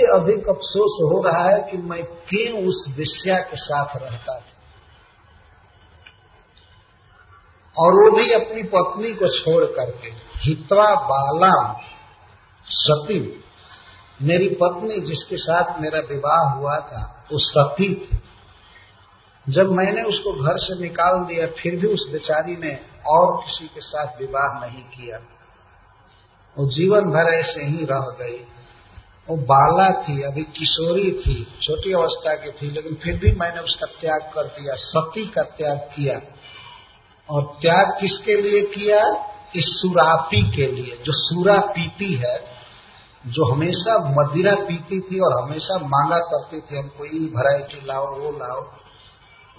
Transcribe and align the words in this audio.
अधिक 0.00 0.48
अफसोस 0.48 0.98
हो 1.02 1.22
रहा 1.22 1.48
है 1.48 1.70
कि 1.70 1.76
मैं 1.76 2.04
क्यों 2.04 2.64
उस 2.64 2.94
विषया 2.98 3.38
के 3.38 3.56
साथ 3.56 3.96
रहता 3.96 4.38
था। 4.38 4.58
और 7.78 7.92
वो 7.92 8.16
भी 8.16 8.32
अपनी 8.32 8.62
पत्नी 8.62 9.14
को 9.14 9.38
छोड़ 9.38 9.64
करके। 9.64 10.08
हित्वा 10.36 10.94
बाला 10.94 11.80
सती। 12.66 13.44
मेरी 14.22 14.48
पत्नी 14.48 15.00
जिसके 15.00 15.36
साथ 15.36 15.80
मेरा 15.80 15.98
विवाह 15.98 16.54
हुआ 16.54 16.76
था, 16.76 17.26
वो 17.32 17.38
सती 17.38 17.94
थी। 17.94 18.22
जब 19.48 19.66
मैंने 19.66 20.02
उसको 20.02 20.44
घर 20.44 20.58
से 20.58 20.82
निकाल 20.82 21.24
दिया, 21.24 21.46
फिर 21.46 21.76
भी 21.76 21.86
उस 21.86 22.08
बेचारी 22.12 22.56
ने 22.56 22.80
और 23.06 23.44
किसी 23.44 23.68
के 23.68 23.80
साथ 23.80 24.18
विवाह 24.18 24.66
नहीं 24.66 24.84
किया। 24.84 25.18
वो 26.58 26.66
जीवन 26.66 27.00
भर 27.00 27.34
ऐसे 27.34 27.64
ही 27.64 27.84
रह 27.84 28.16
गई। 28.20 28.46
वो 29.30 29.36
बाला 29.36 30.02
थी, 30.02 30.22
अभी 30.22 30.42
किशोरी 30.42 31.12
थी, 31.12 31.58
छोटी 31.62 31.92
अवस्था 31.92 32.34
की 32.34 32.50
थी, 32.50 32.70
लेकिन 32.70 32.94
फिर 32.94 33.18
भी 33.18 33.32
मैंने 33.32 33.60
उसका 33.60 33.86
त्याग 34.00 34.30
कर 34.34 34.42
दिया, 34.42 34.74
सती 34.74 35.26
का 35.26 35.42
त्याग 35.42 35.78
किया। 35.78 36.20
और 37.30 37.42
त्याग 37.62 38.00
किसके 38.00 38.42
लिए 38.42 38.62
किया? 38.62 39.28
इस 39.56 39.64
सुरापी 39.64 40.50
के 40.50 40.66
लिए। 40.72 40.96
जो 40.96 41.12
सुरा 41.12 41.58
पीती 41.58 42.14
है, 42.14 42.52
जो 43.26 43.54
हमेशा 43.54 43.98
मदिरा 43.98 44.54
पीती 44.54 45.00
थी 45.00 45.20
और 45.20 45.42
हमेशा 45.42 45.78
मांगा 45.78 46.18
करती 46.18 46.60
थी 46.60 46.78
हमको 46.78 47.04
ये 47.04 47.26
वैरायटी 47.26 47.86
लाओ, 47.86 48.18
वो 48.18 48.30
लाओ, 48.30 48.82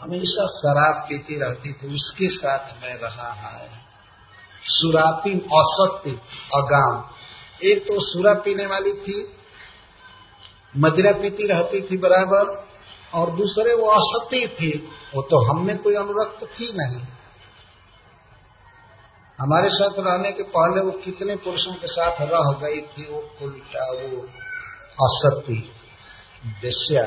हमेशा 0.02 0.45
शराब 0.45 0.95
पीती 1.09 1.40
रहती 1.40 1.73
थी, 1.73 1.94
उसके 1.94 2.28
साथ 2.28 2.84
मैं 2.84 2.95
रहा 2.95 3.34
है। 3.34 3.70
सुरापी 4.64 5.40
औसत्य 5.40 6.12
अगाम। 6.56 7.04
एक 7.64 7.84
तो 7.84 8.00
सुरा 8.00 8.34
पीने 8.34 8.66
वाली 8.66 8.94
थी 8.94 9.33
मदिरा 10.76 11.12
पीती 11.12 11.48
रहती 11.48 11.82
थी 11.82 11.98
बराबर, 11.98 12.45
और 13.14 13.31
दूसरे 13.31 13.73
वो 13.76 13.89
असत्य 13.92 14.48
थी। 14.48 14.70
वो 15.16 15.22
तो 15.22 15.39
हम 15.45 15.66
में 15.66 15.78
कोई 15.78 15.95
अनुरक्त 15.95 16.45
थी 16.52 16.72
नहीं। 16.73 17.02
हमारे 19.39 19.70
साथ 19.70 20.00
रहने 20.00 20.31
के 20.31 20.44
पहले 20.44 20.81
वो 20.81 20.92
कितने 21.00 21.36
पुरुषों 21.36 21.73
के 21.73 21.88
साथ 21.88 22.22
रह 22.22 22.52
गई 22.59 22.81
थी, 22.81 23.06
वो 23.06 23.20
उल्टा 23.42 23.86
वो 23.92 24.22
असत्य। 25.00 25.53
दस्या 26.64 27.03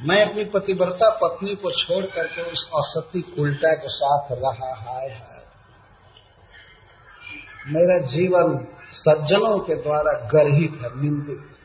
मैं 0.00 0.20
अपनी 0.26 0.44
पतिव्रता 0.44 1.08
पत्नी 1.22 1.54
को 1.54 1.70
छोड़ 1.70 2.04
करके 2.06 2.42
उस 2.42 2.68
असत्य 2.74 3.22
उल्टा 3.38 3.72
के 3.74 3.88
साथ 3.88 4.28
रहा, 4.32 4.74
हाय 4.76 5.08
है 5.08 5.38
मेरा 7.66 7.98
जीवन 8.06 8.54
सज्जनों 8.92 9.58
के 9.58 9.74
द्वारा 9.74 10.12
गर्हित 10.12 10.70
है, 10.70 11.00
निंदित। 11.00 11.56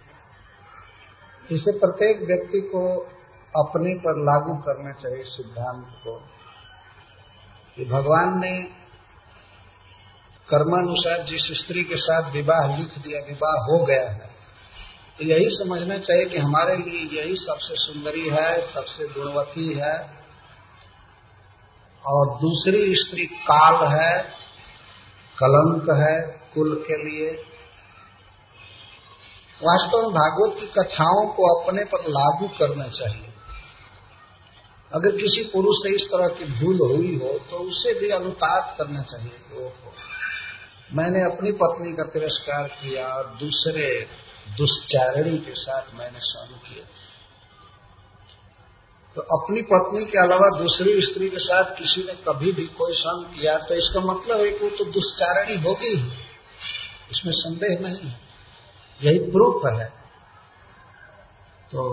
इसे 1.51 1.71
प्रत्येक 1.71 2.27
व्यक्ति 2.27 2.61
को 2.61 2.99
अपने 3.63 3.93
पर 3.93 4.21
लागू 4.21 4.55
करना 4.55 4.91
चाहिए 4.91 5.23
सिद्धांत 5.23 5.85
को। 5.89 6.19
कि 7.75 7.85
भगवान 7.85 8.39
ने 8.39 8.63
कर्मानुसार 10.49 11.23
जिस 11.23 11.41
स्त्री 11.41 11.83
के 11.83 11.95
साथ 11.95 12.31
विवाह 12.31 12.77
लिख 12.77 12.97
दिया, 12.97 13.19
विवाह 13.19 13.63
हो 13.63 13.85
गया 13.85 14.09
है 14.09 14.35
तो 15.17 15.23
यही 15.23 15.49
समझना 15.49 15.97
चाहिए 15.97 16.25
कि 16.25 16.37
हमारे 16.37 16.77
लिए 16.77 17.21
यही 17.21 17.35
सबसे 17.35 17.75
सुंदरी 17.75 18.29
है, 18.29 18.61
सबसे 18.61 19.07
गुणवती 19.07 19.73
है। 19.73 20.25
और 22.05 22.37
दूसरी 22.41 22.95
स्त्री 22.95 23.25
काल 23.25 23.87
है 23.87 24.44
कलंक 25.37 25.89
है 25.97 26.15
कुल 26.53 26.73
के 26.87 26.97
लिए। 26.99 27.29
वास्तव 29.61 30.01
में 30.01 30.11
भागवत 30.11 30.59
की 30.59 30.67
कथाओं 30.73 31.25
को 31.33 31.47
अपने 31.53 31.83
पर 31.85 32.09
लागू 32.09 32.47
करना 32.57 32.87
चाहिए। 32.91 33.29
अगर 34.91 35.15
किसी 35.17 35.43
पुरुष 35.53 35.77
से 35.77 35.93
इस 35.95 36.03
तरह 36.05 36.27
की 36.37 36.45
भूल 36.55 36.77
हुई 36.81 37.15
हो 37.15 37.31
तो 37.49 37.57
उसे 37.65 37.93
भी 37.99 38.09
अनुताप 38.11 38.75
करना 38.77 39.01
चाहिए 39.03 39.37
कि 39.39 39.63
ओहो, 39.63 39.93
मैंने 40.93 41.23
अपनी 41.25 41.51
पत्नी 41.61 41.93
का 41.93 42.03
तिरस्कार 42.09 42.67
किया 42.73 43.07
और 43.09 43.25
दूसरे 43.39 43.87
दुष्चारणी 44.57 45.37
के 45.37 45.53
साथ 45.55 45.93
मैंने 45.95 46.19
सहन 46.21 46.59
किया। 46.65 46.85
तो 49.15 49.21
अपनी 49.35 49.61
पत्नी 49.61 50.05
के 50.05 50.17
अलावा 50.19 50.47
दूसरी 50.59 51.01
स्त्री 51.01 51.29
के 51.29 51.39
साथ 51.39 51.75
किसी 51.77 52.01
ने 52.03 52.13
कभी 52.23 52.51
भी 52.51 52.65
कोई 52.77 52.93
सहन 52.93 53.21
किया 53.35 53.57
तो 53.57 53.75
इसका 53.75 53.99
मतलब 53.99 54.39
है 54.39 54.49
कि 54.49 54.63
वो 54.63 54.69
तो 54.69 54.85
दुष्चारणी 54.91 55.55
होगी 55.61 55.93
इसमें 57.11 57.33
संदेह 57.33 57.77
नहीं 57.81 58.11
यही 58.99 59.19
प्रूफ 59.31 59.65
है। 59.65 59.87
तो 61.71 61.85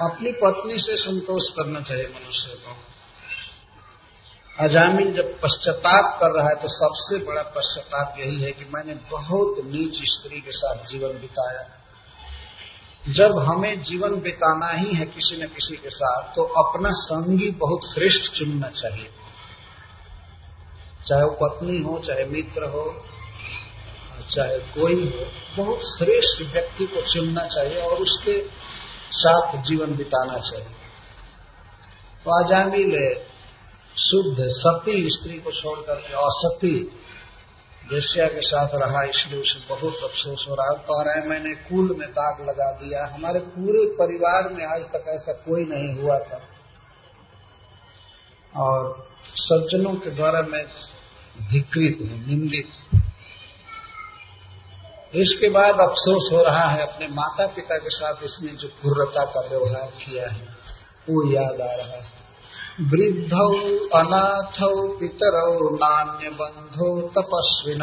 अपनी 0.00 0.32
पत्नी 0.32 0.78
से 0.78 0.96
संतोष 0.96 1.48
करना 1.56 1.80
चाहिए 1.80 2.06
मनुष्य 2.08 2.54
को। 2.56 2.76
अजामिन 4.64 5.12
जब 5.14 5.28
पश्चाताप 5.40 6.16
कर 6.20 6.30
रहा 6.30 6.48
है 6.48 6.54
तो 6.54 6.68
सबसे 6.68 7.24
बड़ा 7.26 7.42
पश्चाताप 7.56 8.18
यही 8.18 8.40
है 8.42 8.52
कि 8.52 8.64
मैंने 8.74 8.94
बहुत 9.10 9.60
नीच 9.66 10.00
स्त्री 10.12 10.40
के 10.40 10.52
साथ 10.52 10.86
जीवन 10.86 11.20
बिताया। 11.20 11.62
जब 13.08 13.38
हमें 13.38 13.82
जीवन 13.82 14.20
बिताना 14.20 14.68
ही 14.72 14.94
है 14.94 15.06
किसी 15.06 15.42
न 15.42 15.46
किसी 15.46 15.76
के 15.76 15.90
साथ 15.90 16.22
तो 16.36 16.42
अपना 16.42 16.90
संगी 16.92 17.50
बहुत 17.50 17.80
श्रेष्ठ 17.94 18.38
चुनना 18.38 18.68
चाहिए। 18.68 19.10
चाहे 21.08 21.22
वो 21.22 21.30
पत्नी 21.30 21.78
हो, 21.78 21.98
चाहे 21.98 22.24
मित्र 22.24 22.64
हो, 22.64 23.04
चाहे 24.30 24.58
कोई 24.58 24.94
हो, 24.94 25.26
बहुत 25.56 25.78
श्रेष्ठ 25.78 26.52
व्यक्ति 26.52 26.86
को 26.86 27.12
चुनना 27.12 27.46
चाहिए 27.46 27.82
और 27.82 27.98
उसके 27.98 28.44
साथ 29.12 29.62
जीवन 29.62 29.96
बिताना 29.96 30.38
चाहिए। 30.38 30.74
तो 32.24 32.44
आजामी 32.44 32.84
ले, 32.84 33.14
शुद्ध, 33.96 34.36
सती 34.40 35.08
स्त्री 35.08 35.38
को 35.38 35.52
छोड़ 35.52 35.78
करके 35.78 36.12
असती 36.12 37.00
वेश्या 37.92 38.26
के 38.26 38.40
साथ 38.40 38.74
रहा, 38.74 39.02
इसलिए 39.04 39.40
उसे 39.40 39.58
बहुत 39.68 39.94
अफसोस 40.04 40.44
हो 40.48 40.54
रहा 40.54 40.66
है। 40.70 40.76
कह 40.78 41.02
रहे 41.02 41.20
हैं, 41.20 41.26
मैंने 41.28 41.54
कुल 41.54 41.96
में 41.98 42.08
दाग 42.10 42.40
लगा 42.48 42.70
दिया। 42.72 43.06
हमारे 43.06 43.40
पूरे 43.40 43.84
परिवार 43.96 44.48
में 44.48 44.64
आज 44.66 44.82
तक 44.92 45.08
ऐसा 45.08 45.32
कोई 45.32 45.64
नहीं 45.64 45.94
हुआ 45.94 46.18
था। 46.18 46.40
और 48.56 49.08
सज्जनों 49.34 49.94
के 49.94 50.10
द्वारा 50.10 50.42
मैं 50.42 50.64
धिकृत 51.50 51.98
हूँ, 52.00 52.18
निंदित 52.26 53.00
इसके 55.14 55.48
बाद 55.48 55.80
अफसोस 55.80 56.28
हो 56.32 56.42
रहा 56.42 56.68
है, 56.68 56.82
अपने 56.82 57.08
माता 57.08 57.46
पिता 57.46 57.78
के 57.78 57.90
साथ 57.90 58.24
इसने 58.24 58.52
जो 58.52 58.68
क्रूरता 58.68 59.24
का 59.24 59.40
व्यवहार 59.48 59.90
किया 60.04 60.28
है, 60.30 60.44
वो 61.10 61.32
याद 61.32 61.60
आ 61.60 61.74
रहा 61.74 61.96
है। 61.96 62.19
वृद्ध 62.80 63.32
अनाथ 63.94 64.58
पितरौ 65.00 65.76
नान्य 65.76 66.30
बंधो 66.30 67.02
तपस्विन। 67.02 67.80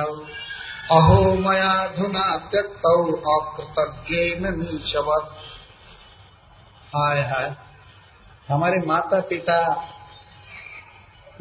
अहो 0.91 1.34
मया 1.34 1.88
धुना 1.88 2.38
त्यक्त 2.38 2.81
अकृतज्ञ 3.28 4.16
नीचवत। 4.50 5.30
हाय 6.96 7.22
हाय। 7.22 7.56
हमारे 8.50 8.88
माता 8.88 9.19
पिता 9.19 9.75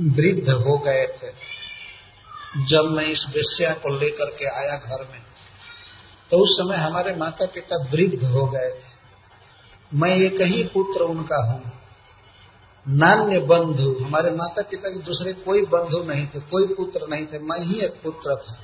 वृद्ध 0.01 0.51
हो 0.51 0.79
गए 0.79 1.07
थे। 1.07 1.33
जब 2.67 2.85
मैं 2.85 3.05
इस 3.05 3.27
वेश्या 3.29 3.73
को 3.73 3.95
लेकर 3.95 4.25
के 4.25 4.47
आया 4.47 4.77
घर 4.77 5.13
में 5.13 5.23
तो 6.31 6.37
उस 6.37 6.49
समय 6.51 6.77
हमारे 6.77 7.15
माता 7.15 7.47
पिता 7.47 7.77
वृद्ध 7.77 8.25
हो 8.25 8.47
गए 8.47 8.71
थे। 8.71 8.97
मैं 9.95 10.11
एक 10.11 10.41
ही 10.41 10.65
पुत्र 10.65 11.01
उनका 11.01 11.53
हूँ। 11.53 11.76
नान्य 12.89 13.39
बंधु, 13.39 14.05
हमारे 14.05 14.31
माता 14.31 14.63
पिता 14.63 14.89
के 14.89 14.99
दूसरे 14.99 15.33
कोई 15.33 15.63
बंधु 15.63 16.13
नहीं 16.13 16.27
थे, 16.27 16.41
कोई 16.41 16.67
पुत्र 16.67 17.07
नहीं 17.09 17.27
थे, 17.27 17.39
मैं 17.39 17.67
ही 17.67 17.81
एक 17.81 18.03
पुत्र 18.03 18.37
था। 18.37 18.59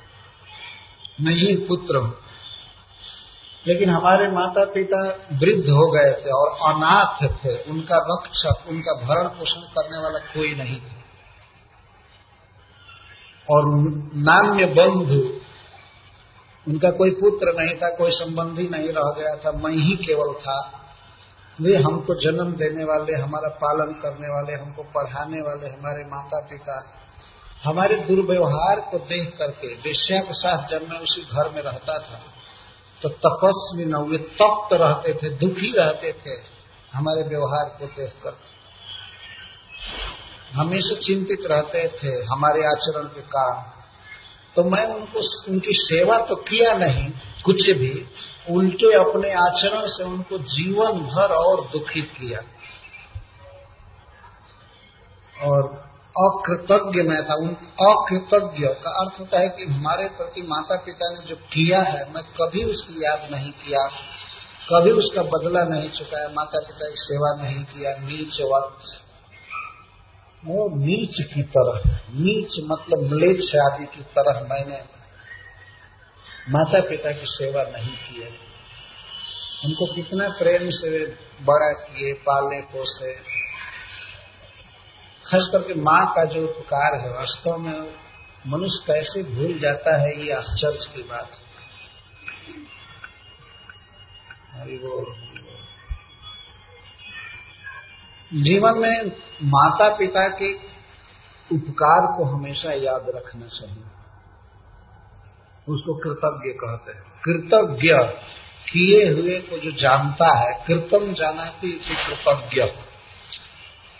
मैं 1.21 1.33
ही 1.33 1.55
पुत्र 1.55 1.97
हूँ। 1.97 2.17
लेकिन 3.67 3.89
हमारे 3.89 4.27
माता 4.31 4.65
पिता 4.65 5.09
वृद्ध 5.31 5.69
हो 5.69 5.91
गए 5.91 6.21
थे 6.25 6.29
और 6.29 6.73
अनाथ 6.73 7.27
थे, 7.27 7.63
उनका 7.63 7.97
रक्षक, 7.97 8.69
उनका 8.69 9.07
भरण 9.07 9.27
पोषण 9.27 9.61
करने 9.61 9.97
वाला 9.97 10.19
कोई 10.19 10.55
नहीं 10.55 10.75
था। 10.75 11.03
और 13.49 13.65
नान्य 14.15 14.65
बंधु, 14.65 15.39
उनका 16.67 16.91
कोई 16.91 17.11
पुत्र 17.11 17.53
नहीं 17.59 17.75
था, 17.75 17.95
कोई 17.95 18.11
संबंधी 18.11 18.67
नहीं 18.67 18.87
रह 18.87 19.13
गया 19.17 19.35
था, 19.35 19.57
मैं 19.57 19.75
ही 19.75 19.95
केवल 19.95 20.33
था। 20.33 20.82
वे 21.61 21.75
हमको 21.77 22.13
जन्म 22.21 22.51
देने 22.51 22.83
वाले, 22.83 23.15
हमारा 23.15 23.49
पालन 23.49 23.91
करने 23.93 24.29
वाले, 24.29 24.53
हमको 24.53 24.83
पढ़ाने 24.83 25.41
वाले, 25.41 25.67
हमारे 25.69 26.03
माता 26.05 26.39
पिता 26.49 26.77
हमारे 27.63 27.95
दुर्व्यवहार 27.95 28.79
को 28.91 28.97
देख 28.99 29.35
करके 29.37 29.67
वेश्या 29.75 30.21
के 30.21 30.33
साथ 30.33 30.67
जब 30.67 30.87
मैं 30.89 30.97
उसी 30.99 31.21
घर 31.21 31.49
में 31.49 31.61
रहता 31.61 31.97
था 31.99 32.17
तो 33.01 33.09
तपस्वी 33.09 33.85
न 33.85 34.01
वे 34.09 34.17
तप्त 34.17 34.73
रहते 34.73 35.13
थे, 35.13 35.29
दुखी 35.29 35.71
रहते 35.77 36.11
थे, 36.13 36.35
हमारे 36.93 37.23
व्यवहार 37.23 37.69
को 37.79 37.85
देखकर 37.85 38.37
हमेशा 40.53 40.95
चिंतित 40.95 41.47
रहते 41.51 41.87
थे, 41.87 42.11
हमारे 42.25 42.65
आचरण 42.65 43.07
के 43.07 43.21
कारण 43.21 43.72
तो 44.55 44.63
मैं 44.63 44.85
उनको 44.85 45.51
उनकी 45.51 45.73
सेवा 45.73 46.17
तो 46.17 46.35
किया 46.35 46.77
नहीं, 46.77 47.11
कुछ 47.45 47.69
भी, 47.69 48.07
उल्टे 48.49 48.93
अपने 48.93 49.33
आचरण 49.33 49.87
से 49.87 50.03
उनको 50.03 50.37
जीवन 50.37 50.99
भर 50.99 51.33
और 51.33 51.67
दुखित 51.67 52.11
किया। 52.21 52.39
और 55.47 55.63
अकृतज्ञ 56.17 57.01
मैं 57.01 57.29
था, 57.29 57.35
उन, 57.35 57.49
अकृतज्ञ 57.81 58.67
का 58.67 58.91
अर्थ 58.91 59.19
होता 59.19 59.39
है 59.39 59.49
कि 59.49 59.63
हमारे 59.63 60.07
प्रति 60.07 60.41
माता 60.41 60.75
पिता 60.75 61.09
ने 61.09 61.27
जो 61.27 61.35
किया 61.35 61.81
है, 61.81 62.13
मैं 62.13 62.23
कभी 62.23 62.63
उसकी 62.63 63.05
याद 63.05 63.27
नहीं 63.31 63.51
किया, 63.51 63.87
कभी 64.69 64.91
उसका 64.91 65.23
बदला 65.23 65.63
नहीं 65.63 65.89
चुकाया 65.89 66.27
माता 66.27 66.59
पिता 66.59 66.89
की 66.89 66.95
सेवा 66.97 67.43
नहीं 67.43 67.63
किया, 67.65 67.91
नीच 67.93 68.41
वक्त 68.41 69.02
वो 70.45 70.85
नीच 70.85 71.33
की 71.33 71.43
तरह, 71.43 71.99
नीच 72.09 72.51
मतलब 72.63 73.13
म्लेच्छ 73.13 73.55
आदि 73.55 73.85
की 73.85 74.03
तरह 74.03 74.41
मैंने 74.41 74.83
माता 76.49 76.79
पिता 76.81 77.11
की 77.11 77.25
सेवा 77.25 77.63
नहीं 77.63 77.95
की 77.95 78.21
है। 78.21 78.29
उनको 79.65 79.95
कितना 79.95 80.29
प्रेम 80.29 80.69
से 80.69 81.05
बड़ा 81.41 81.71
किए 81.73 82.13
पाले 82.13 82.61
पोसे। 82.61 83.13
खास 85.25 85.49
करके 85.51 85.73
माँ 85.73 86.13
का 86.15 86.25
जो 86.25 86.47
उपकार 86.47 86.99
है, 86.99 87.09
वास्तव 87.09 87.57
में 87.57 87.95
मनुष्य 88.47 88.83
कैसे 88.87 89.23
भूल 89.23 89.59
जाता 89.59 90.01
है, 90.01 90.25
ये 90.25 90.33
आश्चर्य 90.33 90.79
की 90.95 91.03
बात 91.03 91.31
है। 91.33 91.53
जीवन 98.33 98.73
में 98.77 99.11
माता 99.43 99.95
पिता 99.95 100.27
के 100.27 100.53
उपकार 101.55 102.17
को 102.17 102.23
हमेशा 102.23 102.71
याद 102.71 103.05
रखना 103.09 103.47
चाहिए। 103.47 103.83
उसको 105.69 105.93
कृतज्ञ 105.93 106.49
कहते 106.49 106.91
हैं। 106.91 107.21
कृतज्ञ 107.25 107.93
किए 108.71 109.09
हुए 109.09 109.39
को 109.39 109.57
जो 109.57 109.71
जानता 109.71 110.37
है, 110.37 110.65
कृतम 110.67 111.13
जाना 111.13 111.45
कि 111.45 111.81
कृतज्ञ। 112.07 112.63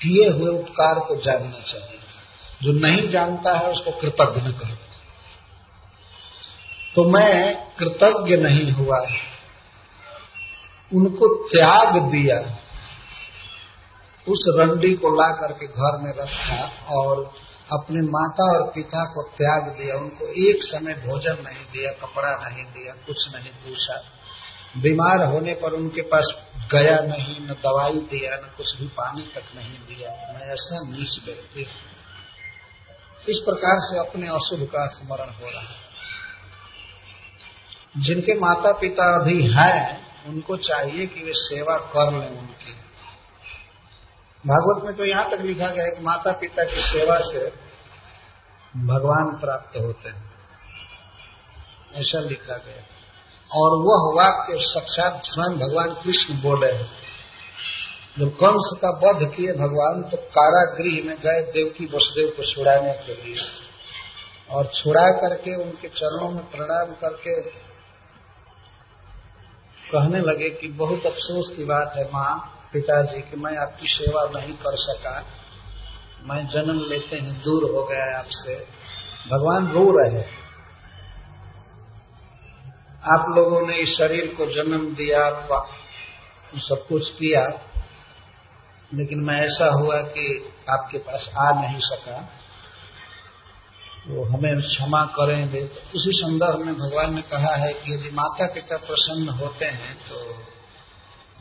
किए 0.02 0.30
हुए 0.30 0.52
उपकार 0.52 1.00
को 1.00 1.16
जानना 1.16 1.60
चाहिए। 1.60 2.00
जो 2.64 2.72
नहीं 2.72 3.10
जानता 3.10 3.58
है, 3.58 3.72
उसको 3.72 3.92
कृतज्ञ 3.92 4.42
न 4.42 4.52
कहो 4.52 4.76
तो 6.96 7.04
मैं 7.10 7.56
कृतज्ञ 7.80 8.38
नहीं 8.38 8.72
हुआ। 8.72 8.98
उनको 10.94 11.50
त्याग 11.50 12.02
दिया। 12.02 12.63
उस 14.28 14.46
रंडी 14.60 14.94
को 14.94 15.10
ला 15.10 15.32
करके 15.32 15.68
घर 15.68 15.98
में 16.02 16.14
रखा 16.18 16.86
और 16.96 17.34
अपने 17.74 18.02
माता 18.02 18.58
और 18.58 18.72
पिता 18.72 19.04
को 19.06 19.24
त्याग 19.24 19.76
दिया। 19.78 19.96
उनको 19.96 20.50
एक 20.50 20.64
समय 20.64 20.94
भोजन 20.94 21.34
नहीं 21.34 21.66
दिया, 21.74 21.92
कपड़ा 21.92 22.50
नहीं 22.50 22.64
दिया, 22.64 22.94
कुछ 22.94 23.36
नहीं 23.36 23.50
पूछा। 23.50 24.04
बीमार 24.78 25.24
होने 25.24 25.54
पर 25.54 25.74
उनके 25.74 26.02
पास 26.02 26.34
गया 26.72 26.96
नहीं, 26.96 27.42
न 27.42 27.48
दवाई 27.48 28.00
दिया, 28.00 28.36
न 28.36 28.54
कुछ 28.58 28.78
भी 28.80 28.88
पानी 28.88 29.22
तक 29.22 29.44
नहीं 29.56 29.78
दिया। 29.78 30.10
मैं 30.10 30.42
ऐसा 30.42 30.80
नीच 30.80 31.26
व्यक्ति 31.26 31.68
इस 33.30 33.38
प्रकार 33.46 33.78
से 33.80 34.00
अपने 34.00 34.28
अशुभ 34.28 34.68
का 34.68 34.86
स्मरण 34.86 35.30
हो 35.30 35.50
रहा 35.52 35.62
है। 35.62 35.94
जिनके 37.98 38.34
माता 38.40 38.72
पिता 38.72 39.22
अभी 39.22 39.48
हैं, 39.48 40.08
उनको 40.26 40.58
चाहिए 40.58 41.06
कि 41.06 41.24
वे 41.24 41.32
सेवा 41.34 41.78
कर 41.78 42.12
लें 42.12 42.30
उनकी। 42.30 42.83
भागवत 44.46 44.84
में 44.86 44.96
तो 44.96 45.06
यहाँ 45.06 45.30
तक 45.32 45.42
लिखा 45.42 45.68
गया 45.68 45.84
है 45.86 45.92
कि 45.92 46.04
माता 46.04 46.32
पिता 46.32 46.64
की 46.64 46.82
सेवा 46.82 47.18
से 47.22 47.46
भगवान 48.86 49.38
प्राप्त 49.42 49.78
होते 49.78 50.10
हैं। 50.10 50.32
ऐसा 51.94 52.20
लिखा 52.20 52.58
गया 52.58 52.82
और 53.52 53.76
वह 53.82 54.04
वाक्य 54.16 54.58
साक्षात 54.60 55.20
स्वयं 55.24 55.58
भगवान 55.60 55.94
कृष्ण 56.04 56.36
बोले 56.42 56.72
हैं। 56.72 56.88
जब 58.20 58.30
कंस 58.36 58.72
का 58.82 58.90
वध 58.98 59.24
किए 59.36 59.54
भगवान 59.54 60.02
तो 60.12 60.18
कारागृह 60.18 61.04
में 61.06 61.16
गए 61.18 61.42
देवकी 61.52 61.86
वसुदेव 61.86 62.34
को 62.38 62.54
छुड़ाने 62.54 62.94
के 62.94 63.14
लिए। 63.24 63.46
और 64.50 64.68
छुड़ा 64.76 65.06
करके 65.20 65.56
उनके 65.64 65.88
चरणों 65.90 66.30
में 66.30 66.44
प्रणाम 66.52 66.94
करके 66.94 67.42
कहने 69.92 70.20
लगे 70.20 70.50
कि 70.50 70.68
बहुत 70.68 71.06
अफसोस 71.06 71.56
की 71.58 71.66
बात 71.66 71.94
है 71.98 72.06
माँ 72.12 72.53
पिताजी 72.74 73.22
कि 73.22 73.38
मैं 73.38 73.58
आपकी 73.58 73.88
सेवा 73.88 74.40
नहीं 74.40 74.54
कर 74.54 74.76
सका। 74.76 75.26
मैं 76.24 76.48
जन्म 76.48 76.80
लेते 76.90 77.16
ही 77.16 77.32
दूर 77.32 77.64
हो 77.72 77.84
गया 77.84 78.20
आपसे। 78.20 78.56
भगवान 79.32 79.68
रो 79.68 79.92
रहे 79.98 80.44
आप 83.06 83.26
लोगों 83.38 83.68
ने 83.68 83.76
इस 83.76 83.90
शरीर 83.90 84.36
को 84.38 84.46
जन्म 84.46 84.96
दिया 84.96 85.30
सब 86.58 86.86
कुछ 86.90 87.10
किया, 87.10 87.46
लेकिन 88.94 89.20
मैं 89.20 89.42
ऐसा 89.42 89.66
हुआ 89.74 90.02
कि 90.02 90.54
आपके 90.70 90.98
पास 90.98 91.30
आ 91.38 91.62
नहीं 91.62 91.80
सका। 91.80 92.22
तो 94.06 94.24
हमें 94.24 94.62
क्षमा 94.62 95.06
करेंगे। 95.06 95.64
तो 95.64 95.80
उसी 95.80 96.12
संदर्भ 96.14 96.60
में 96.60 96.76
भगवान 96.76 97.14
ने 97.14 97.22
कहा 97.22 97.56
है 97.56 97.74
कि 97.74 97.94
यदि 97.94 98.10
माता 98.10 98.54
पिता 98.54 98.78
प्रसन्न 98.78 99.30
होते 99.30 99.66
हैं 99.66 99.96
तो 99.96 100.18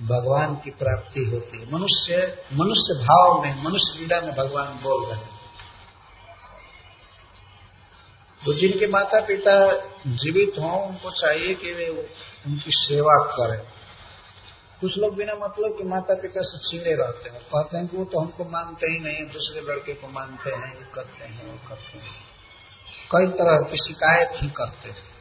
भगवान 0.03 0.55
की 0.55 0.71
प्राप्ति 0.71 1.25
होती 1.25 1.61
है। 1.61 1.73
मनुष्य 1.73 2.15
मनुष्य 2.53 3.05
भाव 3.05 3.43
में, 3.43 3.65
मनुष्य 3.65 3.99
लीला 3.99 4.21
में 4.21 4.35
भगवान 4.35 4.67
बोल 4.67 5.11
रहे 5.11 5.21
हैं। 5.21 5.43
तो 8.45 8.53
जिनके 8.53 8.87
माता 8.87 9.21
पिता 9.21 9.77
जीवित 10.07 10.53
हों, 10.59 10.89
उनको 10.89 11.11
चाहिए 11.11 11.55
कि 11.55 11.73
वे 11.73 11.89
उनकी 12.47 12.71
सेवा 12.71 13.25
करें। 13.25 13.83
कुछ 14.81 14.99
लोग 14.99 15.15
बिना 15.15 15.33
मतलब 15.35 15.71
के 15.79 15.85
माता 15.85 16.15
पिता 16.15 16.41
से 16.43 16.59
चिड़े 16.59 16.95
रहते 16.95 17.31
हैं 17.31 17.43
कहते 17.43 17.79
हैं 17.79 17.87
कि 17.87 17.97
वो 17.97 18.05
तो 18.05 18.21
हमको 18.21 18.45
मानते 18.45 18.87
ही 18.87 18.99
नहीं 18.99 19.25
दूसरे 19.25 19.61
लड़के 19.61 19.95
को 19.95 20.09
मानते 20.09 20.51
हैं, 20.51 20.77
ये 20.79 20.87
करते 20.95 21.25
हैं, 21.25 21.53
वो 21.53 21.69
करते 21.69 21.99
हैं। 21.99 22.33
कई 23.11 23.27
तरह 23.27 23.71
की 23.71 23.77
शिकायत 23.77 24.31
ही 24.35 24.49
करते 24.49 24.89
हैं। 24.91 25.13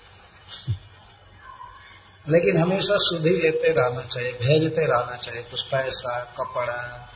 लेकिन 2.29 2.61
हमेशा 2.61 2.95
सुधी 2.97 3.29
लेते 3.29 3.67
रहना 3.67 4.01
चाहिए, 4.01 4.31
भेजते 4.31 4.81
रहना 4.81 5.15
चाहिए, 5.17 5.43
कुछ 5.43 5.61
पैसा, 5.61 6.19
कपड़ा, 6.19 7.09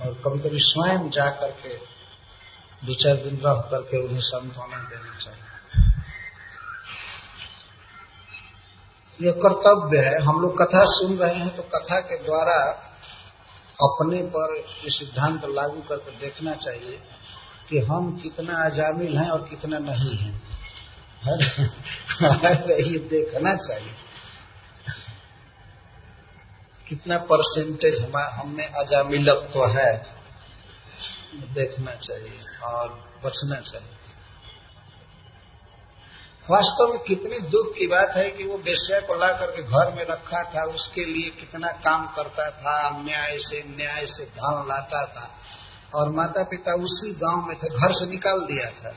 और 0.00 0.14
कभी 0.14 0.38
कभी 0.38 0.58
स्वयं 0.60 1.10
जा 1.10 1.30
करके 1.30 1.96
दो 2.86 2.94
चार 2.94 3.14
दिन 3.14 3.36
रह 3.36 3.54
करके 3.54 4.04
उन्हें 4.04 4.22
सांत्वना 4.22 4.76
देना 4.76 5.18
चाहिए। 5.24 5.42
यह 9.22 9.32
कर्तव्य 9.32 9.98
है। 9.98 10.22
हम 10.22 10.40
लोग 10.40 10.62
कथा 10.62 10.84
सुन 10.84 11.18
रहे 11.18 11.34
हैं 11.34 11.56
तो 11.56 11.62
कथा 11.62 12.00
के 12.00 12.22
द्वारा 12.22 12.82
अपने 13.82 14.22
पर 14.22 14.56
ये 14.56 14.90
सिद्धांत 14.90 15.44
लागू 15.44 15.80
करके 15.80 16.10
देखना 16.10 16.54
चाहिए 16.54 17.00
कि 17.68 17.78
हम 17.78 18.20
कितना 18.22 18.64
अजामिल 18.64 19.18
हैं 19.18 19.30
और 19.30 19.40
कितना 19.48 19.78
नहीं 19.78 20.16
हैं। 20.16 20.42
ये 21.28 22.98
देखना 23.08 23.54
चाहिए। 23.58 23.94
कितना 26.86 27.16
परसेंटेज 27.30 28.00
हम 28.16 28.56
अजामिलत्व 28.80 29.48
तो 29.52 29.66
है, 29.68 29.92
देखना 31.54 31.94
चाहिए 31.96 32.38
और 32.64 32.88
बचना 33.24 33.60
चाहिए। 33.62 33.94
वास्तव 36.48 36.92
में 36.92 37.00
कितनी 37.02 37.38
दुख 37.50 37.72
की 37.74 37.86
बात 37.86 38.12
है 38.16 38.28
कि 38.30 38.44
वो 38.44 38.56
बेस्या 38.58 38.98
को 39.00 39.14
ला 39.14 39.30
करके 39.32 39.62
घर 39.62 39.90
में 39.94 40.04
रखा 40.04 40.42
था, 40.44 40.62
उसके 40.74 41.04
लिए 41.04 41.30
कितना 41.30 41.72
काम 41.82 42.06
करता 42.16 42.46
था 42.52 42.76
न्याय 43.00 43.36
से 43.38 43.62
न्याय 43.68 44.06
से 44.06 44.24
धन 44.36 44.64
लाता 44.68 45.02
था, 45.06 45.26
और 45.94 46.12
माता 46.12 46.42
पिता 46.44 46.74
उसी 46.84 47.10
गाँव 47.16 47.38
में 47.48 47.56
थे, 47.56 47.68
घर 47.70 47.92
से 47.92 48.06
निकाल 48.06 48.38
दिया 48.46 48.70
था। 48.72 48.92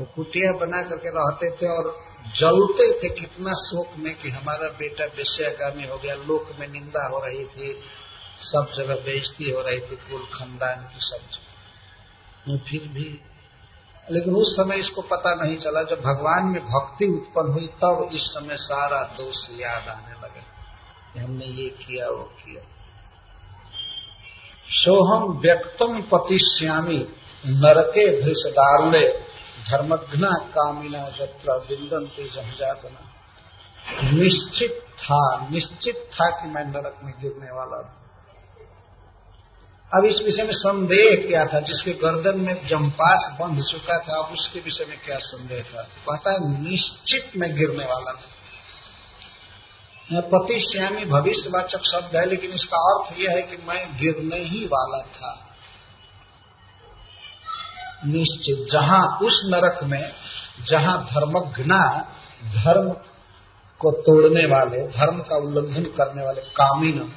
वो 0.00 0.06
कुटिया 0.06 0.52
बना 0.52 0.82
करके 0.82 1.08
रहते 1.08 1.50
थे 1.50 1.68
और 1.68 2.12
जलते 2.36 3.02
थे 3.02 3.20
कितना 3.20 3.50
शोक 3.52 3.86
में 3.98 4.14
कि 4.14 4.28
हमारा 4.28 4.68
बेटा 4.68 5.04
विषयगामी 5.04 5.88
हो 5.88 5.98
गया, 5.98 6.14
लोक 6.14 6.56
में 6.60 6.68
निंदा 6.68 7.08
हो 7.08 7.18
रही 7.18 7.44
थी, 7.44 7.78
सब 8.40 8.72
जगह 8.76 8.94
बेइज्जती 8.94 9.50
हो 9.50 9.60
रही 9.60 9.80
थी, 9.80 9.96
कुल 9.96 10.22
खानदान 10.34 10.76
की 10.76 10.98
सब 10.98 11.16
जगह। 11.16 12.70
फिर 12.70 12.88
भी। 12.88 13.20
लेकिन 14.10 14.34
उस 14.34 14.56
समय 14.56 14.76
इसको 14.76 15.02
पता 15.02 15.34
नहीं 15.34 15.56
चला, 15.56 15.82
जब 15.82 16.00
भगवान 16.00 16.44
में 16.44 16.62
भक्ति 16.62 17.04
उत्पन्न 17.04 17.52
हुई, 17.52 17.66
तब 17.66 18.10
इस 18.12 18.22
समय 18.22 18.56
सारा 18.56 19.02
दोष 19.02 19.36
याद 19.50 19.88
आने 19.88 20.26
लगे 20.26 20.52
हमने 21.20 21.44
ये 21.44 21.68
किया, 21.68 22.08
वो 22.08 22.22
किया। 22.22 22.62
सोहम 24.68 25.38
व्यक्तम 25.38 26.02
पतिश्यामी 26.02 27.08
नरके 27.46 28.22
भृष 28.22 28.52
दारुणे 28.52 29.21
धर्मघ्ना 29.70 30.44
कामिना 30.44 31.08
जत्र 31.08 31.58
बिंदन 31.58 31.96
बिंदंती 31.96 32.28
जनजातना 32.28 33.08
निश्चित 34.02 34.86
था 34.98 35.48
निश्चित 35.48 36.10
था 36.14 36.30
कि 36.30 36.48
मैं 36.48 36.64
नरक 36.64 37.00
में 37.04 37.14
गिरने 37.20 37.50
वाला 37.50 37.82
था। 37.82 37.98
अब 39.98 40.04
इस 40.04 40.16
विषय 40.24 40.42
में 40.42 40.52
संदेह 40.52 41.28
क्या 41.28 41.46
था? 41.46 41.60
जिसके 41.60 41.92
गर्दन 41.92 42.40
में 42.40 42.66
जम्पास 42.66 43.38
बंध 43.40 43.62
चुका 43.62 43.98
था, 43.98 44.18
अब 44.18 44.32
उसके 44.32 44.60
विषय 44.60 44.84
में 44.84 44.98
क्या 45.04 45.16
संदेह 45.18 45.62
था? 45.62 45.82
कहता 45.82 46.32
है, 46.32 46.62
निश्चित 46.62 47.32
में 47.36 47.56
गिरने 47.56 47.84
वाला 47.84 48.12
था। 48.12 48.28
पति 50.20 50.58
श्यामी 50.58 51.04
भविष्यवाचक 51.04 51.78
शब्द 51.78 52.16
है, 52.16 52.26
लेकिन 52.26 52.50
इसका 52.50 52.76
अर्थ 52.76 53.18
यह 53.18 53.28
है 53.30 53.42
कि 53.42 53.56
मैं 53.56 53.96
गिरने 53.96 54.36
ही 54.36 54.64
वाला 54.64 55.02
था। 55.02 55.51
निश्चित। 58.06 58.72
जहाँ 58.72 59.18
उस 59.22 59.42
नरक 59.46 59.80
में, 59.84 60.12
जहाँ 60.68 61.04
धर्मघ्ना, 61.04 62.00
धर्म 62.64 62.90
को 63.78 63.90
तोड़ने 63.90 64.46
वाले, 64.46 64.86
धर्म 64.88 65.18
का 65.18 65.36
उल्लंघन 65.36 65.82
करने 65.82 66.22
वाले 66.22 66.40
कामिन 66.40 67.12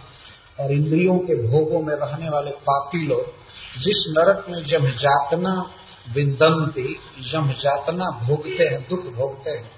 और 0.59 0.71
इंद्रियों 0.71 1.17
के 1.17 1.47
भोगों 1.47 1.81
में 1.81 1.95
रहने 1.95 2.29
वाले 2.29 2.51
पापी 2.51 3.07
लोग, 3.07 3.25
जिस 3.81 4.15
नरक 4.17 4.45
में 4.49 4.63
जम 4.63 4.89
जातना 4.89 5.71
विंदंती, 6.13 6.93
जम 7.19 7.53
जातना 7.53 8.05
भोगते 8.05 8.63
हैं, 8.63 8.87
दुख 8.89 8.99
भोगते 8.99 9.51
हैं, 9.51 9.71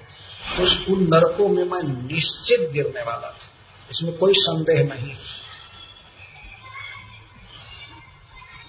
उस 0.59 0.85
उन 0.89 1.03
नरकों 1.03 1.49
में 1.49 1.63
मैं 1.63 2.07
निश्चित 2.07 2.71
गिरने 2.71 3.01
वाला 3.01 3.29
था। 3.29 3.53
इसमें 3.91 4.17
कोई 4.17 4.33
संदेह 4.35 4.83
नहीं। 4.83 5.15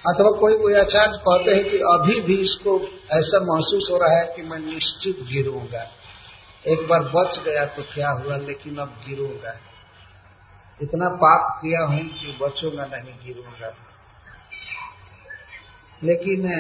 अथवा 0.09 0.31
कोई 0.41 0.57
कोई 0.57 0.75
आचार्य 0.75 1.19
कहते 1.19 1.55
हैं 1.55 1.65
कि 1.71 1.79
अभी 1.93 2.21
भी 2.21 2.37
इसको 2.41 2.75
ऐसा 3.15 3.41
महसूस 3.45 3.89
हो 3.93 3.97
रहा 3.99 4.21
है 4.21 4.27
कि 4.37 4.43
मैं 4.43 4.59
निश्चित 4.59 5.17
गिरूँगा। 5.33 5.83
एक 6.67 6.87
बार 6.89 7.01
बच 7.17 7.39
गया 7.39 7.65
तो 7.67 7.83
क्या 7.83 8.11
हुआ, 8.11 8.37
लेकिन 8.37 8.79
अब 8.79 8.97
गिरूँगा। 9.09 9.55
इतना 10.83 11.09
पाप 11.17 11.59
किया 11.63 11.85
हूँ 11.85 12.03
कि 12.09 12.39
बचूँगा 12.43 12.85
नहीं, 12.85 13.15
गिरूँगा। 13.27 13.75
लेकिन 16.03 16.51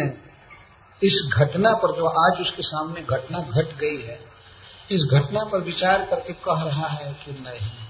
इस 1.02 1.20
घटना 1.34 1.72
पर 1.74 1.96
जो 1.96 2.06
आज 2.20 2.40
उसके 2.40 2.62
सामने 2.62 3.02
घटना 3.02 3.40
घट 3.40 3.76
गई 3.78 4.00
है, 4.02 4.20
इस 4.92 5.10
घटना 5.12 5.44
पर 5.44 5.60
विचार 5.60 6.04
करके 6.04 6.32
कह 6.32 6.62
रहा 6.62 6.86
है 6.86 7.12
कि 7.14 7.32
नहीं। 7.32 7.87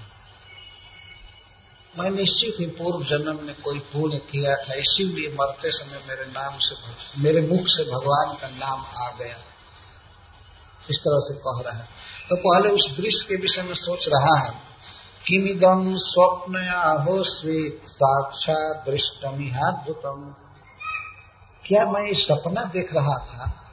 मैं 1.99 2.09
निश्चित 2.09 2.59
ही 2.59 2.65
पूर्व 2.65 3.05
जन्म 3.05 3.45
में 3.45 3.55
कोई 3.61 3.79
पुण्य 3.79 4.17
किया 4.17 4.53
था, 4.53 4.73
इसीलिए 4.73 5.33
मरते 5.33 5.71
समय 5.71 5.99
मेरे 6.09 6.25
नाम 6.25 6.57
से 6.57 6.75
मेरे 7.21 7.41
मुख 7.41 7.61
से 7.63 7.83
भगवान 7.83 8.35
का 8.35 8.47
नाम 8.47 8.79
आ 9.03 9.09
गया। 9.11 9.35
इस 10.89 10.97
तरह 10.99 11.17
से 11.17 11.33
कह 11.33 11.69
रहा 11.69 11.77
है। 11.79 11.89
तो 12.29 12.35
पहले 12.35 12.69
उस 12.69 12.91
दृश्य 12.91 13.25
के 13.29 13.35
विषय 13.35 13.61
में 13.61 13.73
सोच 13.73 14.05
रहा 14.07 14.45
है 14.45 14.69
किमिदम 15.27 15.93
स्वप्न 15.95 16.57
हो 17.07 17.23
स्वीत 17.23 17.81
साक्षात 17.87 18.83
दृष्टमिहाद्भुतम 18.89 20.35
क्या 21.65 21.81
मैं 21.85 22.13
सपना 22.13 22.63
देख 22.63 22.93
रहा 22.93 23.17
था? 23.25 23.65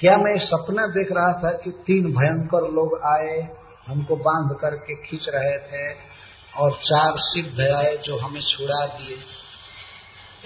क्या 0.00 0.16
मैं 0.16 0.38
सपना 0.38 0.86
देख 0.86 1.08
रहा 1.12 1.32
था 1.32 1.52
कि 1.52 1.70
तीन 1.70 2.04
भयंकर 2.04 2.70
लोग 2.70 3.00
आए, 3.04 3.56
हमको 3.86 4.16
बाँध 4.16 4.58
करके 4.60 5.06
खींच 5.06 5.24
रहे 5.28 5.58
थे 5.58 6.13
और 6.56 6.78
चार 6.82 7.12
सिद्ध 7.16 7.60
आए 7.60 7.96
जो 7.96 8.18
हमें 8.18 8.40
छुड़ा 8.40 8.86
दिए। 8.86 9.22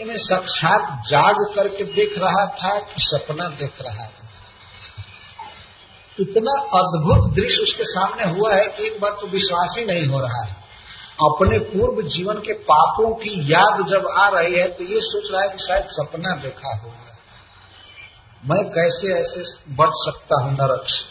इन्हें 0.01 0.17
साक्षात 0.17 1.03
जाग 1.09 1.35
करके 1.55 1.85
देख 1.85 2.19
रहा 2.19 2.47
था 2.47 2.79
कि 2.79 2.95
सपना 2.99 3.49
देख 3.49 3.81
रहा 3.81 4.07
था। 4.07 4.27
इतना 6.21 6.53
अद्भुत 6.79 7.35
दृश्य 7.35 7.63
उसके 7.63 7.85
सामने 7.85 8.25
हुआ 8.39 8.55
है 8.55 8.65
कि 8.69 8.87
एक 8.87 9.01
बार 9.01 9.11
तो 9.11 9.27
विश्वास 9.27 9.77
ही 9.79 9.85
नहीं 9.85 10.07
हो 10.07 10.21
रहा 10.21 10.45
है। 10.45 10.57
अपने 11.21 11.59
पूर्व 11.59 12.03
जीवन 12.09 12.35
के 12.35 12.53
पापों 12.53 13.15
की 13.15 13.53
याद 13.53 13.87
जब 13.89 14.07
आ 14.19 14.29
रही 14.29 14.55
है 14.55 14.69
तो 14.69 14.85
ये 14.85 15.01
सोच 15.01 15.33
रहा 15.33 15.43
है 15.43 15.49
कि 15.49 15.59
शायद 15.59 15.85
सपना 15.87 16.35
देखा 16.37 16.77
होगा। 16.83 17.17
मैं 18.45 18.65
कैसे 18.71 19.21
ऐसे 19.21 19.41
बच 19.75 19.91
सकता 19.95 20.43
हूँ 20.43 20.53
नरक 20.53 20.85
से? 20.87 21.07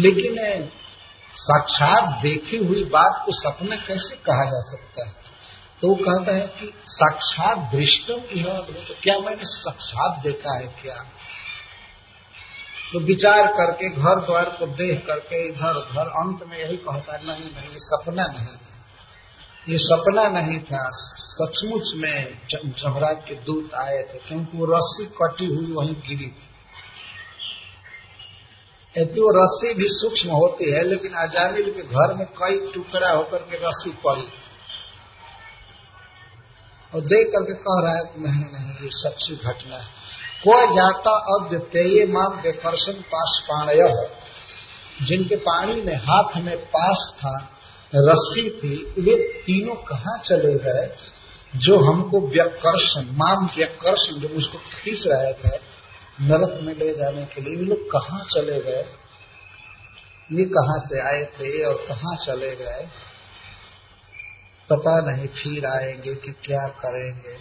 लेकिन 0.00 0.34
साक्षात 1.36 2.22
देखी 2.22 2.56
हुई 2.56 2.84
बात 2.84 3.22
को 3.26 3.32
सपना 3.32 3.76
कैसे 3.76 4.16
कहा 4.16 4.44
जा 4.44 4.70
सकता 4.70 5.06
है? 5.06 5.14
तो 5.82 5.88
वो 5.88 5.94
कहता 5.94 6.34
है 6.34 6.46
कि 6.46 6.72
साक्षात 6.86 7.58
दृष्टम 7.58 8.14
यह 8.14 8.58
तो 8.58 8.94
क्या 9.02 9.18
मैंने 9.18 9.42
साक्षात 9.42 10.22
देखा 10.22 10.58
है 10.58 10.66
क्या? 10.66 11.06
तो 12.92 13.00
विचार 13.00 13.46
करके, 13.46 13.88
घर 13.88 14.20
द्वार 14.26 14.44
को 14.44 14.66
देख 14.66 15.06
करके, 15.06 15.48
इधर 15.48 15.74
उधर, 15.74 16.08
अंत 16.08 16.44
में 16.48 16.58
यही 16.58 16.76
कहता 16.76 17.16
है, 17.16 17.26
नहीं 17.26 17.50
नहीं, 17.50 17.70
ये 17.70 17.78
सपना 17.78 18.26
नहीं 18.26 18.56
था। 18.56 18.76
ये 19.68 19.78
सपना 19.78 20.28
नहीं 20.28 20.60
था। 20.60 20.88
सचमुच 20.92 21.82
में 21.96 22.46
जमराज 22.50 23.16
के 23.28 23.34
दूत 23.34 23.74
आए 23.74 23.98
थे, 23.98 24.18
क्योंकि 24.18 24.58
वो 24.58 24.64
रस्सी 24.64 25.06
कटी 25.06 25.46
हुई 25.46 25.72
वहीं 25.72 25.94
गिरी। 25.94 26.26
थी 26.26 26.45
यदि 28.98 29.20
वो 29.20 29.30
रस्सी 29.30 29.74
भी 29.74 29.86
सूक्ष्म 29.88 30.30
होती 30.30 30.72
है, 30.72 30.84
लेकिन 30.84 31.12
अजामिल 31.12 31.70
के 31.70 31.82
घर 31.82 32.14
में 32.14 32.26
कई 32.26 32.72
टुकड़ा 32.72 33.10
होकर 33.12 33.38
के 33.38 33.56
रस्सी 33.56 33.90
पड़ी। 33.90 34.28
और 36.94 37.00
देख 37.00 37.26
करके 37.26 37.54
कह 37.54 37.82
रहा 37.82 37.96
है 37.96 38.04
कि 38.04 38.20
नहीं 38.20 38.44
नहीं, 38.52 38.72
ये 38.72 38.90
सच्ची 38.92 39.36
घटना 39.36 39.76
है। 39.76 39.86
कोई 40.48 40.76
जाता 40.76 41.10
अद्वितीय 41.10 42.06
माम 42.06 42.40
विकर्षण 42.40 42.92
पास 42.92 43.42
पाणय 43.50 44.08
जिनके 45.02 45.36
पानी 45.36 45.80
में 45.80 45.96
हाथ 45.96 46.36
में 46.36 46.56
पास 46.56 47.14
था, 47.18 47.50
रस्सी 47.94 48.50
थी, 48.50 49.02
वे 49.02 49.42
तीनों 49.46 49.74
कहाँ 49.74 50.18
चले 50.18 50.54
गए? 50.54 50.96
जो 51.56 51.78
हमको 51.78 52.20
व्यकर्षण, 52.20 53.06
माम 53.12 53.46
व्यकर्षण 53.46 54.20
जो 54.20 54.28
उसको 54.28 54.58
खींच 54.58 55.04
रहे 55.06 55.32
थे 55.32 55.65
नरक 56.20 56.62
में 56.62 56.74
ले 56.74 56.94
जाने 56.94 57.24
के 57.24 57.40
लिए 57.40 57.56
ये 57.56 57.62
लोग 57.62 57.92
कहाँ 57.92 58.20
चले 58.20 58.60
गए? 58.60 58.86
ये 60.32 60.44
कहाँ 60.44 60.78
से 60.78 61.00
आए 61.00 61.24
थे 61.24 61.64
और 61.64 61.74
कहाँ 61.74 62.16
चले 62.26 62.56
गए? 62.56 62.88
पता 64.70 65.00
नहीं 65.00 65.26
फिर 65.26 65.66
आएँगे 65.66 66.14
कि 66.14 66.32
क्या 66.32 66.68
करेंगे। 66.68 67.38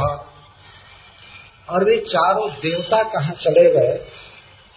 और 1.71 1.85
वे 1.85 1.97
चारों 1.97 2.51
देवता 2.51 3.03
कहाँ 3.03 3.35
चले 3.35 3.71
गए? 3.71 4.09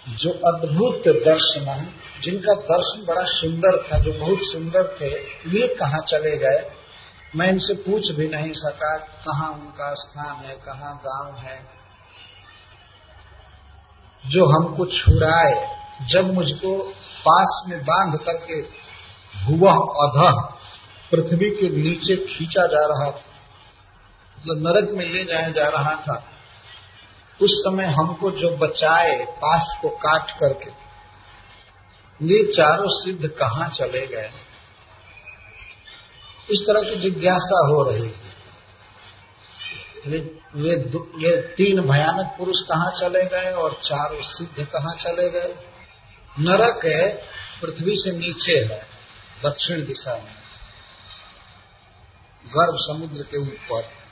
जो 0.10 0.30
अद्भुत 0.30 1.04
दर्शन 1.08 1.94
जिनका 2.24 2.54
दर्शन 2.54 3.06
बड़ा 3.08 3.24
सुंदर 3.24 3.78
था, 3.78 4.00
जो 4.00 4.14
बहुत 4.14 4.38
सुंदर 4.42 4.88
थे, 5.02 5.10
वे 5.50 5.68
कहाँ 5.68 6.00
चले 6.00 6.38
गए? 6.38 6.72
मैं 7.36 7.50
इनसे 7.50 7.74
पूछ 7.74 8.12
भी 8.12 8.28
नहीं 8.28 8.54
सका, 8.54 8.98
कहाँ 8.98 9.52
उनका 9.52 9.94
स्थान 9.94 10.46
है, 10.46 10.56
कहाँ 10.56 11.02
गाँव 11.08 11.36
है। 11.36 11.68
जो 14.26 14.46
हमको 14.46 14.86
छुड़ाए, 14.86 15.78
जब 16.10 16.34
मुझको 16.34 16.94
पास 17.28 17.66
में 17.68 17.82
बाँध 17.82 18.20
करके 18.20 18.62
भुवह 19.46 19.76
अध 19.76 20.54
पृथ्वी 21.16 21.50
के 21.50 21.70
नीचे 21.70 22.16
खींचा 22.16 22.68
जा 22.68 22.86
रहा 22.86 23.12
था 23.12 23.26
मतलब 24.40 24.68
नरक 24.68 24.90
में 24.92 25.14
ले 25.14 25.24
जाया 25.24 25.50
जा 25.50 25.64
रहा 25.64 25.96
था 25.96 26.28
उस 27.42 27.50
समय 27.52 27.86
हमको 27.86 28.32
जो 28.32 28.50
बचाए 28.50 29.26
पास 29.26 29.80
को 29.82 29.90
काट 29.90 30.32
करके 30.32 30.84
ये 32.26 32.54
चारों 32.54 32.86
सिद्ध 32.88 33.28
कहाँ 33.28 33.70
चले 33.70 34.08
गए? 34.08 34.32
इस 36.52 36.66
तरह 36.68 36.90
की 36.90 36.96
जिज्ञासा 36.96 37.68
हो 37.68 37.84
रही 37.84 38.08
है। 38.08 38.34
ये 40.08 40.40
ये, 40.56 40.76
ये 41.00 41.42
तीन 41.42 41.82
भयानक 41.82 42.36
पुरुष 42.38 42.56
कहाँ 42.56 42.92
चले 42.92 43.26
गए 43.26 43.52
और 43.52 43.80
चारों 43.84 44.22
सिद्ध 44.22 44.66
कहाँ 44.66 44.96
चले 44.96 45.30
गए? 45.30 45.56
नरक 46.40 46.86
है 46.86 47.16
पृथ्वी 47.62 47.96
से 47.96 48.12
नीचे 48.12 48.74
है 48.74 48.88
दक्षिण 49.46 49.86
दिशा 49.86 50.14
में। 50.14 50.43
गर्भ 52.48 52.76
समुद्र 52.76 53.24
के 53.24 53.38
ऊपर। 53.38 54.04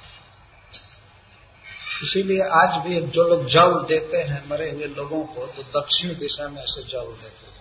इसीलिए 2.03 2.41
आज 2.41 2.81
भी 2.85 3.01
जो 3.01 3.23
लोग 3.23 3.47
जल 3.47 3.85
देते 3.88 4.17
हैं, 4.17 4.50
मरे 4.50 4.71
हुए 4.71 4.85
लोगों 4.85 5.23
को 5.23 5.45
तो 5.45 5.81
दक्षिण 5.81 6.15
दिशा 6.19 6.47
में 6.47 6.61
ऐसे 6.61 6.83
जल 6.83 7.05
देते 7.21 7.45
हैं। 7.45 7.51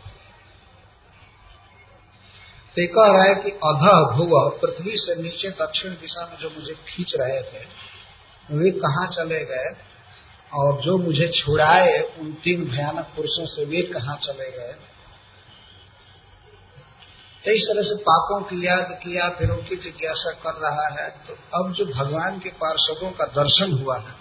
तो 2.71 2.87
कह 2.95 3.13
रहा 3.13 3.25
है 3.25 3.35
कि 3.35 3.51
अध 3.51 4.17
भुव, 4.17 4.59
पृथ्वी 4.63 4.97
से 4.97 5.23
नीचे 5.23 5.51
दक्षिण 5.51 5.93
दिशा 5.93 6.27
में 6.27 6.39
जो 6.39 6.51
मुझे 6.51 6.75
खींच 6.75 7.15
रहे 7.21 7.43
थे, 7.43 7.65
वे 8.51 8.71
कहाँ 8.71 9.07
चले 9.07 9.45
गए? 9.45 9.77
और 10.55 10.81
जो 10.81 10.99
मुझे 10.99 11.29
छुड़ाए 11.29 12.01
उन 12.19 12.33
तीन 12.33 12.65
भयानक 12.65 13.13
पुरुषों 13.17 13.47
से 13.47 13.65
वे 13.65 13.83
कहाँ 13.83 14.17
चले 14.17 14.51
गए? 14.51 14.75
तो 17.45 17.53
इस 17.53 17.63
तरह 17.69 17.83
से 17.83 17.95
पापों 18.03 18.41
की 18.43 18.57
याद 18.67 18.89
किया, 19.03 19.29
फिर 19.31 19.51
उनकी 19.51 19.77
जिज्ञासा 19.79 20.33
कर 20.41 20.57
रहा 20.61 20.89
है 20.95 21.09
तो 21.27 21.37
अब 21.59 21.73
जो 21.75 21.85
भगवान 21.87 22.39
के 22.39 22.51
पार्षदों 22.59 23.11
का 23.13 23.27
दर्शन 23.35 23.73
हुआ 23.75 23.97
है 23.99 24.19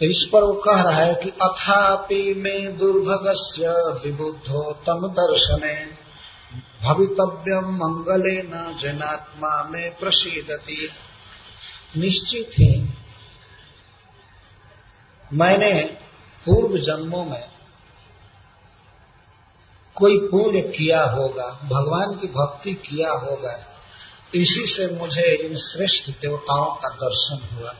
तो 0.00 0.06
इस 0.06 0.22
पर 0.32 0.44
वो 0.44 0.52
कह 0.62 0.82
रहा 0.82 1.02
है 1.02 1.14
कि 1.14 1.30
अथापि 1.42 2.22
में 2.36 2.78
दुर्भगस्य 2.78 3.74
विबुद्धो 4.04 4.62
तम 4.86 5.06
दर्शने 5.14 5.74
भवितव्यम 6.82 7.68
मंगले 7.76 8.36
न 8.44 8.64
जनात्मा 8.80 9.52
में 9.70 9.86
प्रसिदती। 9.98 10.88
निश्चित 11.96 12.58
ही 12.58 12.72
मैंने 15.32 15.72
पूर्व 16.46 16.76
जन्मों 16.80 17.24
में 17.24 17.44
कोई 19.96 20.18
पुण्य 20.18 20.60
किया 20.60 21.04
होगा, 21.04 21.60
भगवान 21.64 22.18
की 22.20 22.26
भक्ति 22.26 22.74
किया 22.74 23.12
होगा, 23.12 23.66
इसी 24.34 24.66
से 24.66 24.86
मुझे 24.94 25.34
इन 25.36 25.56
श्रेष्ठ 25.56 26.10
देवताओं 26.10 26.74
का 26.74 26.88
दर्शन 26.88 27.56
हुआ। 27.56 27.72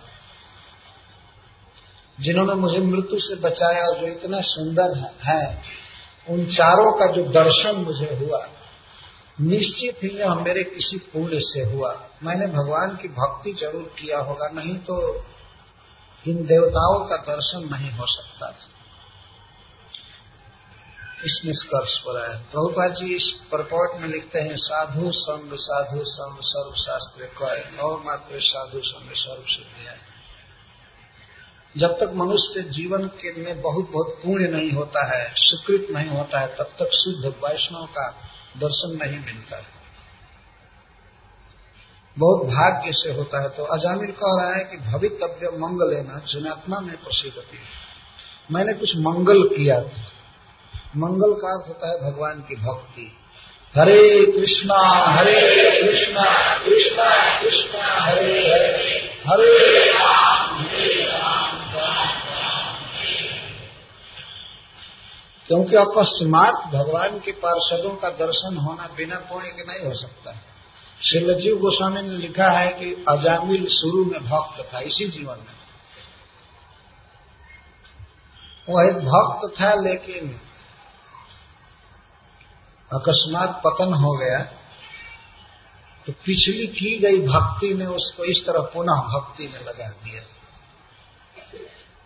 जिन्होंने 2.21 2.55
मुझे 2.55 2.79
मृत्यु 2.79 3.19
से 3.19 3.37
बचाया 3.37 4.01
जो 4.01 4.07
इतना 4.07 4.41
सुंदर 4.41 5.13
है, 5.29 5.63
उन 6.31 6.45
चारों 6.47 6.93
का 6.93 7.07
जो 7.13 7.23
दर्शन 7.25 7.77
मुझे 7.77 8.15
हुआ, 8.15 8.49
निश्चित 9.41 10.05
ही 10.05 10.09
यह 10.09 10.35
मेरे 10.35 10.63
किसी 10.65 10.99
पुण्य 10.99 11.37
से 11.37 11.63
हुआ। 11.63 12.09
मैंने 12.23 12.47
भगवान 12.47 12.97
की 13.03 13.09
भक्ति 13.09 13.53
ज़रूर 13.53 13.83
किया 13.83 14.19
होगा, 14.19 14.49
नहीं 14.49 14.77
तो 14.79 15.25
इन 16.29 16.37
देवताओं 16.37 17.05
का 17.07 17.17
दर्शन 17.17 17.69
नहीं 17.75 17.91
हो 17.91 18.07
सकता 18.07 18.51
था। 18.51 18.69
इस 21.25 21.43
निष्कर्ष 21.47 21.99
पर 21.99 22.21
आया। 22.23 22.39
प्रभुपाद 22.39 22.93
जी 22.93 23.15
इस 23.15 23.33
परपोर्ट 23.53 24.01
में 24.01 24.09
लिखते 24.09 24.39
हैं, 24.41 24.57
साधु 24.57 25.11
संग 25.13 25.51
साधु 25.53 26.01
संग, 26.05 26.39
सर्वशास्त्र 26.41 27.25
कय 27.27 27.77
और 27.77 28.03
मात्र 28.07 28.41
साधु 28.41 28.79
संग, 28.79 29.11
सर्व 29.11 29.45
सिद्धिया 29.49 29.93
जब 31.79 31.89
तक 31.89 32.13
मनुष्य 32.15 32.63
जीवन 32.63 33.07
के 33.07 33.45
में 33.45 33.63
बहुत 33.63 33.91
बहुत 33.91 34.19
पुण्य 34.25 34.49
नहीं 34.49 34.73
होता 34.73 35.19
है, 35.19 35.35
सुकृत 35.37 35.87
नहीं 35.91 36.11
होता 36.11 36.41
है, 36.41 36.47
तब 36.47 36.65
तक 36.65 36.87
शुद्ध 36.87 37.27
वैष्णव 37.45 37.87
का 37.87 38.11
दर्शन 38.57 38.99
नहीं 39.03 39.21
मिलता। 39.21 39.57
है 39.57 39.83
बहुत 42.19 42.47
भाग्य 42.47 42.93
से 42.93 43.13
होता 43.13 43.43
है। 43.43 43.49
तो 43.49 43.65
अजामिल 43.65 44.11
कह 44.11 44.43
रहा 44.43 44.55
है 44.55 44.65
कि 44.65 44.77
भवितव्य 44.77 45.59
मंगल 45.59 45.95
लेना 45.95 46.19
जनात्मा 46.19 46.81
में 46.81 46.97
प्रसिद्ध 46.97 47.43
मैंने 48.51 48.73
कुछ 48.73 48.97
मंगल 48.97 49.57
किया 49.57 49.81
था। 49.81 50.22
मंगल 50.97 51.33
का 51.35 51.49
अर्थ 51.49 51.69
होता 51.69 51.89
है 51.89 52.13
भगवान 52.13 52.41
की 52.41 52.57
भक्ति। 52.57 53.19
हरे 53.79 54.33
कृष्णा 54.33 54.79
हरे 55.09 55.81
कृष्णा 55.83 56.59
कृष्णा 56.65 57.41
कृष्णा, 57.41 58.01
हरे 58.01 58.25
हरे। 58.25 59.23
हरे 59.27 59.83
क्योंकि 65.47 65.77
अकस्मात 65.77 66.55
भगवान 66.75 67.19
के 67.19 67.33
पार्षदों 67.33 67.91
का 67.91 68.11
दर्शन 68.11 68.57
होना 68.57 68.89
बिना 68.97 69.17
पुण्य 69.17 69.49
के 69.49 69.63
नहीं 69.63 69.91
हो 69.91 69.95
सकता 69.95 70.33
शिवजीव 71.03 71.57
गोस्वामी 71.57 72.03
ने 72.03 72.09
लिखा 72.09 72.51
है 72.51 72.69
कि 72.69 73.05
अजामिल 73.09 73.67
शुरू 73.67 74.05
में 74.05 74.25
भक्त 74.25 74.75
था, 74.75 74.81
इसी 74.81 75.09
जीवन 75.09 75.37
में। 75.37 75.63
वो 78.69 78.91
एक 78.91 78.97
भक्त 78.97 79.61
था, 79.61 79.75
लेकिन 79.75 80.41
अकस्मात 82.93 83.61
पतन 83.65 83.95
हो 83.95 84.13
गया 84.19 84.39
तो 86.07 86.13
पिछली 86.25 86.67
की 86.77 86.99
गई 86.99 87.19
भक्ति 87.27 87.73
ने 87.75 87.87
उसको 87.97 88.25
इस 88.25 88.39
तरह 88.47 88.63
पुनः 88.73 89.03
भक्ति 89.09 89.45
में 89.49 89.61
लगा 89.61 89.89
दिया। 89.99 90.23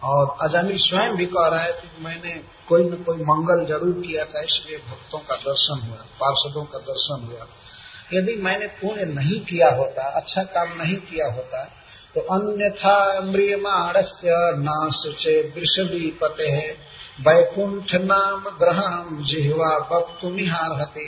और 0.02 0.36
अजामिल 0.42 0.78
स्वयं 0.78 1.16
भी 1.16 1.26
कह 1.26 1.46
रहा 1.46 1.60
है 1.60 1.72
कि 1.72 2.02
मैंने 2.04 2.32
कोई 2.68 2.84
न 2.84 2.96
कोई 3.04 3.22
मंगल 3.22 3.64
ज़रूर 3.66 3.94
किया 4.02 4.24
था, 4.24 4.40
इसलिए 4.42 4.78
भक्तों 4.80 5.18
का 5.20 5.36
दर्शन 5.36 5.86
हुआ, 5.86 6.00
पार्षदों 6.20 6.64
का 6.64 6.78
दर्शन 6.88 7.24
हुआ। 7.26 7.46
यदि 8.12 8.34
मैंने 8.42 8.66
पुण्य 8.80 9.04
नहीं 9.04 9.38
किया 9.44 9.68
होता 9.76 10.02
अच्छा 10.20 10.42
काम 10.56 10.68
नहीं 10.82 10.96
किया 11.06 11.32
होता 11.34 11.64
तो 12.14 12.20
अन्यथा 12.34 12.98
म्रियमाणस्य 13.22 14.34
नाशुचे 14.58 15.40
वृषभी 15.50 16.10
पते 16.20 16.48
है 16.50 16.68
वैकुंठ 17.20 17.94
नाम 17.94 18.44
ग्रहण 18.58 19.24
जिहवा 19.24 19.68
हते 20.80 21.06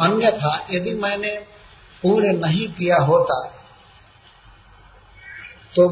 अन्यथा 0.00 0.66
यदि 0.70 0.94
मैंने 0.94 1.34
पूर्ण 2.02 2.36
नहीं 2.36 2.68
किया 2.68 2.96
होता 2.96 3.38
तो 5.74 5.88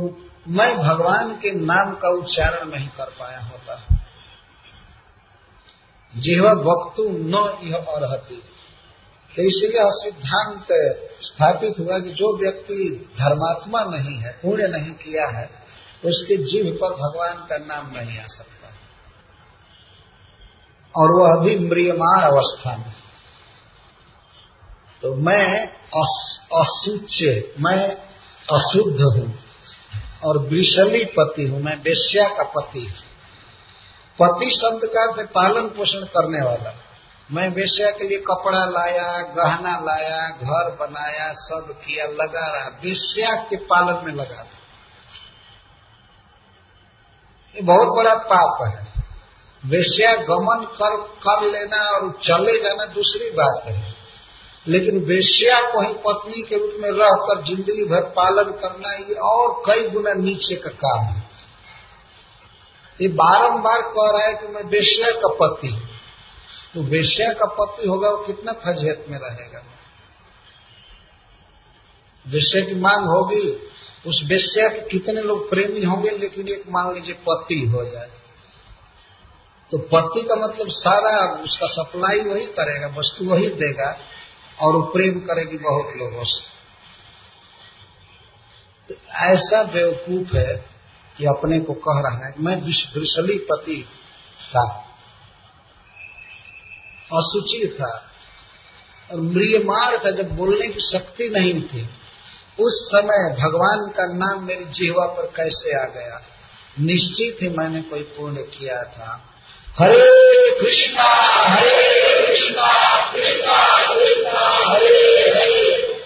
मैं 0.49 0.79
भगवान 0.79 1.33
के 1.33 1.51
नाम 1.55 1.95
का 1.95 2.09
उच्चारण 2.09 2.71
नहीं 2.71 2.89
कर 2.89 3.05
पाया 3.05 3.41
होता। 3.41 3.75
जिहवा 6.15 6.53
वक्तु 6.53 7.03
न 7.03 7.59
यह 7.63 7.77
अर्ति 7.77 8.43
तो 9.33 9.43
इसलिए 9.43 9.83
सिद्धांत 9.85 10.67
स्थापित 11.21 11.79
हुआ 11.79 11.99
कि 11.99 12.11
जो 12.11 12.37
व्यक्ति 12.39 13.07
धर्मात्मा 13.19 13.85
नहीं 13.85 14.17
है, 14.19 14.31
पूर्ण 14.33 14.69
नहीं 14.69 14.93
किया 14.93 15.27
है, 15.27 15.51
उसके 16.05 16.37
जीव 16.37 16.79
पर 16.83 16.95
भगवान 16.95 17.35
का 17.35 17.59
नाम 17.59 17.91
नहीं 17.97 18.19
आ 18.19 18.27
सकता। 18.27 18.58
और 20.95 21.11
वह 21.13 21.33
अभी 21.33 21.59
म्रियमाण 21.59 22.21
अवस्था 22.23 22.77
में। 22.77 22.95
तो 25.03 25.15
मैं 25.15 25.67
असुच्य 26.55 27.55
मैं 27.61 27.89
अशुद्ध 28.53 29.01
हूँ 29.01 29.35
और 30.25 30.39
विषली 30.39 31.05
पति 31.05 31.47
हूँ, 31.47 31.61
मैं 31.63 31.79
बेश्या 31.83 32.29
का 32.29 32.43
पति 32.43 32.89
पति 34.19 34.47
शब्द 34.51 34.85
का 34.85 35.03
अर्थ 35.03 35.31
पालन 35.31 35.69
पोषण 35.69 36.05
करने 36.07 36.45
वाला। 36.47 36.75
मैं 37.31 37.49
वेश्या 37.49 37.91
के 37.91 38.09
लिए 38.09 38.19
कपड़ा 38.19 38.65
लाया, 38.65 39.13
गहना 39.37 39.79
लाया, 39.81 40.29
घर 40.31 40.71
बनाया, 40.77 41.29
सब 41.33 41.73
किया, 41.87 42.05
लगा 42.05 42.47
रहा, 42.53 42.69
वेश्या 42.85 43.35
के 43.43 43.57
पालन 43.57 44.07
में 44.07 44.13
लगा 44.13 44.35
रहा। 44.35 44.57
ये 47.57 47.63
बहुत 47.63 47.89
बड़ा 47.89 48.15
पाप 48.15 48.67
है। 48.67 48.88
वेश्या 49.65 50.15
गमन 50.15 50.65
कर 50.75 50.97
कर 51.19 51.47
लेना 51.51 51.83
और 51.91 52.11
चले 52.23 52.59
जाना 52.63 52.85
दूसरी 52.85 53.31
बात 53.31 53.63
है। 53.67 53.97
लेकिन 54.67 54.99
वेश्या 54.99 55.61
को 55.73 55.81
ही 55.81 55.93
पत्नी 56.07 56.43
के 56.43 56.57
रूप 56.57 56.75
में 56.79 56.91
रहकर 56.91 57.43
ज़िंदगी 57.45 57.85
भर 57.85 58.01
पालन 58.01 58.51
करना 58.53 58.93
ये 58.93 59.15
और 59.15 59.63
कई 59.67 59.89
गुना 59.91 60.13
नीचे 60.15 60.57
का 60.57 60.71
काम 60.71 61.05
है। 61.05 61.27
ये 63.03 63.09
बारंबार 63.09 63.81
कह 63.81 64.11
रहा 64.11 64.27
है 64.27 64.35
कि 64.35 64.47
मैं 64.47 64.63
वेश्या 64.63 65.11
का 65.11 65.29
पति 65.35 65.77
तो 66.75 66.83
वेश्या 66.83 67.33
का 67.33 67.47
पति 67.47 67.89
होगा 67.89 68.09
वो 68.09 68.17
कितना 68.17 68.53
फजहत 68.53 69.05
में 69.09 69.19
रहेगा? 69.19 69.63
वेश्या 72.27 72.65
की 72.65 72.75
मांग 72.75 73.07
होगी, 73.07 73.49
उस 74.07 74.21
वेश्या 74.25 74.69
के 74.69 74.81
कितने 74.81 75.23
लोग 75.23 75.51
प्रेमी 75.51 75.85
होंगे, 75.85 76.11
लेकिन 76.11 76.49
एक 76.49 76.65
मान 76.69 76.95
लीजिए 76.95 77.15
पति 77.15 77.67
हो 77.67 77.85
जाए। 77.85 78.11
तो 79.73 79.79
पति 79.79 80.23
का 80.23 80.35
मतलब 80.35 80.69
सारा 80.69 81.43
उसका 81.43 81.67
सप्लाई 81.67 82.21
वही 82.21 82.47
करेगा, 82.47 82.87
वस्तु 82.87 83.25
वही 83.25 83.49
देगा 83.49 83.99
और 84.61 84.77
वो 84.77 84.83
प्रेम 84.83 85.19
करेगी 85.21 85.59
बहुत 85.59 85.97
लोगों 85.97 86.25
से। 86.25 86.41
तो 88.89 88.95
ऐसा 89.25 89.63
बेवकूफ़ 89.63 90.37
है 90.37 90.57
कि 91.17 91.25
अपने 91.25 91.61
को 91.61 91.73
कह 91.73 92.01
रहा 92.01 92.27
है, 92.27 92.35
मैं 92.39 92.57
विषली 92.63 93.39
पति 93.39 93.85
था, 94.55 94.85
असुचि 97.13 97.77
था 97.81 98.11
और 99.13 99.21
म्रियमार 99.21 99.97
था, 99.99 100.11
जब 100.11 100.37
बोलने 100.37 100.69
की 100.69 100.81
शक्ति 100.81 101.29
नहीं 101.29 101.63
थी, 101.63 101.83
उस 102.61 102.89
समय 102.93 103.37
भगवान 103.41 103.89
का 103.91 104.07
नाम 104.15 104.45
मेरी 104.45 104.65
जीवा 104.65 105.07
पर 105.07 105.27
कैसे 105.27 105.77
आ 105.77 105.85
गया? 105.85 106.23
निश्चित 106.81 107.43
ही 107.43 107.49
मैंने 107.49 107.83
कोई 107.83 108.03
पूर्ण 108.03 108.37
किया 108.37 108.83
था। 108.83 109.35
हरे 109.83 110.61
कृष्णा 110.61 111.05
हरे 111.49 112.27
कृष्णा 112.27 113.07
कृष्णा 113.13 113.87
कृष्णा, 113.95 114.41
हरे 114.71 115.31
हरे 115.31 115.65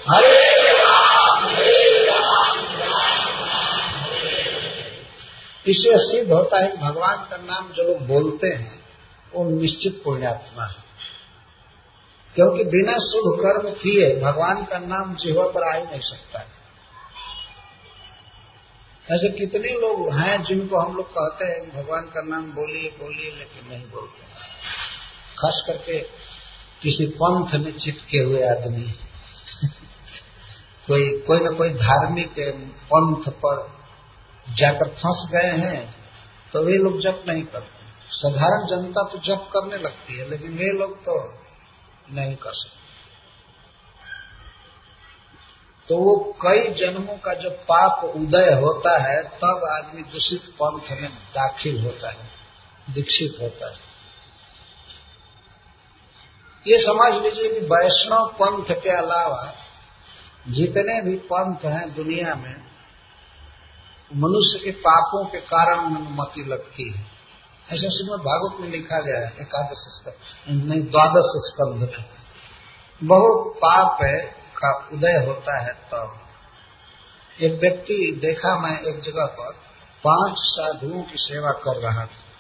हरे 0.09 0.73
राम 0.73 1.47
हरे 1.47 2.05
राम 2.05 2.59
इससे 5.67 5.91
सिद्ध 5.95 6.33
होता 6.33 6.59
है 6.59 6.69
कि 6.69 6.77
भगवान 6.77 7.17
का 7.17 7.37
नाम 7.37 7.73
जो 7.73 7.83
लोग 7.83 8.07
बोलते 8.07 8.47
हैं, 8.47 8.85
वो 9.35 9.61
निश्चित 9.61 10.03
पुण्यात्मा 10.05 10.65
है। 10.65 10.83
क्योंकि 12.35 12.65
बिना 12.65 12.93
शुभ 12.93 13.41
कर्म 13.47 13.71
किए 13.71 14.21
भगवान 14.21 14.65
का 14.65 14.79
नाम 14.79 15.15
जीवा 15.15 15.45
पर 15.45 15.75
आ 15.75 15.79
ही 15.79 15.85
नहीं 15.85 16.01
सकता 16.01 16.39
है। 16.39 16.62
ऐसे 19.07 19.29
कितने 19.29 19.73
लोग 19.81 20.13
हैं 20.13 20.43
जिनको 20.45 20.79
हम 20.79 20.97
लोग 20.97 21.07
कहते 21.11 21.45
हैं, 21.45 21.61
भगवान 21.71 22.05
का 22.07 22.23
नाम 22.23 22.45
बोलिए 22.53 22.91
बोलिए, 22.99 23.31
लेकिन 23.31 23.69
नहीं 23.69 23.87
बोलते। 23.87 24.27
खास 25.39 25.63
करके 25.67 25.99
किसी 26.83 27.07
पंथ 27.17 27.55
में 27.61 27.73
चिपके 27.79 28.19
हुए 28.19 28.43
आदमी। 28.43 28.85
कोई 30.87 31.11
कोई 31.21 31.41
न 31.41 31.55
कोई 31.55 31.71
धार्मिक 31.71 32.35
पंथ 32.87 33.29
पर 33.45 33.61
जाकर 34.47 34.89
फंस 34.95 35.27
गए 35.33 35.51
हैं 35.59 35.81
तो 36.53 36.63
वे 36.63 36.79
लोग 36.79 37.01
जप 37.01 37.25
नहीं 37.29 37.43
करते। 37.45 37.91
साधारण 38.13 38.67
जनता 38.67 39.03
तो 39.09 39.19
जप 39.19 39.49
करने 39.53 39.77
लगती 39.77 40.19
है, 40.19 40.29
लेकिन 40.31 40.57
वे 40.59 40.71
लोग 40.79 40.97
तो 41.01 41.15
नहीं 42.11 42.37
कर 42.37 42.53
सकते। 42.53 42.82
तो 45.89 45.97
वो 45.97 46.37
कई 46.43 46.75
जन्मों 46.75 47.19
का 47.19 47.35
जब 47.35 47.51
पाप 47.51 48.05
उदय 48.05 48.53
होता 48.53 48.99
है, 49.03 49.23
तब 49.23 49.61
आदमी 49.73 50.03
दूषित 50.03 50.43
पंथ 50.63 51.01
में 51.01 51.11
दाखिल 51.11 51.85
होता 51.85 52.11
है, 52.11 52.31
दीक्षित 52.91 53.43
होता 53.43 53.71
है। 53.71 53.93
ये 56.67 56.79
समझ 56.79 57.23
लीजिए 57.23 57.61
कि 57.61 57.67
वैष्णव 57.67 58.27
पंथ 58.43 58.75
के 58.83 58.89
अलावा 58.89 59.55
जितने 60.49 61.01
भी 61.01 61.17
पंथ 61.17 61.65
हैं 61.65 61.95
दुनिया 61.95 62.35
में, 62.35 62.55
मनुष्य 64.17 64.65
के 64.65 64.71
पापों 64.71 65.25
के 65.25 65.41
कारण 65.41 65.79
अनुमति 65.79 66.45
लगती 66.45 66.93
है। 66.93 67.01
ऐसा 67.63 67.89
श्रीमद 67.89 68.21
भागवत 68.21 68.61
में 68.61 68.69
लिखा 68.69 69.01
गया 69.01 69.19
है, 69.19 69.35
एकादश 69.41 69.85
स्कंद 69.89 70.65
नहीं, 70.65 70.83
द्वादश 70.83 71.33
स्कंध 71.37 71.83
में। 71.83 72.05
बहुत 73.09 73.55
पाप 73.57 74.03
है 74.03 74.42
का 74.65 74.89
उदय 74.93 75.27
होता 75.27 75.61
है 75.61 75.73
तब। 75.73 76.19
तो 77.39 77.47
एक 77.47 77.61
व्यक्ति 77.61 78.19
देखा 78.21 78.59
मैं 78.59 78.81
एक 78.81 79.01
जगह 79.01 79.25
पर 79.25 79.53
पाँच 80.07 80.35
साधुओं 80.39 81.03
की 81.03 81.17
सेवा 81.17 81.51
कर 81.51 81.81
रहा 81.81 82.07
था। 82.07 82.33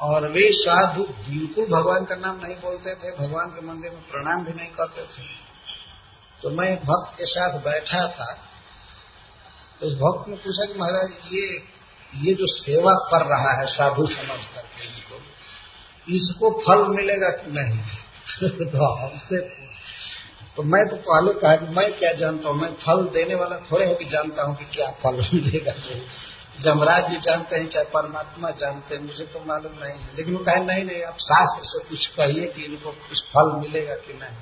और 0.00 0.28
वे 0.28 0.52
साधु 0.52 1.02
बिल्कुल 1.02 1.64
भगवान 1.64 2.04
का 2.04 2.14
नाम 2.14 2.36
नहीं 2.36 2.56
बोलते 2.56 2.94
थे, 2.94 3.16
भगवान 3.16 3.46
के 3.46 3.66
मंदिर 3.66 3.90
में 3.90 4.00
प्रणाम 4.00 4.44
भी 4.44 4.52
नहीं 4.52 4.70
करते 4.70 5.02
थे। 5.02 5.26
तो 6.42 6.50
मैं 6.50 6.68
एक 6.68 6.78
भक्त 6.78 7.18
के 7.18 7.26
साथ 7.26 7.58
बैठा 7.58 8.06
था। 8.06 8.38
तो 9.80 9.86
उस 9.86 9.92
भक्त 9.92 10.28
ने 10.28 10.36
पूछा 10.36 10.72
कि 10.72 10.78
महाराज, 10.78 11.10
ये 11.32 11.76
ये 12.14 12.34
जो 12.34 12.46
सेवा 12.46 12.92
कर 12.92 13.26
रहा 13.26 13.60
है 13.60 13.66
साधु 13.66 14.06
समझ 14.06 14.54
करके 14.54 14.84
इनको, 14.84 15.16
इसको 16.08 16.50
फल 16.50 16.96
मिलेगा 16.96 17.28
कि 17.28 17.50
नहीं? 17.50 17.80
तो 18.70 18.94
हमसे 18.94 19.65
तो 20.56 20.62
मैं 20.62 20.88
तो 20.88 20.96
पहले 20.96 21.40
कहा 21.40 21.56
कि 21.56 21.74
मैं 21.74 21.98
क्या 21.98 22.12
जानता 22.12 22.48
हूँ? 22.48 22.56
मैं 22.56 22.74
फल 22.74 23.08
देने 23.08 23.34
वाला 23.34 23.56
थोड़े 23.56 23.86
हो 23.86 23.94
कि 23.94 24.04
जानता 24.04 24.42
हूँ 24.42 24.56
कि 24.56 24.64
क्या 24.64 24.90
फल 24.90 25.12
मिलेगा? 25.12 25.74
जमराज 26.60 27.10
जी 27.10 27.20
जानते 27.20 27.56
हैं, 27.56 27.68
चाहे 27.68 27.84
परमात्मा 27.84 28.50
जानते 28.50 28.94
हैं, 28.94 29.02
मुझे 29.02 29.24
तो 29.24 29.44
मालूम 29.46 29.72
नहीं 29.72 30.00
है। 30.00 30.16
लेकिन 30.16 30.36
वो 30.36 30.44
कहे, 30.44 30.56
नहीं 30.56 30.84
नहीं, 30.84 31.02
आप 31.02 31.14
शास्त्र 31.14 31.64
से 31.64 31.88
कुछ 31.88 32.06
कहिए 32.06 32.46
कि 32.46 32.62
इनको 32.62 32.90
कुछ 32.90 33.22
फल 33.22 33.60
मिलेगा 33.60 33.94
कि 33.94 34.12
नहीं? 34.12 34.36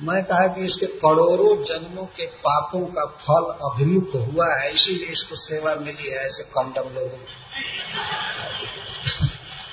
मैं 0.00 0.24
कहा 0.24 0.46
कि 0.46 0.60
इसके 0.60 0.86
करोड़ों 0.86 1.64
जन्मों 1.64 2.04
के 2.04 2.26
पापों 2.26 2.80
का 2.80 3.06
फल 3.06 3.44
अभिमुख 3.44 4.14
हुआ 4.14 4.60
है, 4.60 4.74
इसीलिए 4.74 5.06
इसको 5.06 5.36
सेवा 5.36 5.74
मिली 5.74 6.10
है, 6.10 6.16
ऐसे 6.16 6.42
कंडम 6.42 6.94
लोगों 6.94 7.08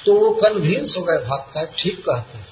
तो 0.05 0.13
वो 0.13 0.31
कन्विंस 0.31 0.95
हो 0.97 1.03
गए, 1.03 1.17
भक्त 1.17 1.57
है, 1.57 1.65
ठीक 1.65 1.99
कहते 1.99 2.50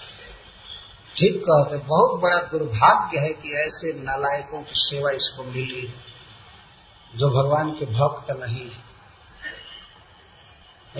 ठीक 1.20 1.38
कहते 1.38 1.78
बहुत 1.78 2.20
बड़ा 2.22 2.38
दुर्भाग्य 2.38 3.20
है 3.20 3.30
कि 3.34 3.52
ऐसे 3.54 3.94
नालायकों 3.94 4.62
की 4.62 4.76
सेवा 4.76 5.12
इसको 5.12 5.44
मिली 5.44 5.94
जो 7.16 7.30
भगवान 7.30 7.72
के 7.72 7.86
भक्त 7.86 8.32
नहीं 8.32 8.72
है। 8.72 8.90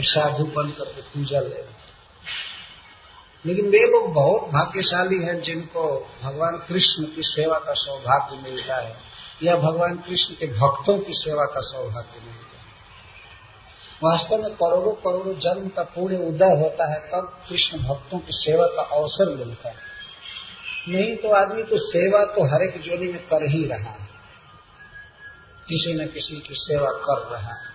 साधु 0.04 0.44
बन 0.44 0.72
करके 0.72 1.02
पूजा 1.02 1.40
ले 1.40 1.80
लेकिन 3.46 3.66
वे 3.66 3.80
लोग 3.80 4.14
बहुत 4.14 4.42
भाग्यशाली 4.42 5.20
हैं, 5.24 5.42
जिनको 5.42 6.08
भगवान 6.24 6.58
कृष्ण 6.58 7.04
की 7.04 7.22
सेवा 7.22 7.58
का 7.58 7.74
सौभाग्य 7.74 8.42
मिलता 8.42 8.76
है, 8.76 8.98
या 9.44 9.56
भगवान 9.56 9.98
कृष्ण 9.98 10.34
के 10.34 10.46
भक्तों 10.46 11.00
की 11.00 11.14
सेवा 11.14 11.46
का 11.46 11.62
सौभाग्य 11.62 12.20
मिलता 12.20 12.58
है। 12.58 12.66
वास्तव 14.04 14.38
में 14.38 14.52
करोड़ों 14.56 14.92
करोड़ों 14.92 15.34
जन्म 15.34 15.70
का 15.70 15.84
पूर्ण 15.84 16.16
उदय 16.16 16.60
होता 16.62 16.94
है, 16.94 17.00
तब 17.00 17.46
कृष्ण 17.50 17.78
भक्तों 17.78 18.20
की 18.20 18.32
सेवा 18.32 18.66
का 18.66 18.82
अवसर 18.82 19.36
मिलता 19.36 19.70
है। 19.70 19.89
नहीं 20.90 21.16
तो 21.16 21.32
आदमी 21.32 21.64
तो 21.64 21.78
सेवा 21.78 22.26
तो 22.26 22.44
हर 22.44 22.64
एक 22.64 22.82
जोनी 22.82 23.12
में 23.12 23.28
कर 23.28 23.50
ही 23.50 23.66
रहा 23.66 23.92
है। 23.92 24.10
किसी 25.68 25.94
न 25.94 26.08
किसी 26.08 26.36
की 26.36 26.54
सेवा 26.54 26.92
कर 26.92 27.28
रहा 27.32 27.54
है। 27.54 27.70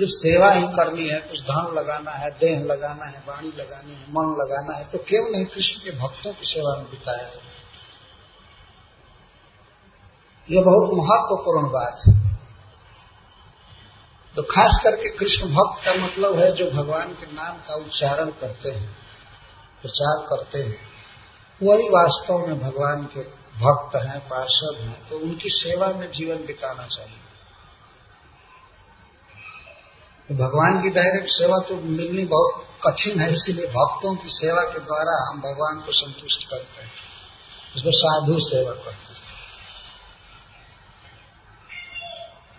जब 0.00 0.06
सेवा 0.06 0.50
ही 0.50 0.66
करनी 0.66 1.08
है, 1.08 1.20
कुछ 1.20 1.40
धन 1.40 1.74
लगाना 1.74 2.10
है, 2.10 2.30
देह 2.30 2.60
लगाना 2.60 3.04
है 3.04 3.22
वाणी 3.28 3.48
लगानी 3.48 3.94
है, 3.94 4.02
मन 4.02 4.36
लगाना 4.40 4.76
है 4.76 4.84
तो 4.84 4.98
क्यों 4.98 5.30
नहीं, 5.30 5.46
कृष्ण 5.46 5.80
के 5.80 5.90
भक्तों 5.90 6.32
की 6.32 6.46
सेवा 6.46 6.76
में 6.76 6.90
बिताया 6.90 7.30
यह 10.50 10.62
बहुत 10.62 10.90
महत्वपूर्ण 10.94 11.68
बात 11.68 12.02
है। 12.08 12.34
तो 14.36 14.42
खास 14.42 14.80
करके 14.84 15.08
कृष्ण 15.08 15.46
भक्त 15.46 15.84
का 15.84 16.06
मतलब 16.06 16.38
है 16.38 16.52
जो 16.52 16.70
भगवान 16.70 17.12
के 17.12 17.32
नाम 17.32 17.56
का 17.56 17.74
उच्चारण 17.74 18.30
करते 18.30 18.70
हैं, 18.70 18.96
प्रचार 19.82 20.26
करते 20.26 20.58
हैं। 20.58 20.93
वही 21.60 21.88
वास्तव 21.88 22.46
में 22.46 22.60
भगवान 22.60 23.04
के 23.06 23.20
भक्त 23.54 23.96
हैं, 23.96 24.20
पार्षद 24.20 24.80
हैं 24.80 25.08
तो 25.08 25.18
उनकी 25.18 25.50
सेवा 25.50 25.88
में 25.88 26.10
जीवन 26.10 26.44
बिताना 26.46 26.86
चाहिए। 26.86 27.20
तो 30.28 30.34
भगवान 30.34 30.82
की 30.82 30.90
डायरेक्ट 30.90 31.28
सेवा 31.28 31.58
तो 31.68 31.74
मिलनी 31.76 32.24
बहुत 32.24 32.66
कठिन 32.86 33.20
है, 33.20 33.32
इसीलिए 33.32 33.66
भक्तों 33.66 34.14
की 34.16 34.28
सेवा 34.28 34.62
के 34.62 34.78
द्वारा 34.78 35.14
हम 35.28 35.40
भगवान 35.40 35.80
को 35.86 35.92
संतुष्ट 35.92 36.48
करते 36.50 36.82
हैं। 36.82 36.92
उसको 37.76 37.90
साधु 37.92 38.38
सेवा 38.38 38.74
करते 38.74 39.14
हैं। 39.14 39.22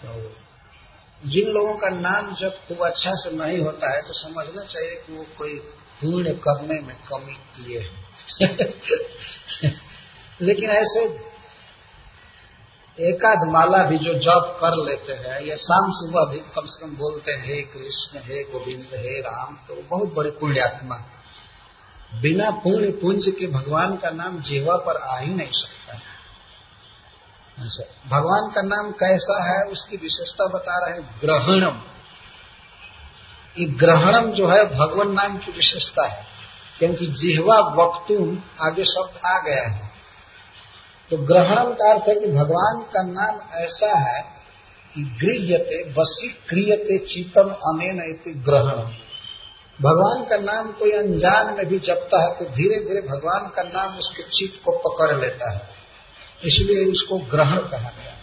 तो 0.01 1.29
जिन 1.29 1.49
लोगों 1.49 1.75
का 1.75 1.89
नाम 1.89 2.33
जब 2.35 2.57
खूब 2.67 2.85
अच्छा 2.85 3.11
से 3.13 3.35
नहीं 3.35 3.59
होता 3.61 3.93
है 3.95 4.01
तो 4.01 4.13
समझना 4.13 4.63
चाहिए 4.63 4.95
कि 4.95 5.17
वो 5.17 5.25
कोई 5.37 5.59
पुण्य 6.01 6.33
करने 6.33 6.81
में 6.81 6.95
कमी 7.07 7.33
किए 7.55 7.79
हैं। 7.79 8.04
लेकिन 10.41 10.69
ऐसे 10.69 11.35
एकाध 12.99 13.51
माला 13.51 13.83
भी 13.83 13.97
जो 13.97 14.13
जॉब 14.13 14.43
कर 14.43 14.85
लेते 14.85 15.13
हैं, 15.13 15.45
या 15.45 15.55
शाम 15.55 15.91
सुबह 15.91 16.31
भी 16.31 16.39
कम 16.39 16.65
से 16.65 16.85
कम 16.85 16.95
बोलते 16.95 17.31
हैं, 17.31 17.45
हे 17.45 17.61
कृष्ण, 17.61 18.19
हे 18.19 18.43
गोविंद, 18.43 18.87
हे 18.93 19.21
राम 19.21 19.55
तो 19.55 19.83
बहुत 19.89 20.13
बड़े 20.13 20.29
पुण्यात्मा। 20.29 20.95
बिना 22.21 22.51
पुण्य 22.51 22.91
पुंज 22.91 23.23
के 23.39 23.47
भगवान 23.47 23.95
का 23.95 24.09
नाम 24.09 24.41
जीवा 24.41 24.75
पर 24.75 24.97
आ 24.97 25.17
ही 25.17 25.33
नहीं 25.33 25.51
सकता। 25.51 25.93
अच्छा 27.63 27.83
भगवान 28.17 28.51
का 28.51 28.61
नाम 28.61 28.91
कैसा 28.91 29.43
है, 29.49 29.71
उसकी 29.71 29.97
विशेषता 29.97 30.47
बता 30.47 30.85
रहे 30.85 31.01
हैं 31.01 31.19
ग्रहणम। 31.21 31.81
ये 33.59 33.65
ग्रहणम 33.65 34.31
जो 34.31 34.47
है, 34.47 34.65
भगवान 34.65 35.11
नाम 35.11 35.37
की 35.37 35.51
विशेषता 35.51 36.07
है। 36.07 36.34
क्योंकि 36.79 37.07
जिहवा 37.19 37.57
वक्तुम 37.75 38.37
आगे 38.61 38.83
शब्द 38.83 39.19
आ 39.25 39.37
गया 39.39 39.67
है। 39.69 39.89
तो 41.11 41.17
ग्रहण 41.25 41.71
का 41.73 41.91
अर्थ 41.93 42.09
है 42.09 42.15
कि 42.15 42.27
भगवान 42.27 42.81
का 42.93 43.03
नाम 43.03 43.39
ऐसा 43.59 43.91
है 43.99 44.21
कि 44.95 45.03
गृहते 45.21 45.81
वसी 45.91 46.29
क्रियते 46.49 46.97
चीतम 47.05 47.49
अनेन 47.69 47.99
ग्रहण 48.43 48.81
भगवान 49.79 50.23
का 50.25 50.37
नाम 50.37 50.71
कोई 50.71 50.91
अनजान 50.91 51.53
में 51.53 51.65
भी 51.65 51.79
जपता 51.79 52.21
है 52.21 52.33
तो 52.35 52.45
धीरे 52.51 52.79
धीरे 52.79 53.01
भगवान 53.01 53.47
का 53.55 53.63
नाम 53.63 53.97
उसके 53.97 54.23
चित्त 54.29 54.61
को 54.65 54.71
पकड़ 54.79 55.15
लेता 55.15 55.51
है। 55.51 55.61
इसलिए 56.45 56.85
उसको 56.91 57.17
ग्रहण 57.31 57.57
कहा 57.67 57.89
गया 57.89 58.13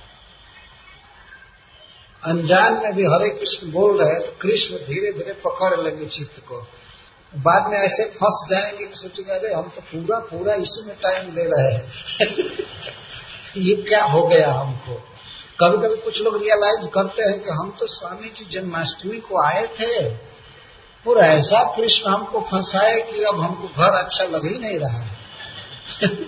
अनजान 2.23 2.81
में 2.83 2.93
भी 2.95 3.05
हरे 3.05 3.29
कृष्ण 3.31 3.71
बोल 3.73 3.99
रहे 4.03 4.19
तो 4.27 4.33
कृष्ण 4.41 4.77
धीरे 4.87 5.13
धीरे 5.13 5.33
पकड़ 5.45 5.81
लेंगे 5.81 6.07
चित्त 6.09 6.41
को। 6.49 6.61
बाद 7.37 7.67
में 7.67 7.79
ऐसे 7.79 8.05
फंस 8.05 8.49
जाएँगे 8.51 8.85
कि 8.85 8.95
सोचेगा, 8.95 9.35
अरे, 9.35 9.55
हम 9.55 9.63
तो 9.63 9.81
पूरा 9.81 10.19
पूरा 10.19 10.55
इसी 10.55 10.87
में 10.87 10.97
टाइम 10.97 11.31
दे 11.31 11.45
रहे 11.45 11.73
हैं। 11.73 11.93
ये 13.57 13.83
क्या 13.83 14.05
हो 14.05 14.27
गया 14.27 14.53
हमको? 14.53 14.95
कभी 15.61 15.87
कभी 15.87 15.97
कुछ 15.97 16.19
लोग 16.19 16.37
रियलाइज़ 16.37 16.91
करते 16.91 17.23
हैं 17.23 17.41
कि 17.41 17.51
हम 17.51 17.77
तो 17.81 17.87
स्वामी 17.87 18.29
जी 18.29 18.61
जन्माष्टमी 18.61 19.21
को 19.21 19.47
आए 19.47 19.67
थे। 19.67 20.09
और 21.11 21.19
ऐसा 21.19 21.77
कृष्ण 21.77 22.11
हमको 22.11 22.41
फंसाए 22.41 23.01
कि 23.01 23.25
अब 23.25 23.41
हमको 23.41 23.69
घर 23.69 23.95
अच्छा 23.95 24.25
लग 24.25 24.53
ही 24.53 24.59
नहीं 24.59 24.79
रहा 24.79 24.99
है। 24.99 25.17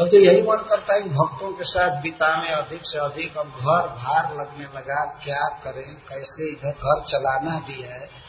अब 0.00 0.10
तो 0.10 0.16
यही 0.16 0.42
मन 0.42 0.56
करता 0.56 0.94
है 0.94 1.02
कि 1.02 1.08
भक्तों 1.08 1.52
के 1.52 1.64
साथ 1.64 2.02
बिताने 2.02 2.48
अधिक 2.48 2.80
से 2.82 2.98
अधिक, 2.98 3.38
अब 3.38 3.46
घर 3.46 3.86
भार 3.86 4.36
लगने 4.36 4.64
लगा, 4.64 5.04
क्या 5.04 5.48
करें, 5.64 5.94
कैसे 5.94 6.52
इधर 6.52 6.70
घर 6.70 7.04
चलाना 7.04 7.58
भी 7.58 7.82
है। 7.82 8.23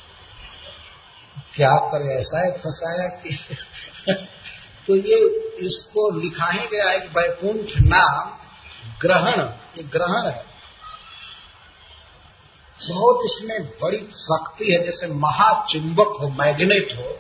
क्या 1.56 1.76
करे 1.92 2.20
ऐसा 2.20 2.46
है, 2.46 2.52
फंसाया 2.52 3.08
कि 3.10 3.38
तो 4.88 4.96
ये 4.96 5.18
इसको 5.68 6.20
लिखा 6.20 6.52
ही 6.52 6.68
गया 6.68 6.90
है 6.90 7.00
कि 7.00 7.08
वैकुंठ 7.08 7.72
नाम 7.78 8.40
ग्रहण, 9.02 9.42
ये 9.78 9.84
ग्रहण 9.84 10.30
है। 10.32 10.46
बहुत 12.90 13.20
इसमें 13.26 13.70
बड़ी 13.82 13.98
शक्ति 13.98 14.66
है, 14.74 14.84
जैसे 14.84 15.08
महाचुंबक 15.08 16.18
हो, 16.22 16.28
मैग्नेट 16.30 16.98
हो 16.98 17.20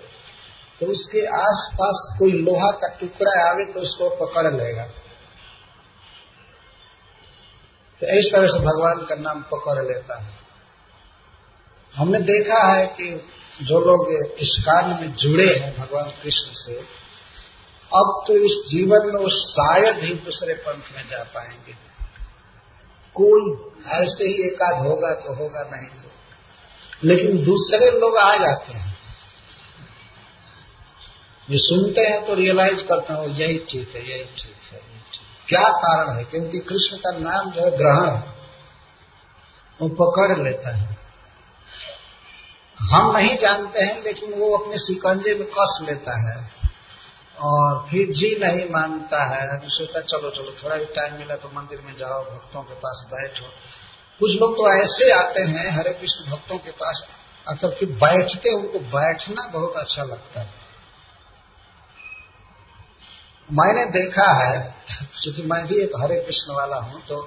तो 0.80 0.86
उसके 0.86 1.25
आसपास 1.25 2.15
कोई 2.19 2.32
लोहा 2.32 2.71
का 2.71 2.88
टुकड़ा 2.88 3.49
आवे 3.49 3.73
तो 3.73 3.80
उसको 3.80 4.10
पकड़ 4.10 4.54
लेगा। 4.54 4.84
तो 8.01 8.19
इस 8.19 8.25
तरह 8.36 8.47
से 8.47 8.60
भगवान 8.60 9.06
का 9.06 9.15
नाम 9.15 9.41
पकड़ 9.41 9.86
लेता 9.86 10.21
है। 10.21 10.34
हमने 11.95 12.19
देखा 12.19 12.73
है 12.73 12.88
कि 12.88 13.28
जो 13.61 13.79
लोग 13.79 14.11
इस 14.39 14.63
कार्य 14.65 15.01
में 15.01 15.15
जुड़े 15.15 15.53
हैं 15.55 15.77
भगवान 15.77 16.05
कृष्ण 16.05 16.53
से, 16.53 16.73
अब 17.85 18.23
तो 18.27 18.33
इस 18.33 18.71
जीवन 18.71 18.99
में 19.05 19.23
वो 19.23 19.29
शायद 19.29 19.97
ही 19.97 20.13
दूसरे 20.13 20.53
पंथ 20.53 20.95
में 20.95 21.09
जा 21.09 21.23
पाएँगे। 21.23 21.73
कोई 23.13 23.71
ऐसे 23.87 24.23
ही 24.23 24.47
एकाध 24.47 24.87
होगा 24.87 25.13
तो 25.13 25.35
होगा 25.35 25.61
नहीं 25.61 25.89
तो। 25.89 26.11
लेकिन 27.03 27.43
दूसरे 27.43 27.99
लोग 27.99 28.17
आ 28.17 28.37
जाते 28.37 28.73
हैं। 28.73 28.97
जो 31.49 31.57
सुनते 31.57 32.01
हैं 32.01 32.25
तो 32.25 32.33
रियलाइज़ 32.33 32.81
करते 32.81 33.13
हैं 33.13 33.27
यही 33.27 33.57
ठीक 33.57 33.95
है, 33.95 34.09
यही 34.09 34.23
ठीक 34.23 34.73
है, 34.73 34.77
यही 34.77 34.99
ठीक 34.99 35.49
क्या 35.49 35.69
कारण 35.69 36.17
है? 36.17 36.23
क्योंकि 36.23 36.59
कृष्ण 36.59 36.97
का 36.97 37.17
नाम 37.17 37.51
जो 37.51 37.61
है 37.61 37.77
ग्रहण 37.77 38.15
है, 38.15 38.35
वो 39.81 39.89
पकड़ 39.89 40.43
लेता 40.43 40.75
है। 40.75 41.04
हम 42.79 43.11
नहीं 43.11 43.35
जानते 43.38 43.83
हैं, 43.83 44.01
लेकिन 44.03 44.33
वो 44.33 44.55
अपने 44.57 44.77
सिकंजे 44.79 45.33
में 45.35 45.47
कस 45.49 45.79
लेता 45.83 46.17
है। 46.21 46.38
और 47.43 47.79
फिर 47.89 48.11
जी 48.11 48.29
नहीं 48.39 48.65
मानता 48.71 49.23
है 49.25 49.57
तो 49.59 49.69
सोचता 49.69 50.01
चलो 50.01 50.29
चलो, 50.31 50.51
थोड़ा 50.53 50.75
भी 50.75 50.85
टाइम 50.95 51.17
मिला 51.19 51.35
तो 51.35 51.49
मंदिर 51.55 51.81
में 51.81 51.95
जाओ, 51.97 52.23
भक्तों 52.25 52.61
के 52.63 52.73
पास 52.75 53.05
बैठो। 53.11 53.45
कुछ 54.19 54.35
लोग 54.41 54.53
तो 54.53 54.69
ऐसे 54.73 55.11
आते 55.13 55.41
हैं, 55.43 55.65
हरे 55.69 55.93
कृष्ण 55.93 56.31
भक्तों 56.31 56.57
के 56.57 56.71
पास, 56.73 57.03
आकर 57.47 57.75
फिर 57.79 57.89
बैठते 58.03 58.53
उनको 58.55 58.79
बैठना 58.91 59.47
बहुत 59.49 59.75
अच्छा 59.77 60.03
लगता 60.03 60.41
है। 60.41 60.63
मैंने 63.49 63.85
देखा 63.91 64.31
है, 64.33 64.53
क्योंकि 65.21 65.43
मैं 65.43 65.65
भी 65.67 65.83
एक 65.83 65.91
हरे 66.03 66.15
कृष्ण 66.21 66.53
वाला 66.53 66.77
हूँ 66.77 67.01
तो 67.07 67.21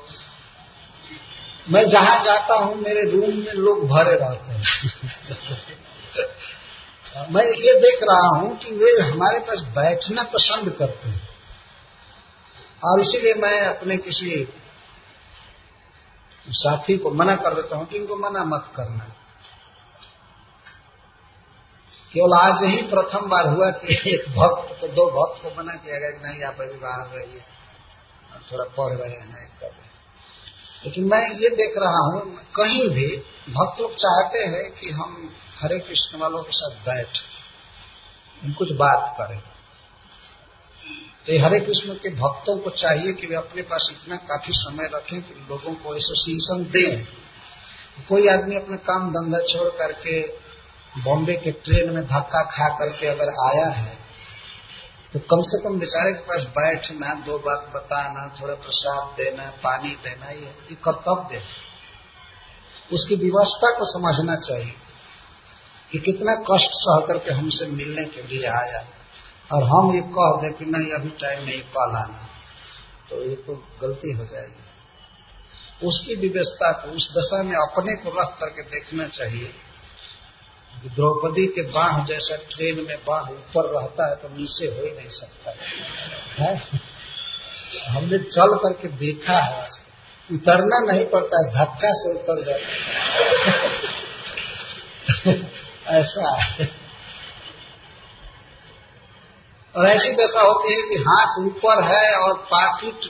मैं 1.71 1.89
जहाँ 1.89 2.25
जाता 2.25 2.55
हूँ, 2.55 2.77
मेरे 2.77 3.11
रूम 3.11 3.21
में 3.21 3.53
लोग 3.53 3.89
भरे 3.89 4.17
रहते 4.17 4.53
हैं। 4.53 4.63
मैं 7.33 7.45
ये 7.45 7.81
देख 7.81 7.99
रहा 8.03 8.29
हूँ 8.29 8.59
कि 8.59 8.71
वे 8.71 9.01
हमारे 9.01 9.39
पास 9.39 9.59
बैठना 9.59 10.23
पसंद 10.23 10.73
करते 10.73 11.09
हैं। 11.09 11.29
और 12.85 13.01
इसीलिए 13.01 13.35
मैं 13.35 13.61
अपने 13.61 13.97
किसी 13.97 14.49
साथी 16.49 16.99
को 16.99 17.11
मना 17.11 17.37
कर 17.37 17.55
देता 17.55 17.77
हूँ 17.77 17.87
कि 17.87 17.97
इनको 17.97 18.17
मना 18.17 18.45
मत 18.45 18.73
करना। 18.77 19.15
केवल 22.13 22.35
आज 22.35 22.63
ही 22.63 22.83
प्रथम 22.83 23.29
बार 23.29 23.47
हुआ 23.47 23.71
कि 23.71 24.15
एक 24.15 24.29
भक्त 24.29 24.81
को, 24.81 24.89
दो 24.89 25.07
भक्त 25.07 25.43
को 25.43 25.63
मना 25.63 25.73
किया 25.73 25.99
गया 25.99 26.11
कि 26.11 26.29
नहीं, 26.29 26.43
आप 26.43 26.61
अभी 26.61 26.79
बाहर 26.79 27.07
रहिए। 27.07 27.43
थोड़ा 28.53 28.65
पढ़ 28.65 28.97
रहे 28.97 29.11
हैं, 29.11 29.57
कर 29.61 29.67
रहे 29.67 29.88
लेकिन 30.85 31.05
मैं 31.05 31.31
ये 31.31 31.49
देख 31.49 31.75
रहा 31.77 32.05
हूँ, 32.07 32.37
कहीं 32.37 32.89
भी 32.91 33.17
भक्त 33.53 33.81
लोग 33.81 33.95
चाहते 33.95 34.39
हैं 34.39 34.71
कि 34.71 34.91
हम 34.91 35.35
हरे 35.63 35.79
कृष्ण 35.79 36.19
वालों 36.19 36.43
के 36.43 36.53
साथ 36.53 36.71
बैठ। 36.71 37.09
कुछ 38.59 38.73
बात 38.73 39.15
करें। 39.21 39.41
तो 41.27 41.45
हरे 41.45 41.61
कृष्ण 41.61 41.95
के 41.95 42.11
भक्तों 42.11 42.59
को 42.59 42.71
चाहिए 42.71 43.13
कि 43.13 43.27
वे 43.27 43.37
अपने 43.37 43.63
पास 43.63 43.89
इतना 43.91 44.17
काफ़ी 44.17 44.53
समय 44.53 44.91
रखें 44.95 45.23
कि 45.23 45.35
लोगों 45.35 45.75
को 45.75 45.95
एसोसिएशन 45.95 46.65
दें। 46.65 47.05
कोई 48.09 48.29
आदमी 48.29 48.57
अपना 48.57 48.77
काम 48.77 49.11
धंधा 49.11 49.39
छोड़ 49.39 49.69
करके 49.69 50.23
बॉम्बे 51.03 51.35
के 51.35 51.51
ट्रेन 51.51 51.95
में 51.95 52.05
धक्का 52.05 52.43
खा 52.45 52.69
करके 52.69 53.07
अगर 53.07 53.29
आया 53.51 53.71
है 53.71 53.98
तो 55.13 55.19
कम 55.19 55.43
से 55.43 55.63
कम 55.63 55.79
बेचारे 55.79 56.13
के 56.13 56.21
पास 56.21 56.43
बैठना, 56.49 57.15
दो 57.15 57.39
बात 57.39 57.71
बताना, 57.75 58.37
थोड़ा 58.41 58.55
प्रसाद 58.55 59.15
देना, 59.17 59.45
पानी 59.65 59.89
देना, 59.89 60.31
ये 60.31 60.75
कर्तव्य 60.75 61.37
है। 61.37 61.45
उसकी 62.93 63.17
व्यवस्था 63.17 63.71
को 63.79 63.87
समझना 63.93 64.37
चाहिए 64.37 64.75
कि 65.93 65.99
कितना 65.99 66.35
कष्ट 66.51 66.75
सह 66.75 67.07
करके 67.07 67.33
हमसे 67.33 67.67
मिलने 67.67 68.05
के 68.05 68.23
लिए 68.23 68.47
आया। 68.47 68.81
और 69.53 69.63
हम 69.65 69.95
ये 69.95 70.01
कह 70.01 70.35
दें 70.43 70.53
कि 70.53 70.65
नहीं, 70.65 70.93
अभी 70.93 71.09
टाइम 71.09 71.45
नहीं 71.45 71.61
कल 71.61 71.97
आना 71.97 72.25
तो 73.11 73.23
ये 73.23 73.37
तो 73.37 73.55
गलती 73.83 74.13
हो 74.13 74.25
जाएगी। 74.25 74.65
उसकी 75.87 76.15
व्यवस्था 76.15 76.71
को, 76.73 76.91
उस 76.91 77.09
दशा 77.13 77.43
में 77.43 77.57
अपने 77.57 77.95
को 77.97 78.21
रख 78.21 78.29
करके 78.41 78.63
देखना 78.63 79.07
चाहिए। 79.09 79.53
द्रौपदी 80.87 81.47
के 81.47 81.63
बाह 81.63 82.05
जैसा 82.05 82.37
ट्रेन 82.37 82.87
में 82.89 82.97
बाह 83.07 83.23
ऊपर 83.23 83.81
रहता 83.81 84.09
है 84.09 84.17
तो 84.17 84.29
नीचे 84.29 84.67
हो 84.67 84.85
ही 84.85 84.91
नहीं 84.91 85.09
सकता। 85.09 85.55
है? 86.35 86.57
हमने 87.89 88.19
चल 88.19 88.55
करके 88.55 88.89
देखा 88.89 89.39
है। 89.39 89.67
उतरना 90.33 90.93
नहीं 90.93 91.07
पड़ता 91.07 91.47
है, 91.47 91.55
धक्का 91.55 91.91
से 91.93 92.13
उतर 92.13 92.45
जाता 92.45 92.69
ऐसा 95.99 96.41
है। 96.41 96.71
और 99.77 99.87
ऐसी 99.87 100.13
दशा 100.13 100.41
होती 100.41 100.73
है 100.73 100.89
कि 100.89 100.95
हाथ 100.95 101.47
ऊपर 101.47 101.83
है 101.85 102.15
और 102.15 102.35
पाकिट 102.35 103.01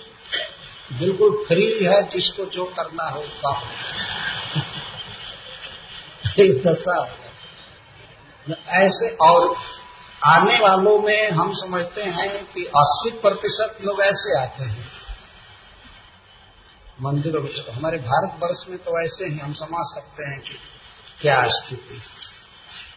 बिल्कुल 0.98 1.44
फ्री 1.48 1.84
है, 1.84 2.08
जिसको 2.08 2.44
जो 2.44 2.64
करना 2.64 3.10
हो 3.10 3.24
एक 6.42 6.62
दशा 6.66 7.27
ऐसे 8.54 9.16
और 9.16 9.56
आने 10.24 10.58
वालों 10.58 10.98
में 10.98 11.30
हम 11.30 11.52
समझते 11.52 12.00
हैं 12.00 12.44
कि 12.44 12.64
80 12.64 13.10
प्रतिशत 13.10 13.78
लोग 13.84 14.00
ऐसे 14.00 14.40
आते 14.40 14.64
हैं। 14.64 14.86
मंदिरों 17.02 17.42
में 17.42 17.50
हमारे 17.72 17.98
भारतवर्ष 17.98 18.68
में 18.68 18.78
तो 18.78 19.04
ऐसे 19.04 19.24
ही 19.24 19.38
हम 19.38 19.52
समझ 19.52 19.84
सकते 19.94 20.24
हैं 20.24 20.40
कि 20.40 20.58
क्या 21.20 21.42
स्थिति 21.48 22.00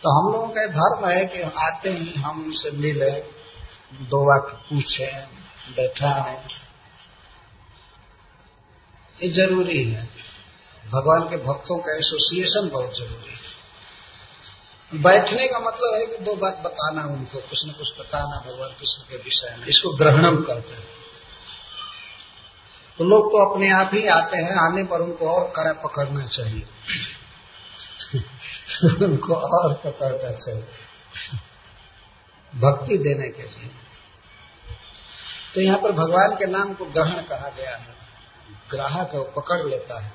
तो 0.04 0.10
हम 0.10 0.34
लोगों 0.34 0.48
का 0.48 0.66
धर्म 0.68 1.10
है 1.10 1.26
कि 1.26 1.42
आते 1.42 1.90
ही 1.90 2.22
हम 2.22 2.44
उनसे 2.44 2.72
मिले, 2.72 3.12
दो 4.06 4.26
वाक्य 4.26 4.58
पूछे, 4.70 5.06
बैठा 5.72 6.10
है। 6.10 6.44
ये 9.24 9.32
ज़रूरी 9.32 9.84
है। 9.84 10.04
भगवान 10.88 11.22
के 11.30 11.38
भक्तों 11.38 11.78
का 11.78 11.96
एसोसिएशन 11.96 12.70
बहुत 12.70 12.98
ज़रूरी 12.98 13.32
है। 13.32 13.41
बैठने 14.96 15.48
का 15.48 15.60
मतलब 15.60 15.96
है 15.96 16.06
कि 16.06 16.24
दो 16.24 16.36
बात 16.36 16.58
बताना 16.58 17.04
उनको, 17.04 17.40
कुछ 17.40 17.68
न 17.68 17.72
कुछ 17.72 17.88
बताना 18.00 18.44
भगवान 18.48 18.70
कृष्ण 18.70 19.04
के 19.10 19.16
विषय 19.18 19.56
में। 19.60 19.68
इसको 19.68 19.98
ग्रहणम 19.98 20.44
करते 20.44 20.74
हैं। 20.74 20.88
तो 22.98 23.04
लोग 23.04 23.26
तो 23.26 23.52
अपने 23.52 23.72
आप 23.72 23.92
ही 23.94 24.08
आते 24.08 24.38
हैं, 24.38 24.52
आने 24.52 24.84
पर 24.84 25.02
उनको 25.02 25.32
और 25.32 25.54
कड़ा 25.56 25.74
पकड़ना 25.74 26.28
चाहिए। 26.28 26.68
उनको 29.06 29.36
और 29.36 29.74
पकड़ना 29.74 30.32
चाहिए। 30.32 30.68
भक्ति 32.56 32.98
देने 32.98 33.30
के 33.30 33.44
लिए। 33.44 33.72
तो 35.56 35.62
यहाँ 35.62 35.80
पर 35.80 35.92
भगवान 35.92 36.36
के 36.36 36.46
नाम 36.46 36.74
को 36.74 36.86
ग्रहण 36.86 37.22
कहा 37.22 37.50
गया 37.50 37.76
है। 37.76 37.96
ग्राहक 38.72 39.12
है 39.14 39.24
पकड़ 39.24 39.68
लेता 39.68 40.00
है। 40.00 40.14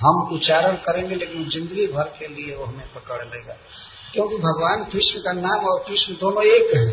हम 0.00 0.30
उच्चारण 0.32 0.76
करेंगे, 0.76 1.14
लेकिन 1.14 1.48
ज़िंदगी 1.48 1.86
भर 1.86 2.04
के 2.04 2.28
लिए 2.28 2.56
वो 2.56 2.64
हमें 2.64 2.92
पकड़ 2.94 3.24
लेगा। 3.24 3.56
क्योंकि 4.12 4.36
भगवान 4.36 4.84
कृष्ण 4.84 5.20
का 5.20 5.32
नाम 5.32 5.64
और 5.66 5.84
कृष्ण 5.88 6.14
दोनों 6.14 6.44
एक 6.44 6.74
है। 6.74 6.90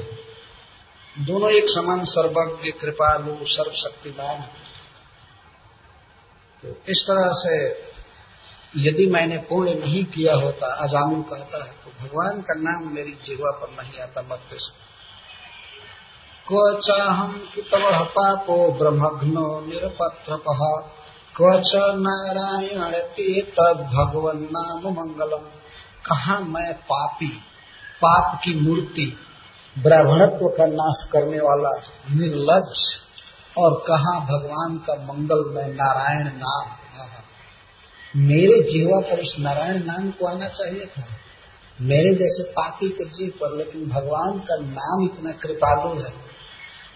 दोनों 1.25 1.51
एक 1.51 1.65
समान 1.67 2.03
सर्वज्ञ, 2.05 2.71
कृपालु, 2.71 3.35
सर्वशक्तिमान। 3.43 4.41
तो 6.63 6.67
इस 6.89 7.03
तरह 7.07 7.31
से 7.33 7.55
यदि 8.77 9.05
मैंने 9.05 9.37
पूर्ण 9.37 9.73
नहीं 9.79 10.03
किया 10.05 10.35
होता 10.35 10.67
अजामिन 10.75 11.21
कहता 11.21 11.63
है 11.65 11.71
तो 11.71 11.91
भगवान 12.01 12.41
का 12.41 12.55
नाम 12.59 12.93
मेरी 12.93 13.11
जीवा 13.11 13.51
पर 13.51 13.69
नहीं 13.71 13.99
आता 13.99 14.21
मस्तिष्क 14.21 14.73
क्वच 16.47 16.89
हम 16.91 17.51
कितव 17.55 18.03
पापो 18.05 18.57
ब्रह्मघ्नो 18.71 19.47
निरपत्र 19.65 20.37
क्वच 21.35 21.71
नारायण 21.99 22.91
तद 23.51 23.81
भगवन 23.93 24.47
नाम 24.51 24.87
मंगलम। 24.93 25.58
कहा 26.09 26.39
मैं 26.39 26.73
पापी, 26.73 27.29
पाप 28.01 28.41
की 28.43 28.59
मूर्ति, 28.59 29.17
ब्राह्मणत्व 29.79 30.47
का 30.47 30.65
नाश 30.65 31.09
करने 31.11 31.39
वाला 31.39 31.69
निर्लज, 32.11 32.99
और 33.57 33.83
कहा 33.87 34.19
भगवान 34.19 34.77
का 34.77 34.93
मंगल 35.13 35.53
में 35.55 35.73
नारायण 35.73 36.27
नाम 36.37 36.79
मेरे 38.15 38.63
जीवा 38.71 39.01
पर 39.01 39.19
इस 39.19 39.35
नारायण 39.39 39.83
नाम 39.83 40.11
को 40.11 40.27
आना 40.27 40.47
चाहिए 40.47 40.85
था। 40.85 41.07
मेरे 41.81 42.15
जैसे 42.15 42.43
पापी 42.43 42.89
के 42.89 43.05
जीव 43.05 43.29
पर, 43.29 43.57
लेकिन 43.57 43.89
भगवान 43.89 44.39
का 44.39 44.55
नाम 44.55 45.03
इतना 45.03 45.31
कृपालु 45.31 46.01
है। 46.01 46.13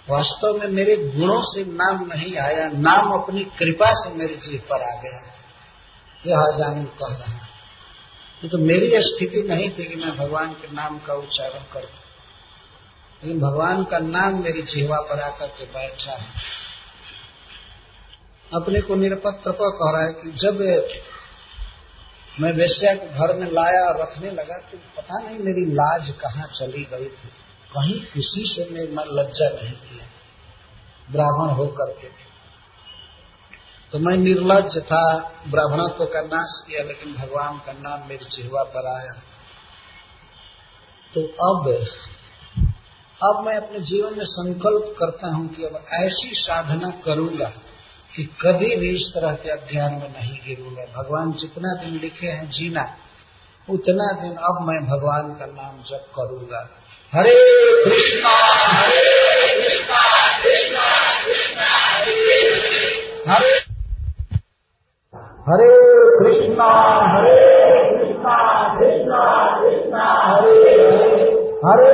वास्तव 0.10 0.60
में 0.60 0.68
मेरे 0.68 0.96
गुणों 0.96 1.42
से 1.42 1.64
नाम 1.64 2.06
नहीं 2.06 2.38
आया, 2.38 2.68
नाम 2.68 3.22
अपनी 3.22 3.44
कृपा 3.44 3.86
से 3.90 4.16
मेरे 4.16 4.36
जीव 4.36 4.62
पर 4.70 4.76
आ 4.76 5.02
गया। 5.02 5.34
यह 6.28 6.38
अजामिल 6.38 6.86
कह 6.86 7.16
रहा 7.16 7.32
है। 7.32 7.43
तो 8.44 8.58
मेरी 8.60 8.92
स्थिति 9.04 9.42
नहीं 9.50 9.70
थी 9.70 9.84
कि 9.86 9.96
मैं 9.96 10.16
भगवान 10.18 10.54
के 10.54 10.68
नाम 10.74 10.98
का 11.00 11.14
उच्चारण 11.14 11.64
करूँ 11.74 11.90
लेकिन 13.24 13.40
भगवान 13.40 13.84
का 13.84 14.00
नाम 14.00 14.42
मेरी 14.44 14.62
जीवा 14.62 14.98
पर 15.02 15.20
आकर 15.20 15.48
के 15.48 15.66
बैठा 15.66 16.16
है। 16.16 16.28
अपने 18.52 18.82
को 18.82 18.96
निरपत्र 18.96 19.52
पर 19.52 19.70
कह 19.74 19.92
रहा 19.92 20.04
है 20.06 20.14
कि 20.14 20.32
जब 20.40 20.60
मैं 22.42 22.52
वेश्या 22.54 22.94
को 22.96 23.08
घर 23.18 23.36
में 23.38 23.48
लाया 23.52 23.82
और 23.84 24.02
रखने 24.02 24.32
लगा 24.32 24.58
तो 24.72 24.78
पता 24.98 25.20
नहीं 25.20 25.40
मेरी 25.40 25.66
लाज 25.72 26.14
कहाँ 26.22 26.48
चली 26.54 26.84
गई 26.92 27.08
थी। 27.08 27.30
कहीं 27.72 28.00
किसी 28.14 28.44
से 28.46 28.66
मैं 28.72 29.06
लज्जा 29.14 29.50
नहीं 29.52 29.78
किया। 29.78 30.06
ब्राह्मण 31.12 31.54
होकर 31.56 31.92
के 31.92 32.08
तो 33.94 34.00
मैं 34.00 34.16
निर्लज 34.18 34.78
था 34.84 35.02
ब्राह्मणत्व 35.48 36.06
का 36.06 36.22
नाश 36.22 36.54
किया, 36.68 36.84
लेकिन 36.84 37.14
भगवान 37.14 37.58
का 37.58 37.72
नाम 37.72 38.10
मेरी 38.10 38.26
जिहवा 38.26 38.64
पर 38.64 38.88
आया। 38.88 39.14
तो 41.14 41.22
अब 41.50 41.68
अब 43.24 43.44
मैं 43.46 43.56
अपने 43.58 43.80
जीवन 43.80 44.18
में 44.18 44.26
संकल्प 44.26 44.96
करता 45.00 45.28
हूँ 45.28 45.48
कि 45.56 45.64
अब 45.64 45.76
ऐसी 45.94 46.30
साधना 46.36 46.90
करूँगा 47.06 47.52
कि 48.16 48.24
कभी 48.42 48.76
भी 48.76 48.90
इस 48.90 49.12
तरह 49.16 49.36
के 49.36 49.50
अध्ययन 49.50 49.92
में 49.94 50.10
नहीं 50.10 50.38
गिरूँगा। 50.48 50.86
भगवान 51.02 51.32
जितना 51.32 51.74
दिन 51.74 52.00
लिखे 52.00 52.28
हैं 52.28 52.50
जीना, 52.50 52.96
उतना 53.70 54.12
दिन 54.22 54.36
अब 54.36 54.66
मैं 54.68 54.80
भगवान 54.86 55.34
का 55.34 55.46
नाम 55.46 55.82
जप 55.84 56.12
करूँगा। 56.16 56.70
हरे 57.14 57.36
कृष्णा, 57.84 58.36
हरे 58.66 59.23
हरे 65.50 65.70
कृष्णा 66.20 66.70
हरे 67.18 67.54
कृष्णा 67.90 68.64
कृष्णा 68.80 69.62
कृष्णा, 69.62 70.36
हरे 70.36 70.52
हरे। 71.66 71.94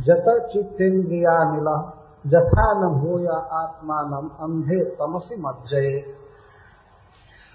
जत 0.02 0.50
चित्तेन्द्रिया 0.52 1.52
नीला 1.52 1.92
जथा 2.26 2.72
न 2.72 3.00
भूया 3.00 3.36
आत्मान, 3.36 4.28
अंधे 4.28 4.84
तमसी 4.84 5.36
मज्जये। 5.40 6.14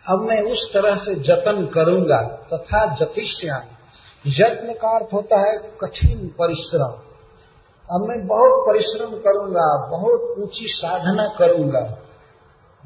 अब 0.09 0.19
मैं 0.19 0.41
उस 0.41 0.71
तरह 0.73 0.95
से 0.95 1.15
जतन 1.15 1.69
करूँगा, 1.73 2.21
तथा 2.53 2.95
जतिष्यामी। 2.95 3.77
यत्न 4.41 4.73
का 4.73 4.95
अर्थ 4.95 5.13
होता 5.13 5.37
है 5.37 5.57
कठिन 5.57 6.27
परिश्रम। 6.27 7.10
अब 7.91 8.01
मैं 8.01 8.27
बहुत 8.27 8.63
परिश्रम 8.67 9.09
करूँगा, 9.09 9.87
बहुत 9.87 10.35
ऊँची 10.39 10.65
साधना 10.67 11.27
करूँगा, 11.39 11.97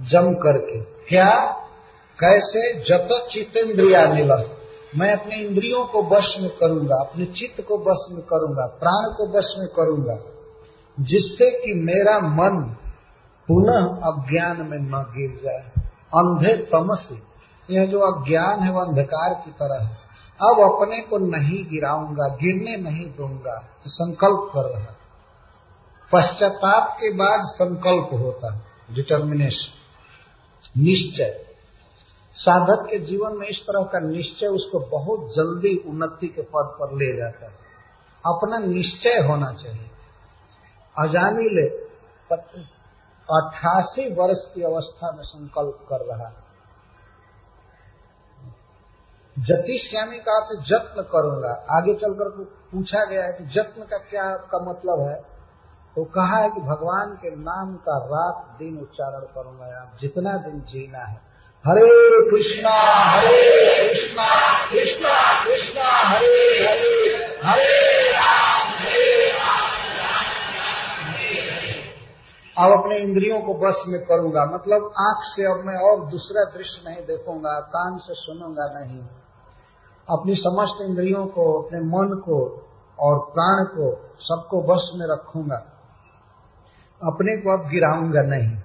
जम 0.01 0.33
करके। 0.33 0.79
क्या? 0.79 1.39
कैसे? 2.19 2.79
जत 2.79 3.27
चित्तेन्द्रिया 3.31 4.05
निला 4.05 4.35
मैं 4.97 5.15
अपने 5.15 5.35
इंद्रियों 5.35 5.85
को 5.85 6.03
वश 6.03 6.37
में 6.39 6.49
करूँगा, 6.49 6.95
अपने 6.95 7.25
चित्त 7.25 7.61
को 7.67 7.77
वश 7.77 8.11
में 8.11 8.25
करूँगा, 8.25 8.65
प्राण 8.65 9.13
को 9.13 9.37
वश 9.37 9.55
में 9.57 9.67
करूँगा, 9.67 10.17
जिससे 10.99 11.51
कि 11.51 11.73
मेरा 11.73 12.19
मन 12.19 12.75
पुनः 13.47 13.83
अज्ञान 13.85 14.57
में 14.61 14.77
न 14.77 15.05
गिर 15.17 15.39
जाए। 15.43 15.71
अंधे 15.89 16.57
तमस। 16.57 17.09
यह 17.71 17.85
जो 17.85 17.99
अज्ञान 17.99 18.59
है 18.59 18.71
वह 18.71 18.81
अंधकार 18.81 19.33
की 19.45 19.51
तरह 19.51 19.85
है। 19.85 20.04
अब 20.41 20.73
अपने 20.73 21.01
को 21.01 21.17
नहीं 21.17 21.65
गिराऊँगा, 21.65 22.27
गिरने 22.27 22.77
नहीं 22.77 23.05
दूँगा। 23.13 23.69
संकल्प 23.87 24.51
कर 24.53 24.61
रहा। 24.61 24.95
पश्चाताप 26.13 26.93
के 26.93 27.13
बाद 27.13 27.41
संकल्प 27.45 28.09
होता 28.13 28.53
है। 28.53 28.61
डिटर्मिनेशन 28.91 29.71
निश्चय। 30.81 31.45
साधक 32.33 32.87
के 32.91 32.99
जीवन 32.99 33.37
में 33.37 33.47
इस 33.47 33.57
तरह 33.57 33.83
का 33.83 33.99
निश्चय 33.99 34.47
उसको 34.47 34.79
बहुत 34.79 35.19
जल्दी 35.35 35.77
उन्नति 35.77 36.27
के 36.27 36.41
पद 36.41 36.77
पर 36.79 36.95
ले 36.95 37.17
जाता 37.17 37.45
है। 37.45 37.53
अपना 38.25 38.57
निश्चय 38.57 39.19
होना 39.27 39.53
चाहिए। 39.53 39.89
अजानी 40.99 41.49
ले। 41.49 41.85
अठासी 43.33 44.13
वर्ष 44.13 44.53
की 44.55 44.61
अवस्था 44.61 45.11
में 45.11 45.23
संकल्प 45.23 45.85
कर 45.89 46.15
रहा 46.15 46.27
है। 46.27 46.44
जतिश्यामी 49.37 50.17
का 50.17 50.35
अर्थ 50.35 50.65
जत्न 50.65 51.01
करूँगा। 51.01 51.65
आगे 51.77 51.93
चलकर 51.93 52.29
पूछा 52.71 53.05
गया 53.05 53.23
है 53.23 53.33
कि 53.33 53.43
जत्न 53.43 53.81
का 53.81 53.97
क्या, 53.97 54.31
का 54.31 54.59
मतलब 54.71 55.09
है? 55.09 55.15
तो 55.95 56.03
कहा 56.03 56.37
है 56.41 56.49
कि 56.49 56.61
भगवान 56.61 57.15
के 57.15 57.29
नाम 57.29 57.75
का 57.75 57.97
रात 58.05 58.59
दिन 58.59 58.77
उच्चारण 58.77 59.25
करूँगा 59.35 59.65
आप 59.81 59.97
जितना 60.01 60.33
दिन 60.37 60.59
जीना 60.59 61.05
है। 61.05 61.19
हरे 61.65 61.83
कृष्णा 62.31 62.73
हरे 63.11 63.89
कृष्णा 63.89 64.29
कृष्णा 64.71 65.45
कृष्णा, 65.45 65.83
हरे 65.83 66.27
हरे 66.63 67.15
हरे 67.43 68.11
राम, 68.11 68.73
हरे 68.73 69.25
अब 72.57 72.71
अपने 72.71 72.97
इंद्रियों 72.97 73.39
को 73.39 73.53
बस 73.53 73.83
में 73.87 74.01
करूँगा। 74.01 74.45
मतलब 74.45 74.93
आँख 74.99 75.23
से 75.23 75.45
अब 75.45 75.65
मैं 75.65 75.75
और 75.89 76.05
दूसरा 76.09 76.43
दृश्य 76.57 76.89
नहीं 76.89 77.05
देखूँगा, 77.05 77.59
कान 77.59 77.97
से 77.97 78.13
सुनूँगा 78.13 78.67
नहीं। 78.79 79.24
अपनी 80.09 80.35
समस्त 80.35 80.81
इंद्रियों 80.81 81.25
को, 81.27 81.61
अपने 81.61 81.79
मन 81.79 82.15
को 82.15 82.65
और 82.99 83.19
प्राण 83.19 83.65
को 83.65 84.15
सबको 84.19 84.61
बस 84.61 84.91
में 84.95 85.07
रखूँगा। 85.07 85.55
अपने 87.03 87.37
को 87.37 87.57
अब 87.57 87.69
गिराऊँगा 87.69 88.21
नहीं। 88.21 88.57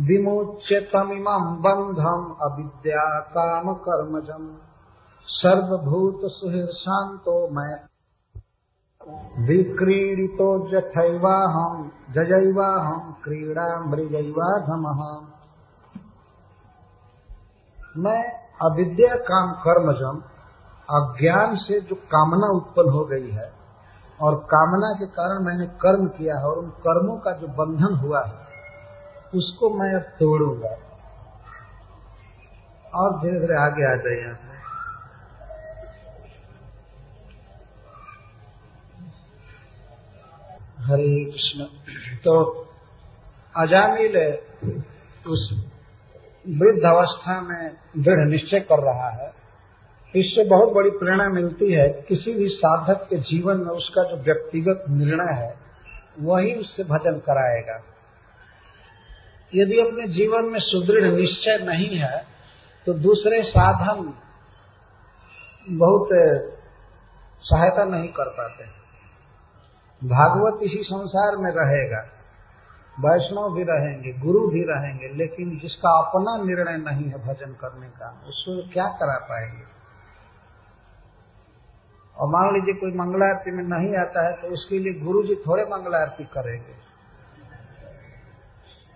विमुच्य 0.00 0.80
तमिमं 0.80 1.56
बंधम 1.60 2.36
अविद्या 2.42 3.20
काम 3.20 3.74
कर्मजम 3.74 4.56
सर्वभूत 5.28 6.20
सुहृशांतो 6.24 7.48
मैं 7.48 7.88
विक्रीडितो 9.46 10.68
जथैवाहम 10.68 11.90
जजैवाहम 12.10 13.16
क्रीड़ा 13.24 13.80
मृगैवाधम 13.80 14.82
मैं 17.96 18.47
अविद्या 18.62 19.14
काम 19.16 19.52
कर्मजम, 19.52 20.16
अज्ञान 20.88 21.56
से 21.56 21.80
जो 21.80 21.94
कामना 21.94 22.46
उत्पन्न 22.56 22.90
हो 22.90 23.04
गई 23.04 23.30
है, 23.30 23.52
और 24.20 24.34
कामना 24.34 24.92
के 24.94 25.06
कारण 25.06 25.44
मैंने 25.44 25.66
कर्म 25.66 26.06
किया 26.08 26.38
है, 26.38 26.44
और 26.44 26.58
उन 26.58 26.70
कर्मों 26.70 27.16
का 27.16 27.32
जो 27.32 27.46
बंधन 27.46 27.94
हुआ 27.94 28.24
है, 28.24 28.36
उसको 29.34 29.70
मैं 29.70 29.94
अब 29.94 30.00
तोड़ूँगा। 30.00 30.76
और 32.94 33.20
धीरे 33.20 33.40
धीरे 33.40 33.54
आगे 33.54 33.92
आ 33.92 33.96
जाए 33.96 34.20
यहाँ 34.20 34.34
पे 34.34 34.48
हरे 40.82 41.24
कृष्ण। 41.24 41.64
तो 42.16 42.34
अजामिल 43.56 44.16
उस 45.26 45.42
वृद्ध 46.44 46.84
अवस्था 46.84 47.40
में 47.40 47.70
दृढ़ 47.98 48.26
निश्चय 48.28 48.60
कर 48.60 48.82
रहा 48.84 49.08
है, 49.10 49.30
इससे 50.14 50.44
बहुत 50.44 50.72
बड़ी 50.72 50.90
प्रेरणा 50.90 51.28
मिलती 51.28 51.72
है। 51.72 51.88
किसी 52.08 52.34
भी 52.34 52.48
साधक 52.48 53.06
के 53.10 53.16
जीवन 53.16 53.56
में 53.56 53.72
उसका 53.72 54.02
जो 54.02 54.16
व्यक्तिगत 54.16 54.84
निर्णय 54.90 55.34
है, 55.34 55.54
वही 56.20 56.54
उससे 56.54 56.84
भजन 56.84 57.18
कराएगा। 57.18 57.76
यदि 59.52 59.78
अपने 59.80 60.06
जीवन 60.08 60.44
में 60.44 60.58
सुदृढ़ 60.60 61.04
निश्चय 61.04 61.58
नहीं 61.64 61.96
है 61.98 62.24
तो 62.86 62.92
दूसरे 62.94 63.42
साधन 63.42 64.12
बहुत 65.68 66.08
सहायता 67.44 67.84
नहीं 67.86 68.08
कर 68.08 68.28
पाते। 68.30 68.64
भागवत 70.02 70.62
इसी 70.62 70.82
संसार 70.82 71.36
में 71.36 71.50
रहेगा। 71.52 72.00
वैष्णव 72.98 73.54
भी 73.54 73.62
रहेंगे, 73.62 74.12
गुरु 74.12 74.48
भी 74.48 74.62
रहेंगे, 74.62 75.08
लेकिन 75.08 75.58
जिसका 75.58 75.90
अपना 75.98 76.44
निर्णय 76.44 76.76
नहीं 76.76 77.10
है 77.10 77.18
भजन 77.18 77.52
करने 77.52 77.88
का, 77.88 78.22
उसको 78.26 78.72
क्या 78.72 78.86
करा 78.86 79.18
पाएँगे? 79.18 79.64
और 82.16 82.28
मान 82.28 82.54
लीजिए 82.54 82.74
कोई 82.74 82.90
मंगला 82.90 83.26
आरती 83.26 83.50
में 83.50 83.64
नहीं 83.64 83.96
आता 83.96 84.26
है 84.26 84.32
तो 84.32 84.48
उसके 84.48 84.78
लिए 84.78 84.92
गुरु 84.92 85.22
जी 85.22 85.34
थोड़े 85.34 85.64
मंगला 85.64 85.98
आरती 85.98 86.24
करेंगे। 86.24 86.88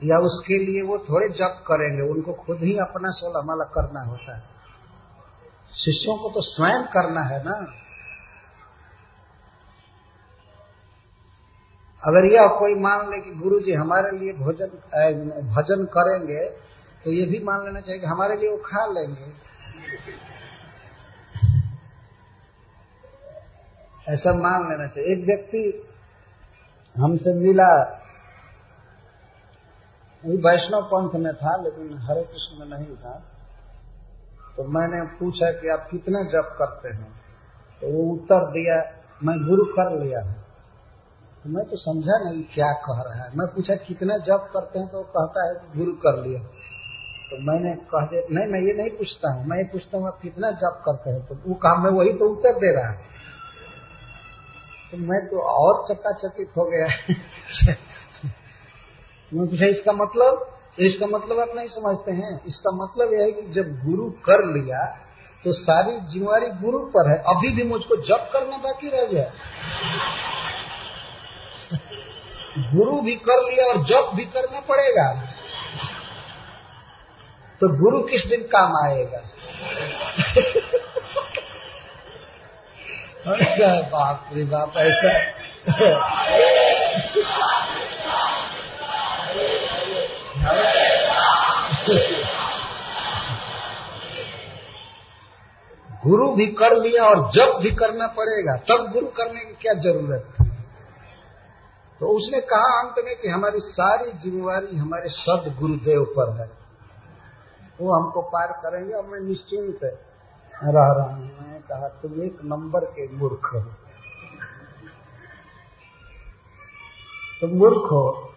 या 0.08 0.18
उसके 0.18 0.58
लिए 0.58 0.82
वो 0.82 0.98
थोड़े 0.98 1.28
जप 1.28 1.64
करेंगे, 1.66 2.02
उनको 2.02 2.32
खुद 2.32 2.58
ही 2.58 2.78
अपना 2.78 3.10
सोलह 3.10 3.40
अमल 3.40 3.64
करना 3.64 4.00
होता 4.00 4.36
है। 4.36 4.42
शिष्यों 5.84 6.16
को 6.18 6.28
तो 6.28 6.40
स्वयं 6.40 6.82
करना 6.84 7.20
है 7.20 7.44
ना। 7.44 7.81
अगर 12.04 12.24
यह 12.24 12.46
कोई 12.46 12.74
मान 12.74 13.10
ले 13.10 13.20
कि 13.20 13.30
गुरु 13.30 13.60
जी 13.60 13.72
हमारे 13.72 14.18
लिए 14.18 14.32
भोजन 14.32 14.68
भजन 15.54 15.84
करेंगे 15.84 16.44
तो 17.04 17.10
ये 17.10 17.26
भी 17.26 17.38
मान 17.44 17.64
लेना 17.64 17.80
चाहिए 17.80 18.00
कि 18.00 18.06
हमारे 18.06 18.36
लिए 18.36 18.50
वो 18.50 18.56
खा 18.56 18.86
लेंगे। 18.86 19.28
ऐसा 24.08 24.32
मान 24.32 24.68
लेना 24.70 24.86
चाहिए। 24.86 25.12
एक 25.12 25.24
व्यक्ति 25.26 25.88
हमसे 26.96 27.34
मिला 27.34 27.98
वैष्णव 30.24 30.82
पंथ 30.82 31.20
में 31.20 31.34
था, 31.34 31.56
लेकिन 31.62 31.98
हरे 31.98 32.22
कृष्ण 32.24 32.58
में 32.60 32.78
नहीं 32.78 32.96
था। 32.96 33.14
तो 34.56 34.64
मैंने 34.64 35.02
पूछा 35.18 35.50
कि 35.50 35.68
आप 35.68 35.88
कितने 35.90 36.24
जप 36.24 36.56
करते 36.58 36.88
हैं? 36.88 37.12
तो 37.80 37.88
वो 37.88 38.12
उत्तर 38.14 38.50
दिया, 38.50 38.76
मैं 39.24 39.36
गुरु 39.48 39.64
कर 39.64 39.98
लिया 39.98 40.20
हूँ। 40.20 40.34
मैं 41.46 41.64
तो 41.64 41.76
समझा 41.76 42.30
नहीं 42.30 42.42
क्या 42.42 42.72
कह 42.72 43.02
रहा 43.02 43.24
है। 43.24 43.30
मैं 43.36 43.46
पूछा, 43.46 43.74
कितना 43.74 44.18
जप 44.18 44.50
करते 44.52 44.78
हैं 44.78 44.88
तो 44.88 45.02
कहता 45.02 45.48
है 45.48 45.78
गुरु 45.78 45.92
कर 45.92 46.26
लिया। 46.26 46.40
तो 47.30 47.42
मैंने 47.42 47.76
कह 47.76 48.06
दिया, 48.06 48.22
नहीं, 48.30 48.46
मैं 48.46 48.60
ये 48.60 48.72
नहीं 48.72 48.90
पूछता 48.90 49.32
हूँ। 49.32 49.46
मैं 49.46 49.56
ये 49.56 49.64
पूछता 49.64 49.98
हूँ, 49.98 50.06
आप 50.06 50.20
कितना 50.22 50.50
जप 50.50 50.82
करते 50.84 51.10
हैं? 51.10 51.26
तो 51.26 51.34
वो 51.46 51.54
काम 51.54 51.84
में 51.84 51.90
वही 51.90 52.12
तो 52.12 52.24
उत्तर 52.28 52.52
दे 52.52 52.74
रहा 52.76 52.90
है। 52.90 53.00
तो 54.90 54.96
मैं 54.96 55.26
तो 55.26 55.40
और 55.40 55.96
चकित 56.14 56.52
हो 56.56 56.64
गया। 56.64 56.86
मैं 59.34 59.50
पूछा, 59.50 59.66
इसका 59.66 59.92
मतलब? 59.92 60.58
इसका 60.78 61.06
मतलब 61.06 61.40
आप 61.40 61.48
नहीं 61.56 61.66
समझते 61.66 62.12
हैं। 62.12 62.44
इसका 62.44 62.70
मतलब 62.70 63.12
यह 63.12 63.22
है 63.22 63.32
कि 63.32 63.42
जब 63.42 63.84
गुरु 63.84 64.10
कर 64.10 64.44
लिया 64.44 64.98
तो 65.44 65.52
सारी 65.52 66.00
जिम्मेवारी 66.00 66.46
गुरु 66.46 66.78
पर 66.78 67.10
है। 67.10 67.18
अभी 67.18 67.48
भी 67.52 67.62
मुझको 67.62 67.96
जप 67.96 68.30
करना 68.32 68.56
बाकी 68.56 68.88
रह 68.88 69.06
गया। 69.06 69.32
गुरु 72.58 73.00
भी 73.00 73.14
कर 73.14 73.38
लिया 73.50 73.66
और 73.66 73.84
जप 73.84 74.10
भी 74.14 74.24
करना 74.24 74.60
पड़ेगा 74.60 75.12
तो 77.60 77.68
गुरु 77.68 78.02
किस 78.02 78.26
दिन 78.26 78.42
काम 78.42 78.72
आएगा? 78.86 79.20
बाप 83.90 84.30
रे 84.32 84.44
बाप, 84.44 84.72
ऐसा। 84.76 85.12
गुरु 96.04 96.28
भी 96.32 96.46
कर 96.46 96.76
लिया 96.76 97.04
और 97.04 97.30
जब 97.34 97.58
भी 97.60 97.70
करना 97.70 98.06
पड़ेगा, 98.06 98.56
तब 98.56 98.90
गुरु 98.92 99.06
करने 99.06 99.40
की 99.40 99.54
क्या 99.54 99.74
ज़रूरत 99.74 100.24
थी 100.32 100.51
तो 102.02 102.08
उसने 102.08 102.40
कहा 102.40 102.80
अंत 102.80 102.94
में 103.04 103.16
कि 103.16 103.28
हमारी 103.28 103.58
सारी 103.60 104.12
जिम्मेवारी 104.12 104.76
हमारे 104.76 105.08
सद 105.08 105.56
गुरुदेव 105.60 106.04
पर 106.04 106.30
है। 106.40 106.50
वो 107.80 107.94
हमको 107.94 108.22
पार 108.22 108.52
करेंगे 108.52 108.94
और 108.94 109.06
मैं 109.06 109.20
निश्चिंत 109.20 109.84
रह 110.64 110.92
रहा 110.92 111.14
हूँ। 111.14 111.24
मैंने 111.24 111.58
कहा, 111.58 111.88
तुम 111.88 112.22
एक 112.22 112.38
नंबर 112.44 112.84
के 112.84 113.08
मूर्ख 113.08 113.50
हो। 113.54 113.60
तुम 117.40 117.50
मूर्ख 117.50 117.82
हो। 117.92 118.32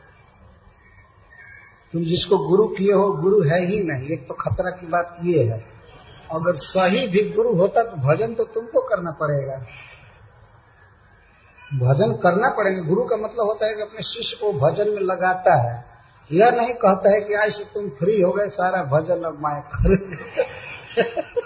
तुम 1.94 2.04
जिसको 2.04 2.38
गुरु 2.38 2.68
किए 2.68 2.94
हो, 2.94 3.14
गुरु 3.14 3.44
है 3.44 3.66
ही 3.66 3.84
नहीं। 3.84 4.08
एक 4.08 4.28
तो 4.28 4.34
खतरा 4.34 4.70
की 4.70 4.88
बात 4.88 5.18
ये 5.24 5.44
है। 5.44 5.60
अगर 6.32 6.56
सही 6.56 7.08
भी 7.08 7.34
गुरु 7.34 7.56
होता 7.56 7.84
तो 7.84 7.98
भजन 7.98 8.34
तो 8.34 8.44
तुमको 8.44 8.82
करना 8.82 9.12
पड़ेगा। 9.12 9.66
भजन 11.80 12.14
करना 12.14 12.50
पड़ेगा। 12.50 12.82
गुरु 12.82 13.04
का 13.04 13.16
मतलब 13.16 13.46
होता 13.46 13.68
है 13.68 13.74
कि 13.74 13.82
अपने 13.82 14.04
शिष्य 14.04 14.38
को 14.42 14.54
भजन 14.54 14.90
में 14.90 15.02
लगाता 15.02 15.56
है। 15.56 15.86
यह 16.32 16.52
नहीं 16.52 16.74
कहता 16.74 17.10
है 17.10 17.22
कि 17.22 17.34
आज 17.34 17.52
से 17.52 17.64
तुम 17.64 17.90
फ्री 17.90 18.22
हो 18.22 18.32
गए, 18.32 18.48
सारा 18.48 18.84
भजन 18.84 19.24
अब 19.24 19.38
माए 19.40 19.62
कर 19.62 19.94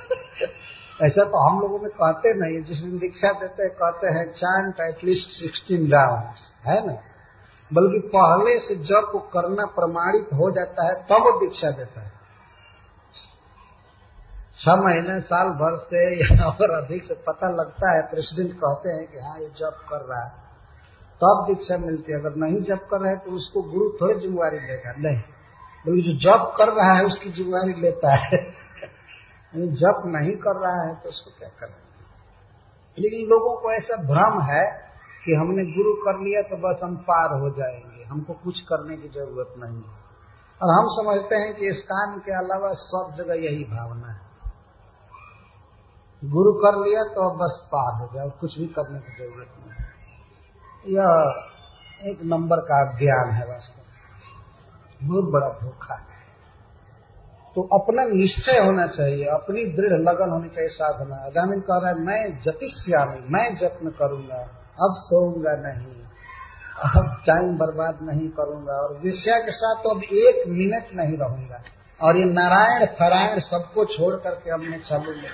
ऐसा 1.03 1.23
तो 1.23 1.49
हम 1.49 1.61
लोगों 1.61 1.79
में 1.79 1.89
कहते 1.89 2.33
नहीं 2.33 2.63
जिस 2.63 2.77
दिन 2.77 2.97
दीक्षा 2.97 3.31
देते 3.31 3.63
हैं, 3.63 3.71
कहते 3.71 4.07
हैं 4.07 4.31
चांट 4.31 4.79
एटलीस्ट 4.81 5.29
सिक्सटीन 5.29 5.91
राउंड 5.91 6.21
है 6.65 6.87
ना? 6.87 6.93
बल्कि 7.73 7.99
पहले 8.15 8.59
से 8.59 8.75
जब 8.75 9.29
करना 9.33 9.65
प्रमाणित 9.65 10.25
हो 10.33 10.51
जाता 10.51 10.85
है, 10.87 10.93
तब 10.93 11.13
वो 11.13 11.39
दीक्षा 11.39 11.71
देता 11.71 12.01
है। 12.01 12.18
छह 14.59 14.75
महीने, 14.75 15.19
साल 15.19 15.49
भर 15.49 15.75
से 15.77 15.99
या 16.19 16.45
और 16.45 16.71
अधिक 16.71 17.03
से 17.03 17.13
पता 17.13 17.49
लगता 17.49 17.91
है, 17.95 18.01
प्रेसिडेंट 18.01 18.53
कहते 18.53 18.89
हैं 18.89 19.07
कि 19.07 19.17
हाँ 19.17 19.39
ये 19.39 19.49
जब 19.59 19.75
कर 19.89 20.01
रहा 20.09 20.23
है। 20.25 20.49
तब 21.21 21.45
दीक्षा 21.47 21.77
मिलती 21.77 22.11
है। 22.11 22.19
अगर 22.19 22.35
नहीं 22.35 22.63
जब 22.63 22.79
कर 22.87 22.99
रहा 23.01 23.15
तो 23.15 23.31
उसको 23.31 23.61
गुरु 23.61 23.89
थोड़ी 24.01 24.19
जिम्मेवारी 24.19 24.59
लेगा 24.59 24.93
नहीं। 24.97 25.21
बल्कि 25.87 26.01
जो 26.01 26.13
जब 26.19 26.53
कर 26.57 26.67
रहा 26.67 26.93
है, 26.93 27.05
उसकी 27.05 27.31
जिम्मेवारी 27.31 27.81
लेता 27.81 28.15
है। 28.15 28.37
जब 29.53 30.03
नहीं 30.05 30.35
कर 30.35 30.55
रहा 30.55 30.81
है 30.87 30.95
तो 30.95 31.09
उसको 31.09 31.31
क्या 31.39 31.49
करना 31.59 31.75
लेकिन 32.97 33.27
लोगों 33.27 33.61
को 33.61 33.71
ऐसा 33.71 33.95
भ्रम 33.95 34.41
है 34.41 34.65
कि 35.25 35.33
हमने 35.33 35.65
गुरु 35.65 35.93
कर 35.93 36.19
लिया 36.19 36.41
तो 36.41 36.57
बस 36.57 36.79
हम 36.83 36.95
पार 36.95 37.29
हो 37.41 37.49
जाएँगे। 37.49 38.03
हमको 38.03 38.33
कुछ 38.33 38.59
करने 38.59 38.97
की 38.97 39.07
ज़रूरत 39.07 39.53
नहीं 39.57 39.77
है। 39.77 39.99
और 40.61 40.69
हम 40.73 40.85
समझते 40.87 41.35
हैं 41.35 41.55
कि 41.55 41.67
इस 41.67 41.81
काम 41.91 42.19
के 42.19 42.31
अलावा 42.31 42.73
सब 42.73 43.15
जगह 43.17 43.33
यही 43.33 43.63
भावना 43.63 44.11
है। 44.13 44.28
गुरु 46.21 46.51
कर 46.53 46.77
लिया 46.77 47.03
तो 47.13 47.29
अब 47.29 47.37
बस 47.37 47.53
पार 47.67 47.91
हो 47.99 48.07
गया, 48.07 48.23
और 48.23 48.29
कुछ 48.39 48.57
भी 48.59 48.65
करने 48.69 48.99
की 48.99 49.11
ज़रूरत 49.17 49.49
नहीं। 49.57 50.95
यह 50.95 52.09
एक 52.09 52.19
नंबर 52.25 52.59
का 52.63 52.79
ज्ञान 52.97 53.31
है 53.31 53.45
वास्तव 53.47 55.07
बहुत 55.07 55.31
बड़ा 55.31 55.47
धोखा 55.59 55.95
है। 55.95 56.07
तो 57.55 57.61
अपना 57.73 58.03
निश्चय 58.05 58.59
होना 58.59 58.85
चाहिए, 58.87 59.25
अपनी 59.27 59.65
दृढ़ 59.75 59.93
लगन 60.01 60.29
होनी 60.31 60.49
चाहिए 60.49 60.69
साधना। 60.69 61.15
अजामिन 61.25 61.59
कह 61.61 61.79
रहा 61.79 61.89
है, 61.89 61.95
मैं 61.99 62.37
जतिश्यामी 62.41 63.19
मैं 63.29 63.47
जत्न 63.55 63.89
करूँगा, 63.99 64.41
अब 64.79 64.93
सोऊँगा 64.99 65.55
नहीं, 65.61 65.97
अब 66.89 67.07
टाइम 67.27 67.57
बर्बाद 67.57 67.99
नहीं 68.03 68.29
करूँगा, 68.31 68.73
और 68.73 68.97
विषया 68.99 69.37
के 69.39 69.51
साथ 69.51 69.83
तो 69.83 69.95
अब 69.95 70.03
एक 70.03 70.47
मिनट 70.49 70.93
नहीं 70.95 71.17
रहूँगा। 71.17 71.61
और 71.99 72.17
ये 72.17 72.25
नारायण 72.25 72.85
फरायण 72.99 73.39
सबको 73.39 73.85
छोड़ 73.87 74.15
करके 74.17 74.51
अब 74.51 74.59
मैं 74.59 74.79
चलूँगा 74.83 75.31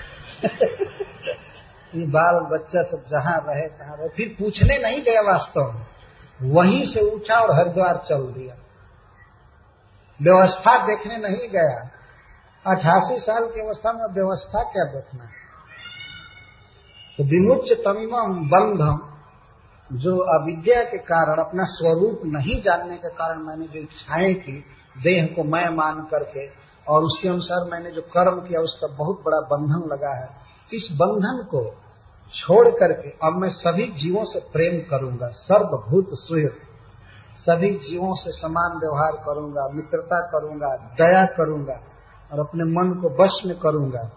ये 1.94 2.06
बाल 2.06 2.58
बच्चा 2.58 2.82
सब 2.82 3.04
जहाँ 3.08 3.44
रहे, 3.48 3.68
तहाँ 3.68 3.96
रहे। 3.96 4.08
फिर 4.08 4.36
पूछने 4.38 4.78
नहीं 4.78 5.02
गया 5.02 5.20
वास्तव 5.20 5.72
में। 5.72 5.86
वहीं 6.52 6.84
से 6.84 7.00
उठा 7.00 7.40
और 7.40 7.54
हरिद्वार 7.54 7.96
चल 7.96 8.22
दिया। 8.22 8.54
व्यवस्था 10.22 10.86
देखने 10.86 11.16
नहीं 11.18 11.48
गया। 11.48 11.90
अठासी 12.66 13.16
साल 13.18 13.46
की 13.46 13.60
अवस्था 13.60 13.92
में 13.92 14.14
व्यवस्था 14.14 14.62
क्या 14.62 14.84
देखना 14.84 15.24
है? 15.24 15.30
तो 17.16 17.24
विमुच 17.24 17.72
तमीम 17.84 18.48
बंधम 18.48 19.12
जो 19.92 20.18
अविद्या 20.18 20.82
के 20.82 20.98
कारण, 20.98 21.36
अपना 21.36 21.62
स्वरूप 21.64 22.20
नहीं 22.24 22.62
जानने 22.62 22.96
के 22.96 23.08
कारण 23.08 23.38
मैंने 23.38 23.66
जो 23.66 23.80
इच्छाएँ 23.80 24.34
की, 24.34 24.64
देह 24.98 25.26
को 25.36 25.44
मैं 25.44 25.68
मान 25.68 26.00
करके 26.00 26.46
और 26.88 27.04
उसके 27.04 27.28
अनुसार 27.28 27.70
मैंने 27.70 27.90
जो 27.90 28.02
कर्म 28.02 28.40
किया, 28.40 28.60
उसका 28.60 28.86
बहुत 28.86 29.22
बड़ा 29.26 29.40
बंधन 29.40 29.88
लगा 29.92 30.14
है। 30.14 30.28
इस 30.74 30.88
बंधन 30.92 31.42
को 31.42 31.74
छोड़ 32.34 32.68
करके 32.68 33.10
अब 33.26 33.32
मैं 33.32 33.48
सभी 33.48 33.86
जीवों 33.86 34.24
से 34.24 34.40
प्रेम 34.40 34.80
करूँगा। 34.90 35.28
सर्वभूत 35.28 36.06
सुहृत 36.12 36.62
सभी 37.38 37.70
जीवों 37.70 38.14
से 38.14 38.30
समान 38.30 38.78
व्यवहार 38.78 39.12
करूँगा, 39.12 39.68
मित्रता 39.74 40.20
करूँगा, 40.20 40.76
दया 40.76 41.24
करूँगा 41.26 41.80
और 42.32 42.40
अपने 42.40 42.64
मन 42.64 42.94
को 43.00 43.24
वश 43.24 43.42
में 43.46 43.58
करूँगा। 43.58 44.10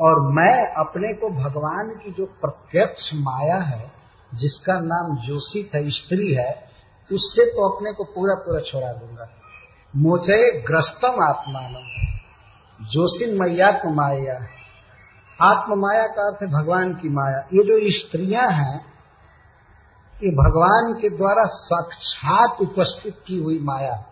और 0.00 0.20
मैं 0.20 0.74
अपने 0.74 1.14
को 1.14 1.28
भगवान 1.28 1.90
की 1.90 2.10
जो 2.10 2.26
प्रत्यक्ष 2.26 3.10
माया 3.14 3.56
है, 3.56 3.92
जिसका 4.34 4.80
नाम 4.80 5.16
जोशी 5.16 5.70
है 5.74 5.90
स्त्री 5.90 6.34
है, 6.34 6.68
उससे 7.12 7.46
तो 7.46 7.76
अपने 7.76 7.92
को 7.92 8.04
पूरा 8.04 8.34
पूरा 8.34 8.60
छोड़ा 8.60 8.92
दूँगा। 8.92 9.28
मोचे 9.96 10.60
ग्रस्तम 10.60 11.24
आत्मान 11.28 11.74
मैया 12.82 13.38
मैयात्म 13.40 13.94
माया 13.94 14.42
है। 14.42 14.48
आत्म 15.42 15.74
माया 15.74 16.06
का 16.06 16.28
अर्थ 16.28 16.42
है 16.42 16.48
भगवान 16.48 16.94
की 16.94 17.08
माया। 17.08 17.38
ये 17.38 17.64
जो 17.64 17.98
स्त्रियाँ 17.98 18.50
हैं, 18.50 18.80
ये 20.22 20.30
भगवान 20.30 20.94
के 20.94 21.16
द्वारा 21.16 21.42
साक्षात 21.44 22.56
उपस्थित 22.60 23.14
की 23.26 23.38
हुई 23.38 23.58
माया, 23.62 24.04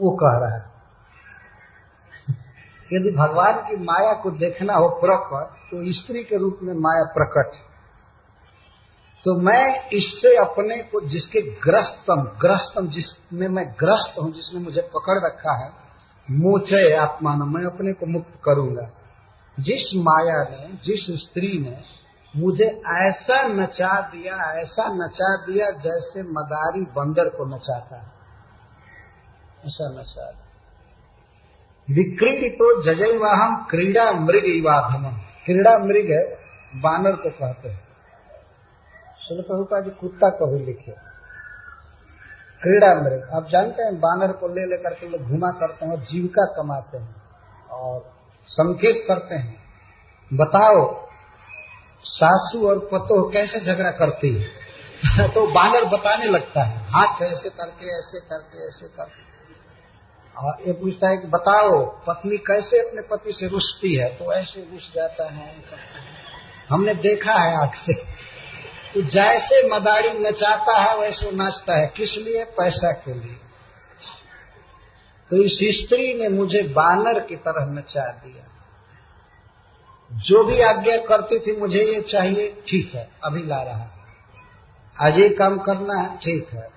वो 0.00 0.10
कह 0.10 0.38
रहा 0.38 0.56
है। 0.56 0.64
यदि 2.92 3.16
भगवान 3.16 3.52
की 3.52 3.76
माया 3.76 4.12
को 4.12 4.30
देखना 4.30 4.74
हो 4.74 4.88
प्रकट 4.88 5.46
तो 5.50 5.92
स्त्री 5.92 6.24
के 6.24 6.38
रूप 6.38 6.58
में 6.62 6.74
माया 6.74 7.04
प्रकट 7.04 7.75
तो 9.26 9.34
मैं 9.34 9.88
इससे 9.88 10.36
अपने 10.36 10.76
को 10.76 11.00
जिसके 11.00 11.40
ग्रस्तम 11.40 12.22
ग्रस्तम 12.22 12.88
जिसमें 12.88 13.48
मैं 13.48 13.72
ग्रस्त 13.80 14.18
हूँ, 14.18 14.32
जिसने 14.32 14.60
मुझे 14.60 14.80
पकड़ 14.80 15.26
रखा 15.26 15.64
है 15.64 15.70
मोचय 16.30 16.94
आत्मान 16.94 17.38
मैं 17.38 17.64
अपने 17.64 17.92
को 17.92 18.06
मुक्त 18.06 18.40
करूँगा। 18.44 18.90
जिस 19.60 19.90
माया 19.96 20.42
ने, 20.42 20.72
जिस 20.84 21.22
स्त्री 21.22 21.58
ने 21.58 21.76
मुझे 22.36 22.64
ऐसा 23.04 23.42
नचा 23.42 24.00
दिया, 24.00 24.52
ऐसा 24.52 24.88
नचा 24.88 25.36
दिया 25.36 25.70
जैसे 25.70 26.22
मदारी 26.22 26.80
बंदर 26.80 27.28
को 27.28 27.56
नचाता 27.56 27.96
है। 27.96 28.12
ऐसा 29.66 30.00
नचा 30.00 30.30
दिया। 30.30 30.46
विक्रीति 31.90 32.48
तो 32.48 32.82
जजय 32.82 33.18
वाहम 33.18 33.66
क्रीड़ा 33.70 34.12
मृग 34.12 34.44
इवाधम 34.44 35.10
क्रीड़ा 35.44 35.78
मृग 35.78 36.36
बानर 36.82 37.12
को 37.12 37.30
कहते 37.30 37.68
हैं। 37.68 37.85
श्री 39.28 39.42
प्रभुपा 39.42 39.80
जी 39.80 39.90
कुत्ता 39.90 40.30
को 40.30 40.46
भी 40.46 40.64
लिखे। 40.64 40.92
क्रीड़ा 42.62 42.94
मृग 42.94 43.30
आप 43.34 43.48
जानते 43.50 43.82
हैं, 43.82 43.96
बानर 43.96 44.32
को 44.32 44.48
ले 44.48 44.66
लेकर 44.66 44.94
के 44.94 45.08
लोग 45.08 45.22
घुमा 45.22 45.50
करते 45.50 45.86
हैं 45.86 45.92
और 45.92 45.98
जीविका 45.98 46.44
कमाते 46.44 46.98
हैं 46.98 47.22
और 47.70 48.12
संकेत 48.48 49.04
करते 49.08 49.34
हैं, 49.34 49.64
बताओ, 50.32 51.08
सासू 52.02 52.68
और 52.68 52.78
पतो 52.78 53.30
कैसे 53.30 53.60
झगड़ा 53.60 53.90
करती 53.90 54.42
है? 54.42 54.48
तो 55.28 55.46
बानर 55.46 55.84
बताने 55.84 56.26
लगता 56.26 56.62
है, 56.62 56.78
हाथ 56.78 57.22
ऐसे 57.22 57.48
करके 57.48 57.98
ऐसे 57.98 58.20
करके 58.20 58.68
ऐसे 58.68 58.88
करके। 58.88 59.26
और 60.46 60.54
ये 60.66 60.72
पूछता 60.72 61.08
है 61.08 61.16
कि 61.16 61.26
बताओ, 61.26 61.86
पत्नी 61.86 62.38
कैसे 62.38 62.76
अपने 62.76 63.02
पति 63.02 63.32
से 63.32 63.48
रुसती 63.48 63.94
है? 63.94 64.16
तो 64.16 64.32
ऐसे 64.32 64.60
रुस 64.60 64.92
जाता 64.96 65.30
है। 65.32 65.62
हमने 66.68 66.94
देखा 66.94 67.32
है 67.32 67.62
आग 67.62 67.74
से। 67.74 68.26
तो 68.96 69.02
जैसे 69.02 69.56
मदारी 69.68 70.08
नचाता 70.18 70.78
है, 70.78 70.98
वैसे 70.98 71.30
नाचता 71.32 71.78
है। 71.78 71.86
किस 71.96 72.16
लिए? 72.16 72.44
पैसा 72.44 72.92
के 72.92 73.14
लिए। 73.14 73.36
तो 75.30 75.36
इस 75.36 75.58
स्त्री 75.80 76.14
ने 76.14 76.28
मुझे 76.28 76.62
बानर 76.62 77.20
की 77.20 77.36
तरह 77.36 77.66
नचा 77.66 78.04
दिया। 78.12 78.44
जो 80.12 80.44
भी 80.44 80.60
आज्ञा 80.60 80.96
करती 80.96 81.38
थी, 81.38 81.56
मुझे 81.60 81.78
ये 81.78 82.00
चाहिए, 82.02 82.62
ठीक 82.68 82.94
है, 82.94 83.10
अभी 83.24 83.42
ला 83.46 83.62
रहा 83.62 83.84
आज 85.00 85.18
ये 85.18 85.28
काम 85.28 85.58
करना 85.58 86.00
है, 86.02 86.16
ठीक 86.16 86.48
है 86.54 86.68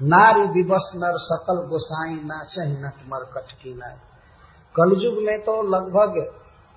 नारी 0.00 0.46
दिवस 0.46 0.92
नर 0.96 1.12
सकल 1.16 1.68
गोसाई, 1.68 2.14
नाचे 2.14 2.66
नट 2.68 2.94
मरकट 3.06 3.52
की 3.52 3.74
नाय 3.74 3.96
कलयुग 4.76 5.22
में 5.24 5.38
तो 5.40 5.62
लगभग 5.62 6.24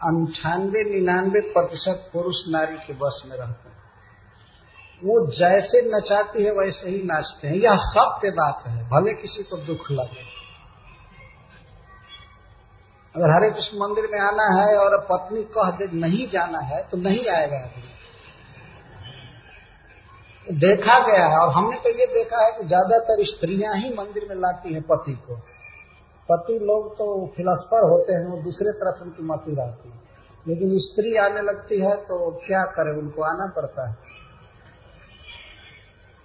अंठानवे, 0.03 0.83
निन्यानवे 0.83 1.39
प्रतिशत 1.39 2.09
पुरुष 2.13 2.35
नारी 2.47 2.77
के 2.77 2.93
बस 2.93 3.23
में 3.25 3.37
रहते 3.37 3.64
वो 5.05 5.15
जैसे 5.31 5.81
नचाती 5.89 6.43
है, 6.43 6.51
वैसे 6.51 6.89
ही 6.89 7.01
नाचते 7.03 7.47
हैं। 7.47 7.55
यह 7.55 7.75
सत्य 7.87 8.29
बात 8.29 8.63
है। 8.67 8.83
भले 8.89 9.13
किसी 9.13 9.43
को 9.43 9.57
दुख 9.57 9.91
लगे। 9.91 10.23
अगर 13.15 13.29
हरे 13.29 13.49
कृष्ण 13.49 13.77
मंदिर 13.77 14.07
में 14.11 14.19
आना 14.19 14.45
है 14.59 14.77
और 14.77 14.97
पत्नी 15.01 15.43
कह 15.43 15.69
दे, 15.71 15.87
नहीं 15.97 16.27
जाना 16.27 16.59
है 16.59 16.81
तो 16.83 16.97
नहीं 16.97 17.27
आएगा। 17.29 17.57
आदमी 17.57 17.93
देखा 20.47 20.97
गया 20.99 21.27
है, 21.27 21.37
और 21.37 21.53
हमने 21.53 21.77
तो 21.77 21.89
ये 21.89 22.05
देखा 22.05 22.45
है 22.45 22.51
कि 22.51 22.65
ज़्यादातर 22.67 23.23
स्त्रियाँ 23.23 23.75
ही 23.75 23.89
मंदिर 23.89 24.25
में 24.29 24.35
लाती 24.35 24.73
हैं 24.73 24.81
पति 24.81 25.13
को। 25.27 25.35
पति 26.29 26.57
लोग 26.59 26.91
तो 26.93 27.05
फिलस्फर 27.35 27.87
होते 27.89 28.13
हैं, 28.13 28.25
वो 28.25 28.37
दूसरे 28.41 28.71
तरफ़ 28.71 29.03
उनकी 29.03 29.23
मती 29.23 29.55
रहती 29.55 29.89
है। 29.89 29.95
लेकिन 30.47 30.69
स्त्री 30.79 31.15
आने 31.17 31.41
लगती 31.41 31.79
है 31.81 31.95
तो 31.95 32.31
क्या 32.47 32.63
करे, 32.75 32.91
उनको 32.99 33.23
आना 33.23 33.47
पड़ता 33.55 33.87
है। 33.89 34.04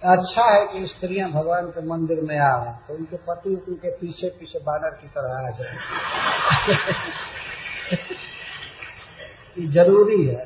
अच्छा 0.02 0.44
है 0.44 0.66
कि 0.66 0.86
स्त्रियाँ 0.86 1.30
भगवान 1.30 1.66
के 1.66 1.86
मंदिर 1.86 2.20
में 2.20 2.38
आए 2.38 2.78
तो 2.88 2.94
उनके 2.94 3.16
पति 3.16 3.50
उनके 3.68 3.90
पीछे 3.90 4.28
पीछे 4.28 4.58
बानर 4.58 4.90
की 4.90 5.08
तरह 5.08 5.46
आ 5.46 5.50
जाए 5.50 5.76
ये 9.58 9.66
ज़रूरी 9.66 10.26
है। 10.26 10.44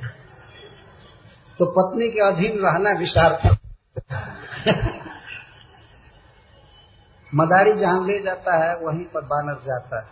तो 1.58 1.66
पत्नी 1.66 2.08
के 2.08 2.20
अधीन 2.20 2.58
रहना 2.58 2.90
विशाल 2.98 3.32
मदारी 7.34 7.72
जहाँ 7.72 8.06
ले 8.06 8.22
जाता 8.22 8.64
है, 8.64 8.76
वहीं 8.76 9.04
पर 9.04 9.20
बानर 9.20 9.54
जाता 9.54 10.00
है। 10.00 10.08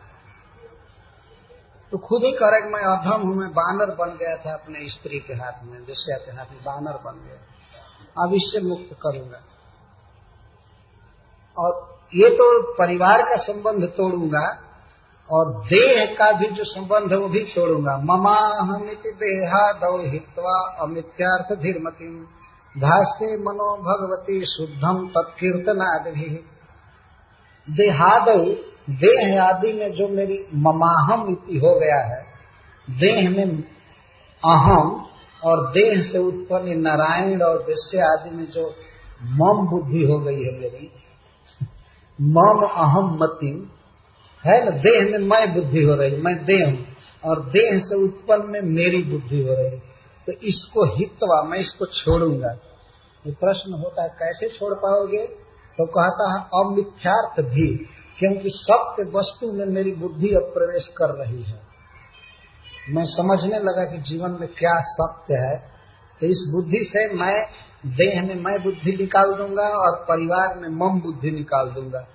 तो 1.91 1.99
खुद 1.99 2.23
ही 2.25 2.33
करे 2.33 2.69
मैं 2.69 2.83
अधम 2.83 3.23
हूँ, 3.23 3.37
मैं 3.37 3.51
बानर 3.51 3.87
बन 3.87 4.17
गया 4.17 4.37
था 4.37 4.53
अपने 4.55 4.89
स्त्री 4.89 5.19
के 5.19 5.35
हाथ 5.35 5.65
में, 5.65 5.85
जैसे 5.85 6.25
के 6.25 6.33
हाथ 6.33 6.47
में 6.47 6.61
बानर 6.65 6.93
बन 6.93 7.25
गया। 7.29 7.52
अब 8.17 8.35
इससे 8.35 8.61
मुक्त 8.61 8.97
करूँगा। 9.03 9.41
और 11.57 11.73
ये 12.13 12.29
तो 12.31 12.47
परिवार 12.75 13.23
का 13.23 13.37
संबंध 13.43 13.89
तोड़ूँगा 13.97 14.47
और 15.31 15.53
देह 15.67 16.15
का 16.15 16.31
भी 16.33 16.47
जो 16.49 16.65
संबंध 16.67 17.13
है 17.13 17.19
वो 17.19 17.29
भी 17.29 17.43
तोड़ूँगा। 17.55 17.97
ममा 18.05 18.37
हमित 18.67 19.03
देहा 19.19 19.61
दौ 19.81 19.97
हित्वा 20.05 20.57
अमित्यार्थ 20.83 21.53
धीरमती 21.63 22.09
धास्ते 22.75 23.29
मनो 23.41 23.71
भगवती 23.83 24.37
शुद्धम 24.47 25.07
तत्कीर्तनाद 25.09 26.09
भी 26.09 26.29
देहाद, 27.69 28.29
देह 28.93 29.43
आदि 29.43 29.73
में 29.73 29.91
जो 29.93 30.09
मेरी 30.09 30.39
ममाहम 30.63 31.27
इति 31.31 31.59
हो 31.59 31.75
गया 31.81 32.01
है, 32.05 32.21
देह 32.89 33.29
में 33.31 33.45
अहम 34.43 34.89
और 35.45 35.71
देह 35.71 36.03
से 36.03 36.19
उत्पन्न 36.19 36.81
नारायण 36.81 37.43
और 37.43 37.63
दृश्य 37.63 37.99
आदि 37.99 38.37
में 38.37 38.47
जो 38.47 38.75
मम 39.23 39.69
बुद्धि 39.69 40.03
हो 40.05 40.19
गई 40.19 40.35
है 40.35 40.61
मेरी, 40.61 40.91
मम 42.21 42.67
अहम 42.67 43.19
मति, 43.23 43.71
है 44.47 44.65
ना? 44.65 44.71
देह 44.71 45.11
में 45.11 45.19
मैं 45.19 45.55
बुद्धि 45.55 45.83
हो 45.83 45.95
रही, 45.95 46.17
मैं 46.17 46.45
देह 46.45 46.67
हूँ, 46.67 46.87
और 47.25 47.45
देह 47.45 47.79
से 47.79 48.05
उत्पन्न 48.05 48.51
में 48.51 48.61
मेरी 48.61 49.03
बुद्धि 49.03 49.43
हो 49.43 49.55
रही। 49.55 49.79
तो 50.27 50.33
इसको 50.33 50.97
हितवा, 50.97 51.43
मैं 51.43 51.59
इसको 51.59 51.87
छोड़ूँगा। 51.87 52.53
ये 53.27 53.33
प्रश्न 53.33 53.73
होता 53.73 54.03
है, 54.03 54.09
कैसे 54.09 54.49
छोड़ 54.49 54.75
पाओगे? 54.75 55.27
तो 55.79 55.87
कहता 55.87 56.33
है, 56.33 56.45
अमिथ्यार्थ 56.65 57.41
भी, 57.41 57.77
क्योंकि 58.19 58.49
सत्य 58.49 59.03
वस्तु 59.03 59.53
में 59.53 59.67
मेरी 59.67 59.93
बुद्धि 59.93 60.29
अब 60.29 60.43
प्रवेश 60.43 60.89
कर 60.89 61.25
रही 61.25 61.43
है। 61.43 61.72
मैं 62.91 63.05
समझने 63.05 63.59
लगा 63.59 63.85
कि 63.85 63.99
जीवन 63.99 64.31
में 64.31 64.49
क्या 64.49 64.75
सत्य 64.81 65.35
है 65.35 65.57
तो 66.21 66.27
इस 66.27 66.49
बुद्धि 66.53 66.85
से 66.85 67.15
मैं 67.15 67.37
देह 67.87 68.23
में 68.23 68.35
मैं 68.35 68.63
बुद्धि 68.63 68.93
निकाल 68.93 69.33
दूँगा 69.33 69.69
और 69.69 69.97
परिवार 69.97 70.59
में 70.59 70.69
मम 70.69 71.01
बुद्धि 71.01 71.31
निकाल 71.31 71.69
दूँगा। 71.69 72.07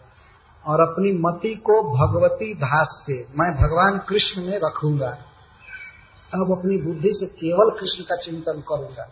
और 0.65 0.81
अपनी 0.81 1.11
मति 1.19 1.55
को 1.55 1.73
भगवती 1.73 2.57
से 2.63 3.13
मैं 3.13 3.51
भगवान 3.51 3.99
कृष्ण 4.09 4.41
में 4.41 4.59
रखूँगा। 4.63 5.09
अब 6.33 6.51
अपनी 6.51 6.77
बुद्धि 6.77 7.09
से 7.13 7.25
केवल 7.25 7.69
कृष्ण 7.79 8.03
का 8.03 8.15
चिंतन 8.15 8.63
करूँगा। 8.67 9.03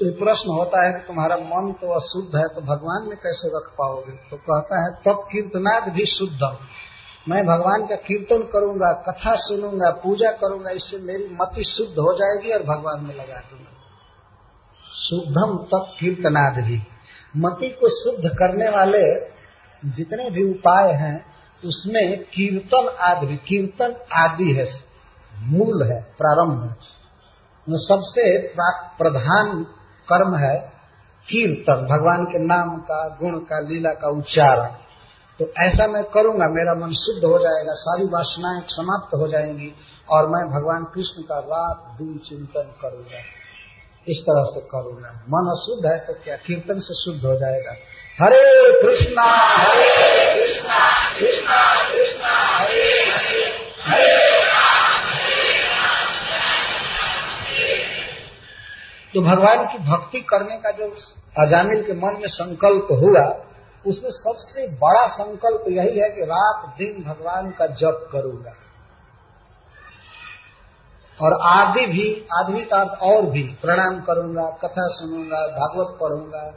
तो 0.00 0.12
प्रश्न 0.24 0.50
होता 0.50 0.86
है 0.86 0.92
कि 0.92 1.06
तुम्हारा 1.06 1.36
मन 1.36 1.72
तो 1.72 1.94
अशुद्ध 1.94 2.36
है 2.36 2.48
तो 2.48 2.60
भगवान 2.60 3.08
में 3.08 3.16
कैसे 3.16 3.48
रख 3.48 3.70
पाओगे? 3.78 4.12
तो 4.12 4.36
कहता 4.36 4.84
है, 4.84 4.90
तब 4.90 5.28
कीर्तनाद 5.32 5.92
भी 5.92 6.06
शुद्धम। 6.06 6.56
मैं 7.28 7.42
भगवान 7.46 7.86
का 7.86 7.96
कीर्तन 7.96 8.42
करूँगा, 8.52 8.92
कथा 9.08 9.34
सुनूँगा, 9.36 9.90
पूजा 9.90 10.30
करूँगा, 10.30 10.70
इससे 10.70 10.98
मेरी 10.98 11.24
मति 11.34 11.64
शुद्ध 11.64 11.98
हो 11.98 12.12
जाएगी 12.14 12.52
और 12.52 12.62
भगवान 12.62 13.04
में 13.04 13.14
लगा 13.14 13.40
दूँगा। 13.50 13.72
शुद्धम 15.00 15.56
तप 15.64 15.96
कीर्तनाद। 16.00 16.64
भी 16.64 16.78
मति 17.36 17.68
को 17.68 17.88
शुद्ध 17.88 18.28
करने 18.28 18.68
वाले 18.68 19.02
जितने 19.84 20.30
भी 20.30 20.42
उपाय 20.50 20.92
हैं, 20.92 21.26
उसमें 21.64 22.18
कीर्तन 22.22 22.88
आदि 23.00 23.36
कीर्तन 23.36 23.94
आदि 24.12 24.52
है, 24.52 24.66
मूल 25.34 25.86
है, 25.90 26.00
प्रारंभ 26.18 26.62
है। 26.62 26.76
सबसे 27.66 28.48
प्रधान 28.98 29.64
कर्म 30.08 30.36
है 30.36 30.58
कीर्तन, 31.28 31.86
भगवान 31.86 32.24
के 32.24 32.38
नाम 32.38 32.76
का, 32.80 33.08
गुण 33.08 33.38
का, 33.38 33.60
लीला 33.60 33.90
का 33.90 34.08
उच्चारण। 34.08 34.87
तो 35.38 35.46
ऐसा 35.62 35.86
मैं 35.86 36.04
करूँगा, 36.04 36.46
मेरा 36.48 36.74
मन 36.74 36.92
शुद्ध 36.94 37.24
हो 37.24 37.38
जाएगा, 37.38 37.74
सारी 37.74 38.04
वासनाएँ 38.04 38.62
समाप्त 38.68 39.14
हो 39.14 39.28
जाएँगी 39.28 39.74
और 40.10 40.28
मैं 40.28 40.44
भगवान 40.50 40.84
कृष्ण 40.84 41.22
का 41.22 41.38
रात 41.38 41.98
दिन 41.98 42.18
चिंतन 42.18 42.74
करूँगा। 42.82 43.20
इस 44.08 44.22
तरह 44.22 44.44
से 44.44 44.60
करूँगा। 44.60 45.10
मन 45.10 45.46
अशुद्ध 45.50 45.86
है 45.86 45.98
तो 45.98 46.12
क्या? 46.24 46.36
कीर्तन 46.36 46.80
से 46.80 46.94
शुद्ध 46.94 47.26
हो 47.26 47.34
जाएगा। 47.38 47.72
हरे 48.20 48.42
कृष्णा 48.82 49.24
हरे 49.58 50.40
कृष्णा 50.40 50.78
कृष्णा 51.18 51.58
कृष्णा, 51.92 52.58
हरे 52.58 52.82
हरे 53.82 54.28
तो 59.14 59.20
भगवान 59.20 59.64
की 59.64 59.78
भक्ति 59.90 60.20
करने 60.20 60.56
का 60.56 60.70
जो 60.70 60.84
अजामिल 61.38 61.82
के 61.82 61.92
मन 61.92 62.16
में 62.20 62.28
संकल्प 62.28 62.88
हुआ 62.90 63.47
उसमें 63.86 64.10
सबसे 64.10 64.68
बड़ा 64.68 65.06
संकल्प 65.06 65.64
यही 65.68 65.98
है 65.98 66.10
कि 66.10 66.24
रात 66.24 66.74
दिन 66.78 67.04
भगवान 67.04 67.50
का 67.50 67.66
जप 67.66 68.08
करूँगा। 68.12 68.52
और 71.22 71.40
आदि 71.42 71.86
भी, 71.86 72.28
आदमी 72.34 72.64
का 72.64 72.80
अर्थ 72.80 73.02
और 73.02 73.26
भी 73.26 73.42
प्रणाम 73.42 74.00
करूँगा, 74.00 74.42
कथा 74.42 74.88
सुनूँगा, 74.88 75.46
भागवत 75.46 75.98
पढ़ूँगा, 76.00 76.54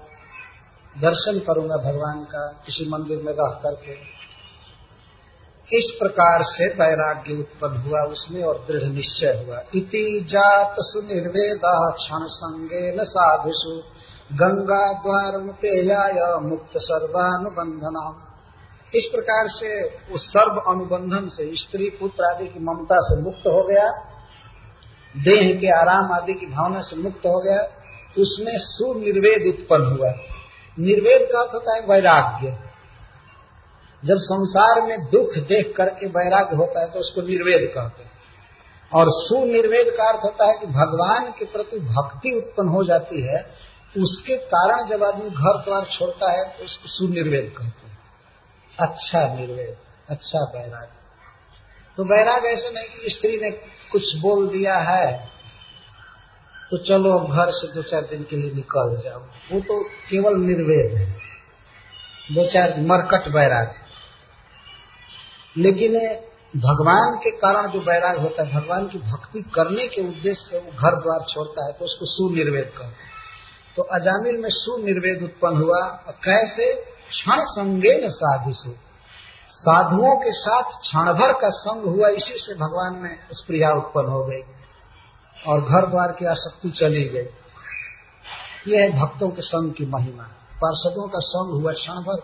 दर्शन 0.98 1.40
करूँगा 1.40 1.78
भगवान 1.78 2.24
का 2.24 2.48
किसी 2.66 2.90
मंदिर 2.90 3.18
में 3.18 3.34
रह 3.34 3.50
करके। 3.50 4.22
इस 5.78 5.98
प्रकार 6.00 6.44
से 6.44 6.68
वैराग्य 6.68 7.34
उत्पन्न 7.34 7.78
हुआ 7.78 8.00
उसमें 8.02 8.44
और 8.44 8.66
दृढ़ 8.68 8.84
निश्चय 8.84 9.46
हुआ। 9.48 9.60
इति 9.76 10.28
जात 10.30 10.76
सुनिर्वेद 10.80 11.62
क्षण 11.66 12.20
संगे 12.20 12.96
न 12.96 13.04
साधु 13.04 13.50
साधुसु 13.50 13.91
गंगा 14.32 14.94
द्वार 14.94 15.42
मुतेयाय 15.42 16.40
मुक्त 16.42 16.72
सर्वानुबंधना 16.76 18.28
इस 18.96 19.10
प्रकार 19.12 19.48
से 19.48 19.84
उस 20.14 20.30
सर्व 20.30 20.72
अनुबंधन 20.72 21.28
से 21.28 21.56
स्त्री, 21.56 21.90
पुत्र 21.90 22.24
आदि 22.24 22.48
की 22.48 22.60
ममता 22.60 22.96
से 23.00 23.22
मुक्त 23.22 23.40
हो 23.40 23.68
गया। 23.68 23.86
देह 25.18 25.60
के 25.60 25.80
आराम 25.80 26.14
आदि 26.14 26.34
की 26.34 26.46
भावना 26.46 26.82
से 26.82 26.96
मुक्त 26.96 27.18
हो 27.18 27.40
गया। 27.40 27.64
उसमें 28.18 28.54
सुनिर्वेद 28.56 29.60
उत्पन्न 29.60 29.98
हुआ। 29.98 30.10
निर्वेद 30.80 31.30
का 31.32 31.42
अर्थ 31.42 31.54
होता 31.54 31.76
है 31.76 31.82
वैराग्य। 31.82 32.52
जब 34.06 34.16
संसार 34.16 34.82
में 34.82 34.98
दुख 35.00 35.38
देख 35.38 35.74
करके 35.78 36.08
वैराग्य 36.08 36.56
होता 36.56 36.82
है 36.82 36.92
तो 36.92 37.00
उसको 37.00 37.22
निर्वेद 37.22 37.72
कहते 37.76 38.04
हैं। 38.04 38.12
और 38.94 39.06
सुनिर्वेद 39.10 39.94
का 39.98 40.10
अर्थ 40.10 40.24
होता 40.24 40.46
है 40.46 40.54
कि 40.60 40.68
भगवान 40.68 41.34
के 41.40 41.46
प्रति 41.46 41.80
भक्ति 41.80 42.32
उत्पन्न 42.38 42.70
हो 42.70 42.84
जाती 42.84 43.22
है 43.22 43.71
उसके 43.96 44.36
कारण 44.48 44.90
जब 44.90 45.04
आदमी 45.04 45.30
घर 45.30 45.58
द्वार 45.62 45.86
छोड़ता 45.92 46.32
है 46.32 46.44
तो 46.50 46.64
उसको 46.64 46.88
सुनिर्वेद 46.88 47.54
कहते 47.58 47.88
हैं। 47.88 47.98
अच्छा 48.80 49.22
निर्वेद 49.36 49.78
अच्छा 50.10 50.44
बैराग। 50.54 50.88
तो 51.98 52.04
बैराग 52.06 52.46
ऐसे 52.46 52.70
नहीं 52.70 52.88
कि 52.90 53.12
स्त्री 53.12 53.38
ने 53.38 53.50
कुछ 53.92 54.16
बोल 54.18 54.48
दिया 54.48 54.78
है 54.82 55.12
तो 56.72 56.78
चलो 56.80 57.18
घर 57.20 57.52
से 57.52 57.68
दो 57.74 57.82
चार 57.82 58.02
दिन 58.02 58.24
के 58.24 58.36
लिए 58.36 58.52
निकल 58.52 58.96
जाओ। 59.04 59.20
वो 59.52 59.60
तो 59.62 59.84
केवल 60.10 60.38
निर्वेद 60.40 60.96
है। 60.98 61.06
दो 62.32 62.48
चार 62.50 62.80
मरकट 62.82 63.28
बैराग। 63.32 63.74
लेकिन 65.58 65.98
भगवान 66.62 67.16
के 67.16 67.32
कारण 67.38 67.72
जो 67.72 67.80
बैराग 67.82 68.20
होता 68.20 68.44
है, 68.44 68.54
भगवान 68.54 68.88
की 68.88 68.98
भक्ति 69.02 69.42
करने 69.56 69.88
के 69.88 70.02
उद्देश्य 70.02 70.50
से 70.50 70.58
वो 70.58 70.72
घर 70.72 70.96
द्वार 70.98 71.26
छोड़ता 71.30 71.66
है 71.66 71.74
तो 71.74 71.86
उसको 71.86 72.06
सुनिर्वेद 72.08 72.72
कहते 72.78 73.04
हैं। 73.04 73.11
तो 73.76 73.84
अजामिल 73.84 74.38
में 74.38 74.50
सुनिर्वेद 74.50 75.24
उत्पन्न 75.24 75.58
हुआ 75.58 75.80
और 76.08 76.14
कैसे? 76.14 76.74
क्षण 77.10 77.42
संगे 77.42 78.06
न 78.06 78.10
साधिशु 78.10 78.74
साधुओं 79.50 80.16
के 80.16 80.32
साथ 80.32 80.64
क्षण 80.64 81.14
भर 81.14 81.34
का 81.34 81.50
संग 81.50 81.84
हुआ, 81.84 82.08
इसी 82.08 82.34
से 82.34 82.54
भगवान 82.54 83.00
में 83.04 83.18
स्प्रिया 83.32 83.72
उत्पन्न 83.72 84.08
हो 84.08 84.24
गई 84.24 84.42
और 85.48 85.62
घर 85.62 85.86
द्वार 85.90 86.12
की 86.12 86.26
आसक्ति 86.26 86.70
चली 86.70 87.04
गई। 87.04 87.28
यह 88.68 88.82
है 88.82 89.00
भक्तों 89.00 89.30
के 89.30 89.42
संग 89.42 89.74
की 89.74 89.86
महिमा। 89.86 90.24
पार्षदों 90.64 91.08
का 91.08 91.20
संग 91.20 91.62
हुआ 91.62 91.72
क्षण 91.72 91.94
भर 91.94 92.24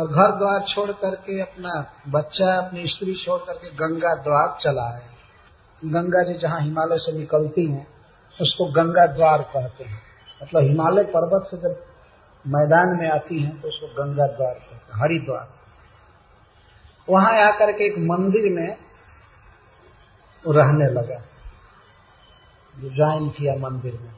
और 0.00 0.06
घर 0.08 0.38
द्वार 0.38 0.60
छोड़ 0.68 0.90
करके 0.90 1.40
अपना 1.40 1.94
बच्चा, 2.08 2.66
अपनी 2.66 2.86
स्त्री 2.86 3.14
छोड़ 3.14 3.40
करके 3.40 3.70
गंगा 3.70 4.14
द्वार 4.14 4.58
चला 4.60 4.96
है। 4.96 5.02
गंगा 5.84 6.22
जी 6.22 6.38
जहाँ 6.38 6.60
हिमालय 6.60 6.98
से 6.98 7.18
निकलती 7.18 7.72
है, 7.72 7.86
उसको 8.40 8.72
गंगा 8.72 9.06
द्वार 9.06 9.42
कहते 9.42 9.84
हैं। 9.84 10.09
मतलब 10.42 10.62
हिमालय 10.62 11.02
पर्वत 11.02 11.46
से 11.46 11.56
जब 11.56 11.86
मैदान 12.46 12.98
में 13.00 13.10
आती 13.10 13.42
हैं 13.42 13.60
तो 13.60 13.68
उसको 13.68 13.86
गंगा 13.86 14.26
द्वार 14.26 14.54
कहते 14.54 14.98
हरिद्वार। 14.98 15.54
वहाँ 17.08 17.32
आकर 17.32 17.72
के 17.72 17.86
एक 17.86 17.98
मंदिर 17.98 18.52
में 18.52 18.76
रहने 20.48 20.86
लगा। 20.86 21.24
ज्वाइन 22.96 23.30
किया 23.30 23.54
मंदिर 23.54 23.92
में। 23.92 24.14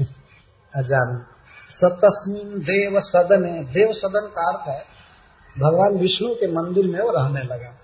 अजान। 0.76 1.26
सतस्मिन 1.68 2.58
देव 2.58 3.00
सदन। 3.00 3.44
है 3.44 3.64
देव 3.64 3.92
सदन 3.92 4.32
का 4.36 4.48
अर्थ 4.50 4.68
है, 4.68 4.84
भगवान 5.58 5.98
विष्णु 5.98 6.34
के 6.34 6.52
मंदिर 6.52 6.86
में 6.86 7.00
वो 7.00 7.10
रहने 7.10 7.42
लगा। 7.42 7.78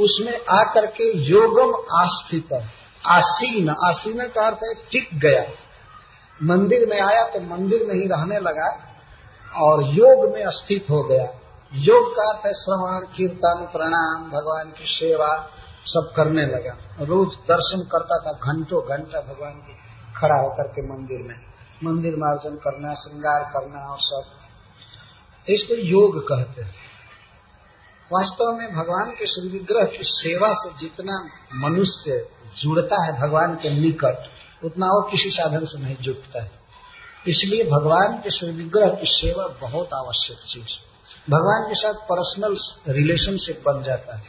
उसमें 0.00 0.44
आकर 0.60 0.86
के 0.86 1.18
योगम 1.18 1.96
आस्थित 1.98 2.52
आसीन। 3.06 3.68
आसीन 3.70 4.28
का 4.28 4.46
अर्थ 4.46 4.58
है, 4.64 4.74
टिक 4.74 5.20
गया। 5.20 5.61
मंदिर 6.42 6.88
में 6.88 7.00
आया 7.00 7.24
तो 7.24 7.40
मंदिर 7.40 7.80
में 7.86 7.94
ही 7.94 8.08
रहने 8.08 8.38
लगा 8.38 8.88
और 9.56 9.82
योग 9.82 10.32
में 10.34 10.44
स्थित 10.46 10.86
हो 10.90 11.02
गया। 11.02 11.24
योग 11.74 12.12
का 12.12 12.32
अर्थ 12.32 12.46
है 12.46 12.52
श्रवण, 12.52 13.00
कीर्तन 13.16 13.68
प्रणाम 13.72 14.30
भगवान 14.30 14.72
की 14.78 14.84
सेवा 14.86 15.50
सब 15.84 16.12
करने 16.16 16.46
लगा। 16.46 17.04
रोज 17.04 17.28
दर्शन 17.28 17.88
करता 17.92 18.16
था, 18.18 18.32
घंटों 18.32 18.88
घंटा 18.88 19.20
भगवान 19.20 19.52
की 19.52 19.72
खड़ा 20.16 20.40
होकर 20.40 20.62
के 20.62 20.82
मंदिर 20.82 21.18
में। 21.22 21.34
मंदिर 21.84 22.14
मार्जन 22.16 22.56
करना, 22.56 22.94
श्रृंगार 22.94 23.40
करना 23.40 23.90
और 23.90 23.98
सब। 24.00 24.22
इसको 25.48 25.74
योग 25.74 26.28
कहते 26.28 26.62
हैं। 26.62 26.74
वास्तव 28.12 28.52
में 28.52 28.74
भगवान 28.74 29.10
के 29.10 29.26
श्री 29.26 29.48
विग्रह 29.48 29.84
की 29.84 29.98
सेवा 30.02 30.52
से 30.52 30.70
जितना 30.78 31.28
मनुष्य 31.68 32.28
जुड़ता 32.62 33.04
है 33.04 33.20
भगवान 33.22 33.54
के 33.54 33.70
निकट 33.80 34.31
उतना 34.64 34.86
और 34.86 35.10
किसी 35.10 35.30
साधन 35.30 35.64
से 35.64 35.82
नहीं 35.82 35.96
जुटता 35.96 36.42
है। 36.42 36.50
इसलिए 37.28 37.64
भगवान 37.64 38.16
के 38.16 38.30
श्री 38.30 38.50
विग्रह 38.50 38.88
की 38.88 39.06
सेवा 39.06 39.46
बहुत 39.46 39.88
आवश्यक 39.94 40.38
चीज़ 40.38 40.92
भगवान 41.30 41.68
के 41.68 41.74
साथ 41.74 41.94
पर्सनल 41.94 42.56
रिलेशनशिप 42.92 43.62
बन 43.68 43.82
जाता 43.82 44.16
है। 44.16 44.22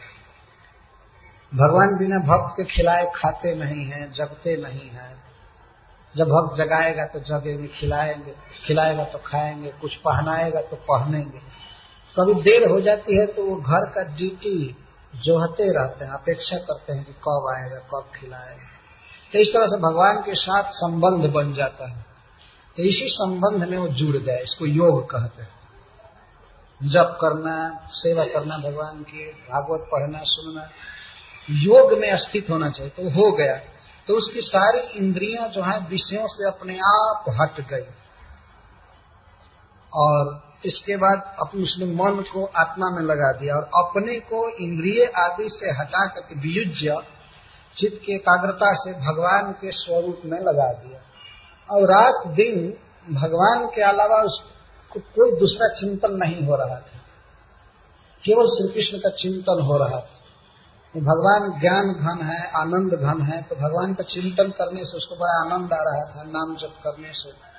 भगवान 1.54 1.96
बिना 1.98 2.18
भक्त 2.18 2.54
के 2.56 2.64
खिलाए 2.64 3.12
खाते 3.14 3.54
नहीं 3.54 3.84
हैं, 3.84 4.12
जगते 4.12 4.56
नहीं 4.56 4.90
हैं। 4.90 5.24
जब 6.16 6.24
भक्त 6.24 6.56
जगाएगा 6.56 7.04
तो 7.04 7.20
जगेंगे, 7.20 7.68
खिलाएँगे, 7.68 8.34
खिलाएगा 8.66 9.04
तो 9.04 9.18
खाएँगे, 9.18 9.68
कुछ 9.68 9.96
पहनाएगा 9.96 10.60
तो 10.60 10.76
पहनेंगे। 10.76 11.38
कभी 12.20 12.34
देर 12.34 12.70
हो 12.70 12.80
जाती 12.80 13.20
है 13.20 13.26
तो 13.26 13.42
वो 13.42 13.56
घर 13.56 13.90
का 13.90 14.16
ड्यूटी 14.16 14.76
जोहते 15.14 15.64
रहते 15.78 16.04
हैं, 16.04 16.12
अपेक्षा 16.12 16.56
करते 16.56 16.92
हैं 16.92 17.04
कि 17.04 17.12
कब 17.12 17.54
आएगा, 17.56 17.78
कब 17.78 18.10
खिलाएगा। 18.20 18.73
तो 19.34 19.40
इस 19.40 19.48
तरह 19.48 19.66
से 19.66 19.76
भगवान 19.76 20.16
के 20.16 20.34
साथ 20.34 20.64
संबंध 20.64 21.32
बन 21.32 21.54
जाता 21.54 21.90
है। 21.90 22.06
तो 22.76 22.82
इसी 22.82 23.08
संबंध 23.08 23.68
में 23.68 23.78
वो 23.78 23.88
जुड़ 23.88 24.16
गए 24.16 24.38
इसको 24.42 24.66
योग 24.66 25.10
कहते 25.10 25.42
हैं। 25.42 25.54
जप 26.82 27.18
करना, 27.20 27.88
सेवा 27.90 28.24
करना, 28.24 28.58
भगवान 28.58 29.02
की 29.02 29.26
भागवत 29.30 29.88
पढ़ना, 29.92 30.18
सुनना, 30.22 30.70
योग 31.50 31.98
में 31.98 32.16
स्थित 32.16 32.50
होना 32.50 32.70
चाहिए 32.70 32.90
तो 32.90 33.10
हो 33.10 33.32
गया। 33.32 33.56
तो 34.08 34.14
उसकी 34.14 34.40
सारी 34.40 34.80
इंद्रियाँ 34.80 35.48
जो 35.48 35.62
है, 35.62 35.78
विषयों 35.78 36.26
से 36.26 36.48
अपने 36.48 36.78
आप 36.78 37.24
हट 37.28 37.68
गई। 37.68 37.86
और 39.92 40.42
इसके 40.64 40.96
बाद 40.96 41.36
अपने 41.40 41.62
उसने 41.62 41.86
मन 41.86 42.22
को 42.22 42.44
आत्मा 42.44 42.86
में 42.90 43.02
लगा 43.02 43.32
दिया, 43.32 43.54
और 43.54 43.62
अपने 43.62 44.20
को 44.20 44.48
इंद्रिय 44.48 45.06
आदि 45.06 45.48
से 45.48 45.70
हटा 45.70 46.06
करके 46.06 46.34
वियुज्य 46.34 47.02
चित्त 47.78 47.96
की 48.06 48.14
एकाग्रता 48.14 48.66
से 48.72 48.92
भगवान 48.92 49.52
के 49.52 49.72
स्वरूप 49.72 50.22
में 50.24 50.40
लगा 50.40 50.72
दिया। 50.72 51.00
और 51.70 51.82
रात 51.82 52.26
दिन 52.26 52.74
भगवान 53.14 53.66
के 53.66 53.82
अलावा 53.82 54.16
उसको 54.16 55.00
कोई 55.00 55.40
दूसरा 55.40 55.68
चिंतन 55.68 56.12
नहीं 56.12 56.46
हो 56.46 56.56
रहा 56.56 56.76
था। 56.76 57.00
केवल 58.24 58.44
श्री 58.44 58.74
कृष्ण 58.74 58.98
का 58.98 59.10
चिंतन 59.10 59.62
हो 59.62 59.76
रहा 59.76 60.00
था। 60.00 60.20
भगवान 60.96 61.60
ज्ञान 61.60 61.84
घन 61.84 62.26
है, 62.26 62.50
आनंद 62.50 62.94
घन 62.94 63.22
है 63.22 63.42
तो 63.42 63.56
भगवान 63.56 63.94
का 63.94 64.04
चिंतन 64.04 64.50
करने 64.50 64.84
से 64.84 64.96
उसको 64.96 65.14
बड़ा 65.14 65.40
आनंद 65.40 65.72
आ 65.72 65.82
रहा 65.82 66.04
था, 66.10 66.22
नाम 66.30 66.56
जप 66.56 66.74
करने 66.84 67.12
से। 67.12 67.54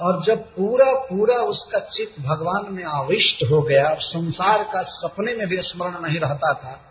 और 0.00 0.24
जब 0.24 0.36
पूरा 0.36 1.00
पूरा 1.00 1.34
उसका 1.34 1.78
चित्त 1.78 2.20
भगवान 2.20 2.74
में 2.74 2.84
आविष्ट 2.84 3.42
हो 3.42 3.62
गया 3.62 3.94
संसार 3.94 4.62
का 4.62 4.82
सपने 4.82 5.36
में 5.36 5.48
भी 5.48 5.62
स्मरण 5.62 6.00
नहीं 6.00 6.20
रहता 6.20 6.52
था 6.54 6.89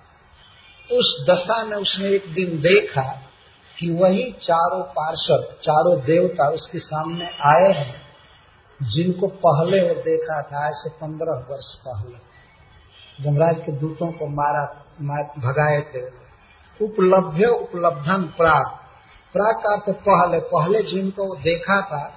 उस 0.91 1.25
दशा 1.29 1.63
में 1.63 1.77
उसने 1.77 2.09
एक 2.09 2.33
दिन 2.33 2.59
देखा 2.61 3.21
कि 3.79 3.91
वही 3.91 4.31
चारों 4.31 4.83
पार्षद, 4.83 5.55
चारों 5.63 5.99
देवता 6.01 6.49
उसके 6.49 6.79
सामने 6.79 7.25
आए 7.25 7.71
हैं, 7.71 8.01
जिनको 8.81 9.27
पहले 9.27 9.81
वो 9.89 9.93
देखा 10.01 10.41
था, 10.41 10.65
आज 10.67 10.73
से 10.75 10.89
पंद्रह 10.89 11.33
वर्ष 11.49 11.73
पहले। 11.87 12.29
जमराज 13.23 13.55
के 13.65 13.71
दूतों 13.71 14.11
को 14.11 14.27
मारा 14.27 14.65
भगाए 15.37 15.81
थे। 15.81 16.01
उपलब्ध, 16.81 17.43
उपलब्धन, 17.43 18.23
प्राग। 18.37 18.65
प्राग 19.33 19.55
का 19.55 19.91
पहले 19.91 20.39
पहले 20.39 20.83
जिनको 20.83 21.35
देखा 21.35 21.81
था 21.81 22.13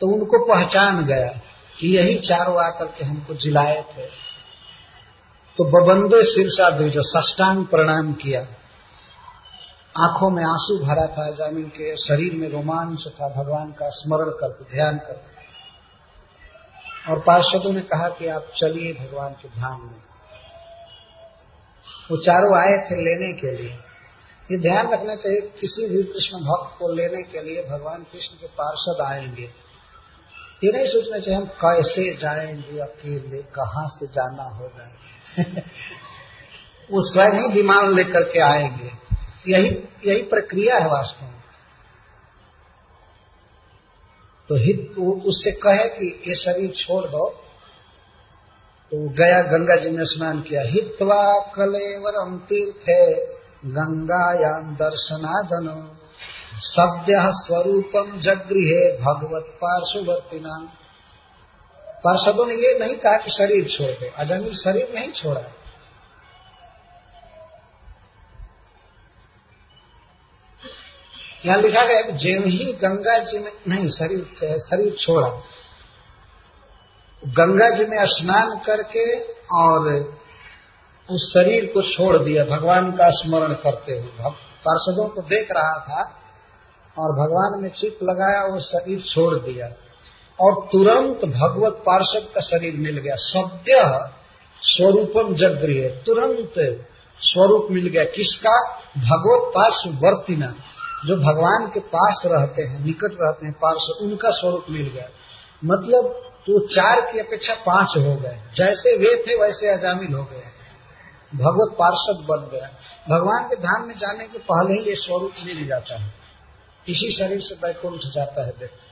तो 0.00 0.06
उनको 0.06 0.38
पहचान 0.44 1.04
गया 1.06 1.40
कि 1.80 1.96
यही 1.96 2.18
चारों 2.18 2.64
आकर 2.64 2.86
के 2.86 3.04
हमको 3.04 3.34
जिलाए 3.34 3.82
थे। 3.82 4.21
तो 5.58 5.64
बबंदे 5.64 6.24
सिरसा 6.24 6.70
जो 6.70 7.02
सष्टांग 7.02 7.66
प्रणाम 7.66 8.12
किया। 8.12 8.40
आँखों 9.98 10.30
में 10.30 10.44
आँसू 10.44 10.78
भरा 10.78 11.06
था, 11.06 11.30
जामिन 11.30 11.64
के 11.64 11.96
शरीर 11.96 12.34
में 12.34 12.48
रोमांच 12.48 13.08
था, 13.08 13.28
भगवान 13.28 13.72
का 13.72 13.88
स्मरण 13.88 14.30
करके 14.30 14.74
ध्यान 14.74 14.98
करके 14.98 15.32
और 17.12 17.18
पार्षदों 17.18 17.72
ने 17.72 17.80
कहा 17.80 18.08
कि 18.08 18.28
आप 18.28 18.42
चलिए 18.42 18.92
भगवान 18.92 19.32
के 19.32 19.48
ध्यान 19.48 19.80
में। 19.82 20.00
वो 22.10 22.16
चारों 22.16 22.58
आए 22.58 22.90
थे 22.90 22.96
लेने 22.96 23.32
के 23.32 23.62
लिए। 23.62 23.72
ये 24.50 24.58
ध्यान 24.58 24.92
रखना 24.92 25.14
चाहिए, 25.14 25.40
किसी 25.40 25.88
भी 25.88 26.02
कृष्ण 26.02 26.36
भक्त 26.36 26.78
को 26.78 26.92
लेने 26.92 27.22
के 27.22 27.42
लिए 27.42 27.62
भगवान 27.70 28.02
कृष्ण 28.02 28.36
के 28.36 28.46
पार्षद 28.46 29.00
आएँगे। 29.00 29.50
ये 30.64 30.72
नहीं 30.72 30.86
सोचना 30.86 31.18
चाहिए, 31.18 31.40
हम 31.40 31.46
कैसे 31.46 32.16
जाएँगे, 32.16 32.78
अकेले, 32.78 33.42
कहाँ 33.42 33.88
से 33.88 34.06
जाना 34.06 34.42
होगा। 34.42 35.01
वो 36.90 37.12
स्वयं 37.12 37.32
ही 37.32 37.54
विमान 37.54 37.94
लेकर 37.94 38.22
के 38.22 38.40
आएँगे। 38.40 38.90
यही 39.48 39.68
यही 40.06 40.22
प्रक्रिया 40.22 40.78
है 40.78 40.88
वास्तव 40.88 41.26
में। 41.26 41.32
तो 44.48 44.54
हित 44.54 44.98
उससे 44.98 45.50
कहे 45.50 45.88
कि 45.88 46.22
ये 46.28 46.34
शरीर 46.34 46.70
छोड़ 46.70 47.04
दो। 47.04 47.28
तो 48.90 49.08
गया 49.08 49.42
गंगा 49.42 49.76
जी 49.76 49.90
में 49.90 50.04
स्नान 50.04 50.40
किया। 50.42 50.62
हित्वा 50.62 51.40
कलेवरम 51.40 52.38
तीर्थे 52.38 53.26
गंगायाम 53.66 54.74
दर्शनादन। 54.74 55.98
सद्य 56.54 57.14
स्वरूपम 57.18 58.20
जगृहे 58.20 58.98
भगवत 58.98 59.44
पार्श्ववर्ती 59.64 60.40
नाम 60.40 60.68
पार्षदों 62.06 62.46
ने 62.46 62.54
ये 62.54 62.78
नहीं 62.78 62.96
कहा 62.96 63.16
कि 63.16 63.30
शरीर 63.30 63.68
छोड़ 63.68 63.90
दो। 63.90 64.10
अजमीर 64.16 64.54
शरीर 64.54 64.92
नहीं 64.94 65.12
छोड़ा। 65.12 65.40
यहाँ 71.46 71.58
लिखा 71.58 71.84
गया 71.84 72.00
कि 72.00 72.12
ही 72.50 72.72
गंगा 72.72 73.18
जी 73.18 73.38
में 73.38 73.52
नहीं, 73.68 73.88
शरीर 73.88 74.58
शरीर 74.58 74.96
छोड़ा। 75.00 75.28
गंगा 77.28 77.68
जी 77.76 77.84
में 77.84 77.98
स्नान 78.00 78.58
करके 78.58 79.20
और 79.56 79.88
उस 81.10 81.30
शरीर 81.34 81.64
को 81.64 81.82
छोड़ 81.82 82.16
दिया, 82.24 82.44
भगवान 82.44 82.92
का 82.92 83.08
स्मरण 83.10 83.54
करते 83.54 83.92
हुए। 83.92 84.10
पार्षदों 84.66 85.08
को 85.08 85.22
देख 85.22 85.48
रहा 85.50 85.78
था 85.88 86.02
और 86.98 87.12
भगवान 87.12 87.62
में 87.62 87.70
चिप 87.70 87.98
लगाया 88.02 88.42
वो 88.42 88.60
शरीर 88.60 89.00
छोड़ 89.00 89.34
दिया। 89.34 89.81
और 90.42 90.68
तुरंत 90.72 91.24
भगवत 91.24 91.72
पार्षद 91.72 92.28
का 92.34 92.40
शरीर 92.40 92.74
मिल 92.74 92.98
गया। 92.98 93.14
सद्य 93.16 93.74
स्वरूपम 94.62 95.34
जगृह। 95.34 96.02
तुरंत 96.06 96.86
स्वरूप 97.20 97.68
मिल 97.70 97.88
गया। 97.88 98.04
किसका? 98.04 98.78
भगवत 98.98 99.52
पार्श्व 99.54 99.90
वर्तिना। 99.90 100.54
जो 101.06 101.16
भगवान 101.16 101.70
के 101.74 101.80
पास 101.80 102.22
रहते 102.26 102.62
हैं, 102.62 102.84
निकट 102.84 103.16
रहते 103.20 103.46
हैं 103.46 103.54
पार्श्व 103.62 104.04
उनका 104.04 104.30
स्वरूप 104.30 104.64
मिल 104.70 104.82
गया। 104.82 105.08
मतलब 105.64 106.28
तो 106.40 106.66
चार 106.66 107.12
की 107.12 107.18
अपेक्षा 107.18 107.54
पाँच 107.54 107.88
हो 107.96 108.14
गए। 108.16 108.42
जैसे 108.56 108.96
वे 108.96 109.22
थे, 109.22 109.42
वैसे 109.42 109.68
अजामिल 109.68 110.14
हो 110.14 110.24
गए। 110.24 110.42
भगवत 111.34 111.76
पार्षद 111.78 112.26
बन 112.28 112.50
गया। 112.52 112.70
भगवान 113.10 113.44
के 113.44 113.56
धाम 113.56 113.88
में 113.88 113.94
जाने 113.94 114.24
के 114.24 114.38
पहले 114.38 114.80
ही 114.80 114.88
ये 114.88 114.94
स्वरूप 114.94 115.32
मिल 115.44 115.66
जाता 115.66 116.02
है। 116.02 116.08
इसी 116.88 117.16
शरीर 117.18 117.40
से 117.40 117.54
बैकुंठ 117.54 118.00
जाता 118.14 118.46
है 118.46 118.52
व्यक्ति। 118.58 118.91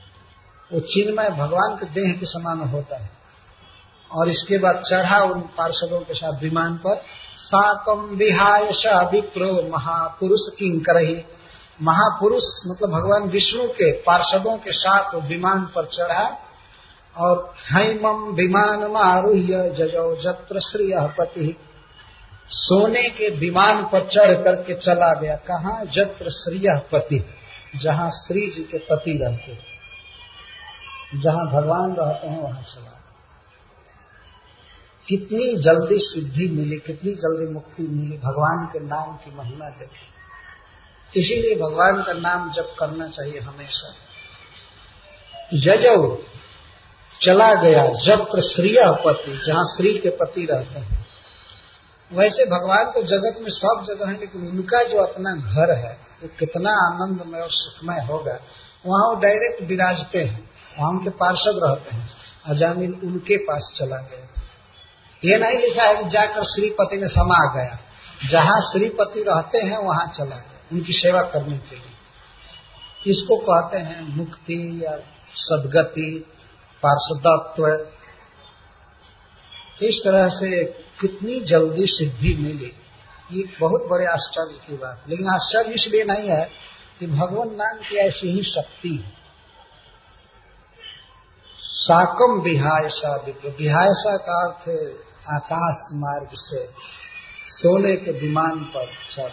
वो 0.73 0.79
चिन्मय 0.79 1.29
भगवान 1.29 1.75
के 1.75 1.85
देह 1.85 2.13
के 2.13 2.25
समान 2.25 2.59
होता 2.59 3.03
है। 3.03 3.09
और 4.11 4.29
इसके 4.29 4.57
बाद 4.57 4.81
चढ़ा 4.89 5.23
उन 5.23 5.41
पार्षदों 5.41 5.99
के 5.99 6.13
साथ 6.13 6.41
विमान 6.41 6.73
पर 6.73 7.01
साकम 7.37 7.99
विहाय 7.99 8.63
विप्रो 9.11 9.69
महापुरुष 9.69 10.39
किंग 10.59 10.81
करही। 10.81 11.23
महापुरुष 11.81 12.43
मतलब 12.67 12.89
भगवान 12.89 13.29
विष्णु 13.29 13.67
के 13.67 13.91
पार्षदों 13.91 14.57
के 14.57 14.71
साथ 14.71 15.15
विमान 15.15 15.61
पर 15.61 15.85
चढ़ा 15.85 16.37
और 17.17 17.53
हैमम 17.71 18.33
विमान 18.33 18.91
मारूह्य 18.91 19.75
जजो 19.77 20.23
जत्र 20.23 20.59
श्री 20.59 20.91
पति। 20.95 21.57
सोने 22.49 23.09
के 23.09 23.29
विमान 23.29 23.83
पर 23.83 24.07
चढ़ 24.07 24.43
करके 24.43 24.73
चला 24.73 25.21
गया। 25.21 25.35
कहा? 25.35 25.83
जत्र 25.83 26.29
श्रीय 26.29 26.81
पति, 26.91 27.25
जहाँ 27.83 28.09
श्री 28.09 28.51
जी 28.51 28.63
के 28.63 28.77
पति 28.77 29.19
रहते 29.21 29.70
जहाँ 31.15 31.47
भगवान 31.51 31.95
रहते 31.95 32.27
हैं, 32.27 32.41
वहाँ 32.41 32.61
चला 32.61 32.97
कितनी 35.07 35.57
जल्दी 35.57 35.97
सिद्धि 35.99 36.47
मिली, 36.47 36.77
कितनी 36.77 37.11
जल्दी 37.11 37.53
मुक्ति 37.53 37.83
मिली 37.83 38.17
भगवान 38.17 38.65
के 38.65 38.79
नाम 38.79 39.15
की 39.15 39.35
महिमा 39.35 39.69
देखी 39.69 41.21
इसीलिए 41.21 41.55
भगवान 41.55 42.03
का 42.03 42.13
नाम 42.13 42.51
जब 42.53 42.75
करना 42.79 43.07
चाहिए 43.07 43.39
हमेशा। 43.39 43.93
जजो 45.53 46.23
चला 47.25 47.53
गया 47.53 47.87
जत्र 47.87 48.41
श्रीय 48.41 48.79
पति, 49.05 49.41
जहाँ 49.47 49.63
श्री 49.63 49.97
के 49.97 50.09
पति 50.09 50.45
रहते 50.45 50.79
हैं। 50.79 51.07
वैसे 52.13 52.45
भगवान 52.45 52.85
तो 52.85 53.01
जगत 53.03 53.39
में 53.41 53.49
सब 53.49 53.85
जगह 53.87 54.11
है, 54.11 54.19
लेकिन 54.19 54.47
उनका 54.47 54.83
जो 54.83 54.97
अपना 54.97 55.35
घर 55.35 55.75
है, 55.75 55.97
वो 56.23 56.29
कितना 56.39 56.69
आनंदमय 56.69 57.39
और 57.39 57.49
सुखमय 57.51 58.01
होगा, 58.01 58.39
वहाँ 58.85 59.09
वो 59.09 59.15
डायरेक्ट 59.15 59.63
विराजते 59.63 60.23
हैं। 60.23 60.50
वहाँ 60.79 60.89
उनके 60.89 61.09
पार्षद 61.09 61.59
रहते 61.63 61.95
हैं। 61.95 62.09
अजामिल 62.45 62.93
उनके 62.93 63.37
पास 63.37 63.73
चला 63.77 63.97
गया। 63.97 64.41
ये 65.25 65.37
नहीं 65.39 65.69
लिखा 65.69 65.83
है 65.83 66.03
कि 66.03 66.09
जाकर 66.09 66.43
श्रीपति 66.43 66.97
में 66.97 67.07
समा 67.07 67.53
गया। 67.53 67.79
जहाँ 68.31 68.61
श्रीपति 68.61 69.23
रहते 69.23 69.57
हैं, 69.57 69.77
वहाँ 69.77 70.07
चला 70.07 70.35
गया। 70.35 70.67
उनकी 70.71 70.93
सेवा 70.93 71.21
करने 71.21 71.57
के 71.57 71.75
लिए। 71.75 71.91
इसको 73.07 73.37
कहते 73.37 73.77
हैं 73.77 74.17
मुक्ति 74.17 74.81
या 74.85 74.99
सदगति, 75.35 76.25
पार्षदत्व। 76.85 77.87
इस 79.85 80.01
तरह 80.03 80.29
से 80.29 80.63
कितनी 81.01 81.39
जल्दी 81.39 81.85
सिद्धि 81.85 82.33
मिली। 82.33 82.73
ये 83.31 83.43
बहुत 83.59 83.87
बड़े 83.87 84.05
आश्चर्य 84.05 84.57
की 84.67 84.73
बात। 84.73 85.03
लेकिन 85.09 85.27
आश्चर्य 85.27 85.73
इसलिए 85.73 86.03
नहीं 86.03 86.29
है 86.29 86.49
कि 86.99 87.07
भगवान 87.07 87.47
नाम 87.47 87.89
की 87.89 87.95
ऐसी 87.95 88.31
ही 88.31 88.43
शक्ति 88.43 88.89
है। 88.89 89.20
साकम 91.73 92.41
विहायसा 92.41 93.15
विहायसा 93.25 94.15
का 94.17 94.39
अर्थ 94.41 94.65
आकाश 95.29 95.85
मार्ग 95.93 96.29
से 96.33 96.65
सोने 97.47 97.95
के 97.95 98.11
विमान 98.11 98.59
पर 98.59 98.85
चढ़। 99.11 99.31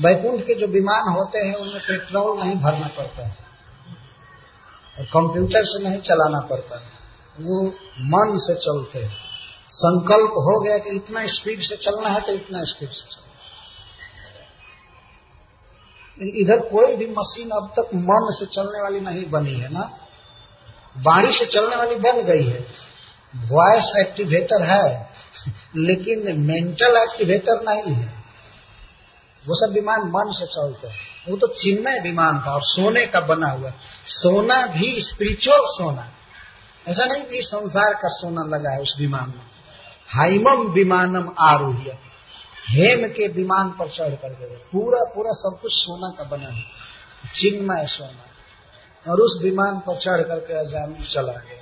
वैकुंठ 0.00 0.40
के 0.40 0.54
जो 0.54 0.66
विमान 0.66 1.08
होते 1.12 1.38
हैं, 1.38 1.54
उनमें 1.54 1.80
पेट्रोल 1.80 2.38
नहीं 2.40 2.54
भरना 2.54 2.86
पड़ता 2.86 3.26
है 3.26 3.36
और 4.98 5.04
कंप्यूटर 5.04 5.64
से 5.64 5.88
नहीं 5.88 6.00
चलाना 6.00 6.40
पड़ता 6.40 6.80
है। 6.80 6.90
वो 7.40 7.66
मन 8.10 8.36
से 8.38 8.54
चलते 8.54 8.98
हैं। 8.98 9.16
संकल्प 9.70 10.30
हो 10.30 10.60
गया 10.60 10.78
कि 10.78 10.90
इतना 10.96 11.26
स्पीड 11.26 11.60
से 11.60 11.76
चलना 11.76 12.08
है 12.08 12.20
तो 12.20 12.32
इतना 12.32 12.60
स्पीड 12.64 12.88
से 12.88 13.06
चलना 13.14 13.28
इधर 16.40 16.58
कोई 16.68 16.96
भी 16.96 17.06
मशीन 17.06 17.50
अब 17.50 17.72
तक 17.78 17.94
मन 17.94 18.30
से 18.30 18.46
चलने 18.46 18.82
वाली 18.82 19.00
नहीं 19.00 19.30
बनी 19.30 19.54
है 19.60 19.68
ना। 19.72 19.99
बाणी 20.98 21.32
से 21.32 21.46
चलने 21.46 21.76
वाली 21.76 21.94
बन 21.94 22.22
गई 22.22 22.44
है। 22.44 22.90
वॉयस 23.36 23.92
एक्टिवेटर 24.00 24.62
है, 24.62 25.10
लेकिन 25.76 26.40
मेंटल 26.40 26.96
एक्टिवेटर 26.96 27.60
नहीं 27.68 27.94
है। 27.94 28.20
वो 29.46 29.54
सब 29.54 29.74
विमान 29.74 30.00
मन 30.00 30.32
से 30.32 30.46
चलते 30.46 30.88
हैं। 30.88 30.98
वो 31.28 31.36
तो 31.36 31.46
चिन्मय 31.46 32.00
विमान 32.00 32.40
था 32.40 32.52
और 32.52 32.60
सोने 32.62 33.06
का 33.06 33.20
बना 33.20 33.50
हुआ। 33.50 33.72
सोना 34.04 34.66
भी 34.66 35.02
स्पिरिचुअल 35.02 35.60
सोना। 35.60 36.08
ऐसा 36.88 37.04
नहीं 37.04 37.22
कि 37.22 37.40
संसार 37.42 37.94
का 37.94 38.08
सोना 38.08 38.56
लगा 38.56 38.70
है 38.70 38.80
उस 38.80 38.96
विमान 38.98 39.28
में। 39.28 39.50
हाइमम 40.08 40.72
विमानम 40.72 41.32
आरूह्य। 41.40 41.98
हेम 42.68 43.08
के 43.08 43.28
विमान 43.28 43.70
पर 43.70 43.88
चढ़ 43.88 44.14
कर 44.14 44.28
गए। 44.28 44.56
पूरा 44.72 45.12
पूरा 45.14 45.30
सब 45.30 45.58
कुछ 45.62 45.72
सोना 45.74 46.14
का 46.18 46.24
बना 46.24 46.48
है। 46.48 46.62
चिन्मय 47.40 47.86
सोना। 47.86 48.29
और 49.06 49.20
उस 49.20 49.38
विमान 49.42 49.78
पर 49.78 49.96
चढ़ 49.96 50.22
करके 50.22 50.58
अजामिल 50.58 51.06
चला 51.06 51.32
गया। 51.34 51.58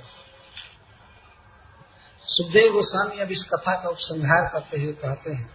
सुखदेव 2.27 2.73
गोस्वामी 2.73 3.21
अब 3.21 3.31
इस 3.31 3.43
कथा 3.53 3.75
का 3.75 3.89
उपसंहार 3.89 4.49
करते 4.53 4.81
हुए 4.81 4.91
कहते 4.93 5.31
हैं, 5.31 5.47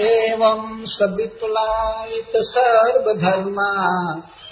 एवं 0.00 0.84
सविपुलायित 0.86 2.32
सर्वधर्मा, 2.46 3.72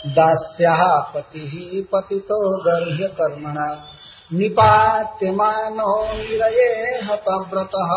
दास्याः 0.09 0.83
पति 1.15 2.19
तो 2.25 2.37
गर्ह्य 2.63 3.09
कर्मणा 3.15 3.69
निपात्यमानो 4.31 5.93
निरये 6.15 6.73
हतव्रतः, 7.05 7.93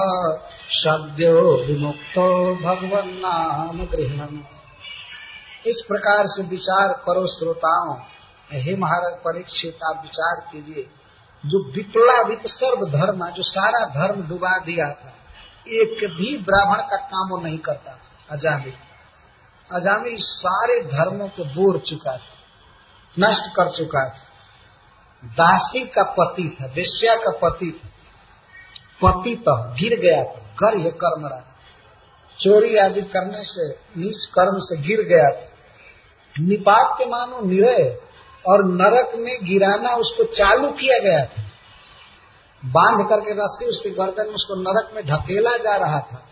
सद्यो 0.75 1.41
विमुक्तो 1.65 2.29
भगवन्नाम 2.57 3.85
गृहणम 3.85 4.39
इस 5.65 5.83
प्रकार 5.87 6.23
से 6.27 6.43
विचार 6.47 6.93
करो, 7.05 7.25
श्रोताओं 7.29 7.95
हे 8.53 8.75
महाराज, 8.75 9.13
परीक्षित 9.17 9.83
आप 9.83 10.01
विचार 10.01 10.39
कीजिए। 10.51 10.83
जो 11.43 11.59
विप्लावित 11.71 12.45
सर्व 12.45 12.85
धर्म 12.87 13.29
जो 13.29 13.43
सारा 13.43 13.85
धर्म 13.85 14.21
डुबा 14.27 14.57
दिया 14.57 14.85
था, 14.85 15.13
एक 15.67 16.07
भी 16.17 16.37
ब्राह्मण 16.37 16.81
का 16.81 16.97
काम 16.97 17.29
वो 17.29 17.41
नहीं 17.41 17.57
करता 17.57 17.91
था। 17.91 18.35
अजामिल 18.35 18.73
अजामिल 19.69 20.15
सारे 20.19 20.81
धर्मों 20.83 21.27
को 21.27 21.43
बोर 21.45 21.79
चुका 21.79 22.17
था, 22.17 22.31
नष्ट 23.19 23.55
कर 23.55 23.69
चुका 23.69 24.09
था। 24.09 24.27
दासी 25.23 25.85
का 25.87 26.03
पति 26.03 26.57
था, 26.61 26.65
वेश्या 26.65 27.15
का 27.15 27.31
पति 27.31 27.71
था। 27.71 27.87
पति 29.03 29.35
तो 29.35 29.55
गिर 29.73 29.99
गया 29.99 30.23
था 30.23 30.39
गर्य 30.61 30.89
कर्म 30.91 31.25
रहा 31.25 31.47
चोरी 32.39 32.77
आदि 32.77 33.01
करने 33.01 33.43
से, 33.43 33.69
नीच 33.97 34.25
कर्म 34.25 34.57
से 34.59 34.77
गिर 34.81 35.01
गया 35.01 35.29
था। 35.31 35.49
निपात 36.35 36.95
के 36.97 37.05
मानो 37.05 37.39
निरय 37.41 38.01
और 38.47 38.65
नरक 38.65 39.11
में 39.15 39.37
गिराना 39.43 39.95
उसको 39.95 40.23
चालू 40.23 40.71
किया 40.71 40.99
गया 40.99 41.25
था। 41.25 41.41
बाँध 42.65 43.09
करके 43.09 43.33
रस्सी 43.33 43.65
उसके 43.65 43.89
गर्दन 43.89 44.27
में 44.27 44.35
उसको 44.35 44.55
नरक 44.55 44.95
में 44.95 45.05
ढकेला 45.05 45.57
जा 45.57 45.75
रहा 45.75 45.99
था, 45.99 46.25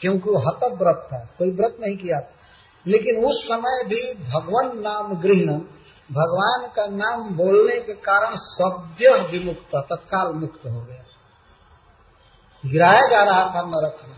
क्योंकि 0.00 0.30
वो 0.30 0.38
हत 0.38 0.72
व्रत 0.82 1.08
था, 1.12 1.18
कोई 1.38 1.50
व्रत 1.50 1.76
नहीं 1.80 1.96
किया 1.96 2.20
था। 2.20 2.32
लेकिन 2.86 3.24
उस 3.24 3.48
समय 3.48 3.84
भी 3.84 4.14
भगवान 4.14 4.80
नाम 4.80 5.20
गृहण, 5.20 5.58
भगवान 6.12 6.66
का 6.76 6.86
नाम 6.86 7.28
बोलने 7.28 7.80
के 7.80 7.92
कारण 7.92 8.30
सद्य 8.34 9.28
विमुक्त, 9.32 9.76
तत्काल 9.76 10.32
मुक्त 10.32 10.66
हो 10.66 10.80
गया। 10.80 11.04
गिराया 12.66 13.00
जा 13.00 13.24
रहा 13.24 13.54
था 13.54 13.62
नरक 13.66 13.98
में। 14.08 14.16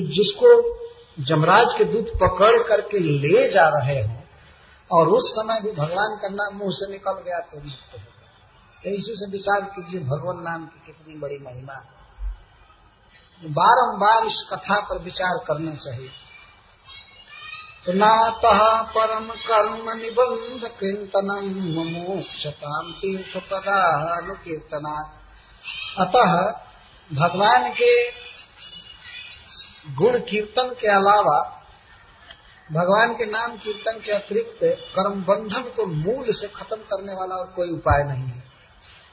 जिसको 0.00 0.78
जमराज 1.24 1.66
के 1.78 1.84
दूत 1.84 2.08
पकड़ 2.08 2.62
करके 2.62 2.98
ले 2.98 3.50
जा 3.50 3.68
रहे 3.68 4.02
हों 4.02 4.21
और 4.92 5.08
उस 5.08 5.30
समय 5.32 5.60
भी 5.60 5.70
भगवान 5.70 6.16
का 6.16 6.28
नाम 6.28 6.58
मुँह 6.58 6.70
से 6.70 6.90
निकल 6.92 7.20
गया 7.20 7.38
तो 7.40 7.58
मुक्त 7.58 7.92
हो 7.92 7.98
गया। 7.98 8.10
तो 8.82 8.90
इसी 8.90 9.14
से 9.16 9.30
विचार 9.30 9.60
कीजिए, 9.60 10.00
भगवान 10.00 10.42
नाम 10.42 10.66
की 10.66 10.86
कितनी 10.86 11.18
बड़ी 11.18 11.38
महिमा 11.38 11.76
बारंबार 13.42 14.26
इस 14.26 14.48
कथा 14.52 14.80
पर 14.80 14.98
विचार 15.02 15.38
करना 15.46 15.74
चाहिए। 15.74 16.10
तो 17.86 17.92
नातः 17.92 18.82
परम 18.82 19.30
कर्म 19.46 19.90
निबंध 19.90 20.68
कीर्तनम 20.80 21.46
मोक्षताम 21.88 22.92
तीर्थ 22.92 23.36
पदानुकीर्तना 23.46 24.92
अतः 25.98 26.36
भगवान 27.10 27.70
के 27.70 28.10
गुण 29.94 30.18
कीर्तन 30.20 30.68
के 30.80 30.88
अलावा 30.88 31.61
भगवान 32.72 33.14
के 33.14 33.26
नाम 33.26 33.56
कीर्तन 33.56 34.00
के 34.00 34.12
अतिरिक्त 34.12 34.58
कर्म 34.96 35.24
बंधन 35.24 35.62
को 35.76 35.86
मूल 35.86 36.24
से 36.28 36.48
खत्म 36.48 36.76
करने 36.76 37.12
वाला 37.12 37.34
और 37.34 37.46
कोई 37.46 37.70
उपाय 37.70 38.04
नहीं 38.04 38.24
है। 38.24 38.42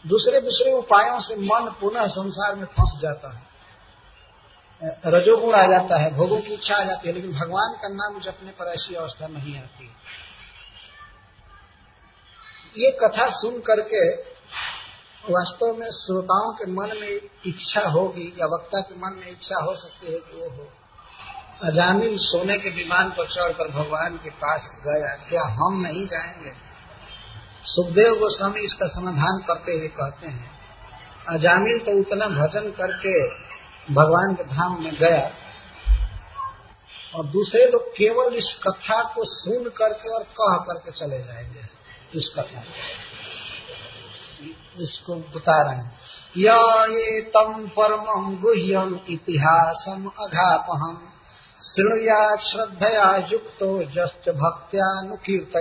दूसरे 0.08 0.42
दूसरे 0.42 0.74
उपायों 0.74 1.20
से 1.20 1.36
मन 1.36 1.76
पुनः 1.82 2.08
संसार 2.08 2.56
में 2.56 2.66
फंस 2.66 3.02
जाता 3.02 3.34
है। 3.38 3.50
रजोगुण 5.06 5.56
आ 5.56 5.66
जाता 5.66 6.00
है, 6.00 6.14
भोगों 6.14 6.42
की 6.42 6.54
इच्छा 6.54 6.76
आ 6.76 6.84
जाती 6.84 7.08
है, 7.08 7.14
लेकिन 7.14 7.32
भगवान 7.32 7.74
का 7.74 7.88
नाम 7.88 8.22
जपने 8.22 8.52
पर 8.52 8.66
ऐसी 8.66 8.96
अवस्था 8.96 9.28
नहीं 9.28 9.58
आती। 9.58 9.96
ये 12.78 12.92
कथा 12.92 13.30
सुन 13.30 13.60
करके 13.60 14.16
वास्तव 15.30 15.78
में 15.78 15.88
श्रोताओं 15.88 16.54
के 16.54 16.72
मन 16.72 16.98
में 17.02 17.20
इच्छा 17.46 17.88
होगी 17.90 18.36
या 18.40 18.46
वक्ता 18.46 18.82
के 18.82 18.96
मन 18.96 19.18
में 19.20 19.32
इच्छा 19.32 19.64
हो 19.64 19.76
सकती 19.76 20.14
है 20.14 20.20
कि 20.20 20.42
वो 20.42 20.50
हो। 20.50 20.72
अजामिल 21.60 22.16
सोने 22.20 22.58
के 22.58 22.70
विमान 22.70 23.10
पर 23.10 23.26
चढ़कर 23.28 23.72
भगवान 23.72 24.16
के 24.18 24.30
पास 24.36 24.68
गया। 24.86 25.16
क्या 25.30 25.42
हम 25.56 25.80
नहीं 25.82 26.06
जाएँगे? 26.08 26.52
सुखदेव 27.66 28.14
गोस्वामी 28.16 28.62
इसका 28.62 28.88
समाधान 28.90 29.42
करते 29.48 29.72
हुए 29.72 29.88
कहते 29.98 30.28
हैं, 30.28 30.52
अजामिल 31.30 31.80
तो 31.80 31.98
उतना 32.00 32.28
भजन 32.30 32.70
करके 32.72 33.14
भगवान 33.94 34.34
के 34.36 34.44
धाम 34.46 34.82
में 34.84 34.94
गया 34.94 35.30
और 37.16 37.26
दूसरे 37.28 37.66
लोग 37.66 37.90
केवल 37.92 38.34
इस 38.36 38.54
कथा 38.64 39.02
को 39.06 39.26
सुन 39.26 39.70
करके 39.78 40.16
और 40.16 40.24
कह 40.40 40.58
करके 40.64 40.92
चले 40.92 41.20
जाएँगे। 41.24 41.68
इस 42.16 42.32
कथा 42.38 42.64
इसको 44.80 45.16
बता 45.36 45.62
रहे 45.64 45.78
हैं, 45.78 45.92
या 46.38 46.58
तम 47.34 47.68
परम 47.70 48.36
गुह्यम 48.38 49.00
इतिहासम 49.10 50.10
अघापहम 50.20 50.98
श्रृणुया 51.62 52.20
श्रद्धया 52.42 53.06
युक्तो 53.32 53.68
जस्त 53.86 54.30
भक्त्यानुकीर्त 54.36 55.54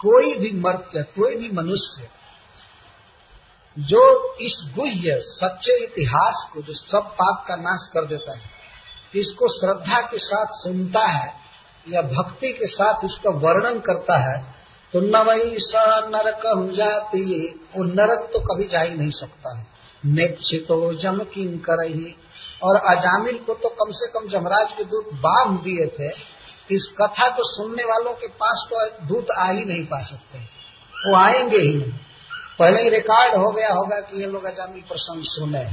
कोई 0.00 0.34
भी 0.34 0.50
मर्त्य, 0.60 1.02
कोई 1.16 1.34
भी 1.36 1.48
मनुष्य, 1.52 2.08
जो 3.76 4.02
इस 4.36 4.54
गुह्य, 4.76 5.14
सच्चे 5.20 5.76
इतिहास 5.84 6.48
को, 6.52 6.62
जो 6.62 6.72
सब 6.72 7.10
पाप 7.12 7.44
का 7.48 7.56
नाश 7.56 7.88
कर 7.94 8.06
देता 8.06 8.36
है, 8.36 8.44
इसको 9.14 9.48
श्रद्धा 9.50 10.00
के 10.02 10.18
साथ 10.18 10.54
सुनता 10.54 11.06
है, 11.06 11.32
या 11.86 12.02
भक्ति 12.04 12.52
के 12.52 12.66
साथ 12.66 13.04
इसका 13.04 13.30
वर्णन 13.40 13.80
करता 13.80 14.18
है 14.20 14.38
तो 14.92 15.00
न 15.00 15.22
वही 15.26 15.56
स 15.58 15.72
नरक 16.08 16.42
जाती, 16.74 17.22
वो 17.76 17.84
नरक 17.84 18.28
तो 18.32 18.40
कभी 18.44 18.66
जा 18.68 18.80
ही 18.80 18.94
नहीं 18.94 19.10
सकता 19.10 19.58
है। 19.58 19.66
नेक्षितो 20.06 20.78
जम 20.94 21.18
किन 21.24 21.58
कर 21.58 21.84
और 22.62 22.76
अजामिल 22.76 23.38
को 23.38 23.54
तो 23.54 23.68
कम 23.68 23.90
से 23.90 24.10
कम 24.12 24.28
जमराज 24.28 24.72
के 24.72 24.84
दूत 24.84 25.10
बाँध 25.14 25.60
दिए 25.60 25.86
थे। 25.86 26.10
इस 26.70 26.94
कथा 27.02 27.28
को 27.28 27.42
सुनने 27.56 27.84
वालों 27.84 28.12
के 28.12 28.26
पास 28.26 28.66
तो 28.70 28.88
दूत 29.06 29.26
आ 29.38 29.50
ही 29.50 29.64
नहीं 29.64 29.84
पा 29.84 30.02
सकते। 30.02 30.38
वो 30.94 31.16
आएँगे 31.16 31.58
ही 31.58 31.74
नहीं। 31.74 31.92
पहले 32.58 32.82
ही 32.82 32.88
रिकॉर्ड 32.88 33.34
हो 33.34 33.50
गया 33.52 33.72
होगा 33.72 34.00
कि 34.00 34.20
ये 34.20 34.26
लोग 34.26 34.44
अजामिल 34.44 34.82
प्रसंग 34.82 35.22
सुने 35.22 35.64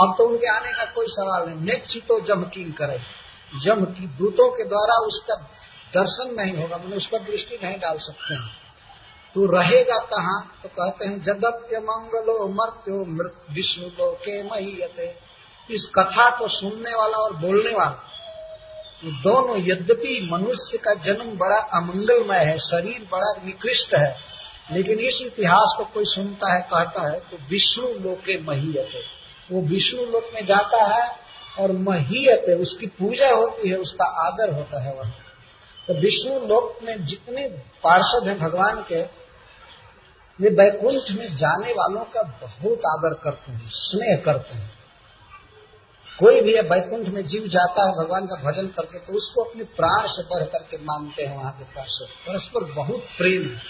अब 0.00 0.14
तो 0.18 0.24
उनके 0.24 0.46
आने 0.46 0.72
का 0.72 0.84
कोई 0.84 1.06
सवाल 1.08 1.46
नहीं। 1.46 1.56
नेक्षितो 1.56 2.20
जम 2.20 2.42
किन 2.44 2.72
करे। 2.72 2.98
जम 3.64 3.84
की 3.84 4.06
दूतों 4.06 4.50
के 4.50 4.64
द्वारा 4.64 4.94
उसका 4.94 5.34
दर्शन 5.94 6.34
नहीं 6.40 6.62
होगा। 6.62 6.76
मैंने 6.76 6.96
उस 6.96 7.06
पर 7.06 7.18
दृष्टि 7.18 7.58
नहीं 7.64 7.78
डाल 7.78 7.98
सकते 7.98 8.34
हैं। 8.34 8.57
तो 9.38 9.44
रहेगा 9.46 9.98
कहाँ? 10.04 10.38
तो 10.62 10.68
कहते 10.68 11.08
हैं, 11.08 11.22
जगत्य 11.22 11.78
मंगलो 11.78 12.46
मर्त्यो 12.52 13.04
मृत 13.08 13.34
विष्णु 13.50 13.88
लो 13.88 14.10
के 14.12 14.42
महीयते। 14.42 15.06
इस 15.70 15.84
कथा 15.94 16.28
को 16.30 16.48
सुनने 16.48 16.94
वाला 16.94 17.16
और 17.16 17.36
बोलने 17.36 17.70
वाला 17.70 19.10
दोनों 19.22 19.56
यद्यपि 19.58 20.28
मनुष्य 20.32 20.78
का 20.78 20.94
जन्म 20.94 21.30
बड़ा 21.38 21.58
अमंगलमय 21.74 22.38
है, 22.38 22.56
शरीर 22.58 23.06
बड़ा 23.12 23.30
निकृष्ट 23.44 23.94
है, 23.94 24.10
लेकिन 24.72 24.98
इस 25.00 25.22
इतिहास 25.22 25.74
को 25.78 25.84
कोई 25.84 26.04
सुनता 26.04 26.52
है, 26.54 26.60
कहता 26.62 27.08
है 27.10 27.20
तो 27.20 27.36
विष्णु 27.50 27.88
लोके 28.00 28.40
महीयते। 28.42 29.02
वो 29.52 29.62
विष्णु 29.62 30.04
लोक 30.06 30.34
में 30.34 30.44
जाता 30.46 30.82
है 30.84 31.08
और 31.60 31.72
महीयते, 31.84 32.54
उसकी 32.54 32.86
पूजा 32.98 33.30
होती 33.30 33.68
है, 33.68 33.76
उसका 33.76 34.04
आदर 34.26 34.54
होता 34.54 34.82
है 34.82 34.94
वहाँ। 34.94 35.14
तो 35.88 35.94
विष्णु 35.94 36.46
लोक 36.46 36.78
में 36.82 37.04
जितने 37.06 37.48
पार्षद 37.84 38.28
हैं 38.28 38.38
भगवान 38.38 38.84
के 38.88 39.27
वे 40.40 40.50
बैकुंठ 40.50 41.10
में 41.18 41.36
जाने 41.36 41.72
वालों 41.72 42.04
का 42.04 42.22
बहुत 42.22 42.86
आदर 42.86 43.14
करते 43.14 43.52
हैं, 43.52 43.68
स्नेह 43.68 44.22
करते 44.24 44.54
हैं। 44.54 44.78
कोई 46.18 46.40
भी 46.40 46.54
बैकुंठ 46.62 47.08
में 47.08 47.26
जीव 47.26 47.46
जाता 47.46 47.82
है, 47.82 47.92
भगवान 47.92 48.26
का 48.26 48.36
भजन 48.36 48.66
करके 48.66 48.98
तो 48.98 49.12
उसको 49.12 49.44
अपने 49.44 49.64
प्राण 49.64 50.06
से 50.06 50.22
बढ़ 50.22 50.44
करके 50.44 50.76
मानते 50.76 51.22
हैं 51.22 51.36
वहाँ 51.36 51.52
के 51.52 51.64
पार्षद। 51.64 52.08
परस्पर 52.28 52.72
बहुत 52.72 53.04
प्रेम 53.18 53.48
है। 53.48 53.62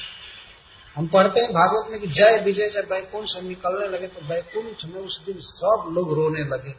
हम 0.96 1.06
पढ़ते 1.06 1.40
हैं 1.40 1.50
भागवत 1.50 1.90
में 1.90 2.00
कि 2.00 2.06
जय 2.06 2.42
विजय, 2.44 2.68
जब 2.68 2.88
बैकुंठ 2.90 3.24
से 3.26 3.40
निकलने 3.40 3.86
लगे 3.86 4.06
तो 4.06 4.28
बैकुंठ 4.28 4.84
में 4.84 5.00
उस 5.02 5.20
दिन 5.26 5.36
सब 5.38 5.90
लोग 5.92 6.12
रोने 6.12 6.44
लगे। 6.44 6.74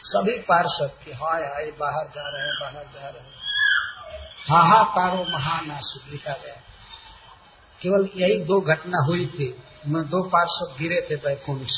सभी 0.00 0.38
पार्षद 0.38 0.90
की 1.04 1.10
हाय 1.12 1.42
हाय, 1.42 1.70
बाहर 1.80 2.06
जा 2.14 2.28
रहे 2.28 2.42
हैं, 2.42 2.54
बाहर 2.60 2.84
जा 2.94 3.08
रहे 3.08 3.22
हैं। 3.22 3.34
हाहाकारो 4.48 5.24
महानाशिक 5.32 6.12
लिखा 6.12 6.32
गया। 6.32 6.54
केवल 7.84 8.08
यही 8.16 8.38
दो 8.44 8.60
घटना 8.62 9.04
हुई 9.06 9.26
थी। 9.28 9.54
मैं 9.86 10.02
दो 10.06 10.22
पार्षद 10.28 10.76
गिरे 10.78 11.00
थे 11.10 11.16
बैकुंठ 11.22 11.68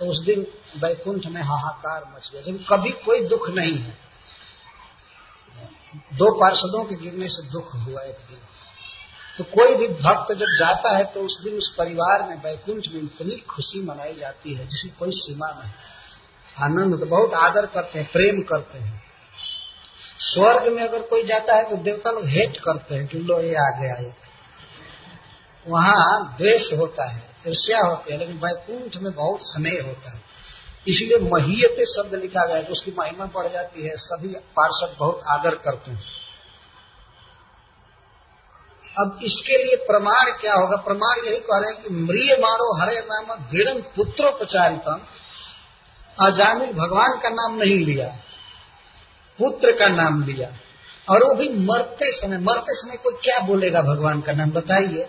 तो 0.00 0.06
उस 0.06 0.18
दिन 0.24 0.46
बैकुंठ 0.76 1.26
में 1.26 1.40
हाहाकार 1.42 2.02
मच 2.08 2.28
गया। 2.32 2.42
जब 2.42 2.58
कभी 2.68 2.90
कोई 3.04 3.20
दुख 3.28 3.48
नहीं 3.50 3.78
है। 3.78 3.96
दो 6.14 6.30
पार्षदों 6.40 6.84
के 6.84 6.96
गिरने 6.96 7.28
से 7.28 7.42
दुख 7.48 7.74
हुआ 7.76 8.02
एक 8.02 8.18
दिन। 8.28 8.38
तो 9.38 9.44
कोई 9.46 9.74
भी 9.76 9.88
भक्त 9.96 10.32
जब 10.34 10.54
जाता 10.58 10.96
है 10.96 11.04
तो 11.04 11.20
उस 11.20 11.40
दिन 11.44 11.54
उस 11.54 11.74
परिवार 11.78 12.22
में 12.28 12.40
बैकुंठ 12.42 12.88
में 12.88 13.00
इतनी 13.02 13.36
खुशी 13.48 13.82
मनाई 13.82 14.14
जाती 14.14 14.54
है, 14.54 14.66
जिसकी 14.66 14.88
कोई 14.98 15.10
सीमा 15.16 15.50
नहीं। 15.50 15.72
आनंद 16.56 16.98
तो 17.00 17.06
बहुत 17.06 17.34
आदर 17.40 17.66
करते 17.66 17.98
हैं, 17.98 18.08
प्रेम 18.12 18.40
करते 18.42 18.78
हैं। 18.78 19.02
स्वर्ग 20.24 20.72
में 20.72 20.82
अगर 20.82 21.02
कोई 21.04 21.22
जाता 21.26 21.56
है 21.56 21.68
तो 21.70 21.76
देवता 21.82 22.10
लोग 22.10 22.26
हेट 22.28 22.56
करते 22.58 22.94
हैं 22.94 23.06
कि 23.06 23.18
लो, 23.18 23.40
ये 23.40 23.54
आ 23.56 23.70
गया 23.78 24.00
एक 24.08 24.27
वहाँ 25.68 26.36
द्वेष 26.38 26.72
होता 26.72 27.08
है, 27.08 27.22
ईर्ष्या 27.46 27.80
होती 27.80 28.12
है, 28.12 28.18
लेकिन 28.18 28.36
वैकुंठ 28.36 28.96
में 28.96 29.12
बहुत 29.14 29.40
स्नेह 29.42 29.82
होता 29.86 30.10
है। 30.10 30.20
इसलिए 30.86 31.18
महीयते 31.24 31.84
शब्द 31.86 32.14
लिखा 32.14 32.44
गया 32.46 32.62
तो 32.62 32.72
उसकी 32.72 32.90
महिमा 32.98 33.24
बढ़ 33.34 33.46
जाती 33.48 33.86
है, 33.86 33.96
सभी 33.98 34.28
पार्षद 34.56 34.96
बहुत 34.98 35.20
आदर 35.30 35.54
करते 35.64 35.90
हैं। 35.90 36.16
अब 38.94 39.18
इसके 39.22 39.56
लिए 39.56 39.76
प्रमाण 39.86 40.30
क्या 40.40 40.54
होगा? 40.54 40.76
प्रमाण 40.78 41.18
यही 41.26 41.40
कह 41.40 41.58
रहे 41.58 41.72
हैं 41.72 41.82
कि 41.82 41.90
मृिय 41.96 42.36
मारो 42.40 42.72
हरे 42.80 43.00
नाम 43.02 43.34
दृढ़ 43.50 43.80
पुत्रोपचारितम 43.96 45.00
अजामिल 46.18 46.72
भगवान 46.74 47.18
का 47.20 47.28
नाम 47.30 47.58
नहीं 47.58 47.78
लिया, 47.84 48.06
पुत्र 49.38 49.72
का 49.72 49.88
नाम 49.90 50.22
लिया, 50.22 50.48
और 51.08 51.24
वो 51.24 51.34
भी 51.34 51.48
मरते 51.66 52.10
समय 52.12 52.38
मरते 52.40 52.74
समय 52.76 52.96
कोई 52.96 53.14
क्या 53.22 53.38
बोलेगा 53.46 53.82
भगवान 53.84 54.20
का 54.20 54.32
नाम 54.32 54.50
बताइए। 54.50 55.08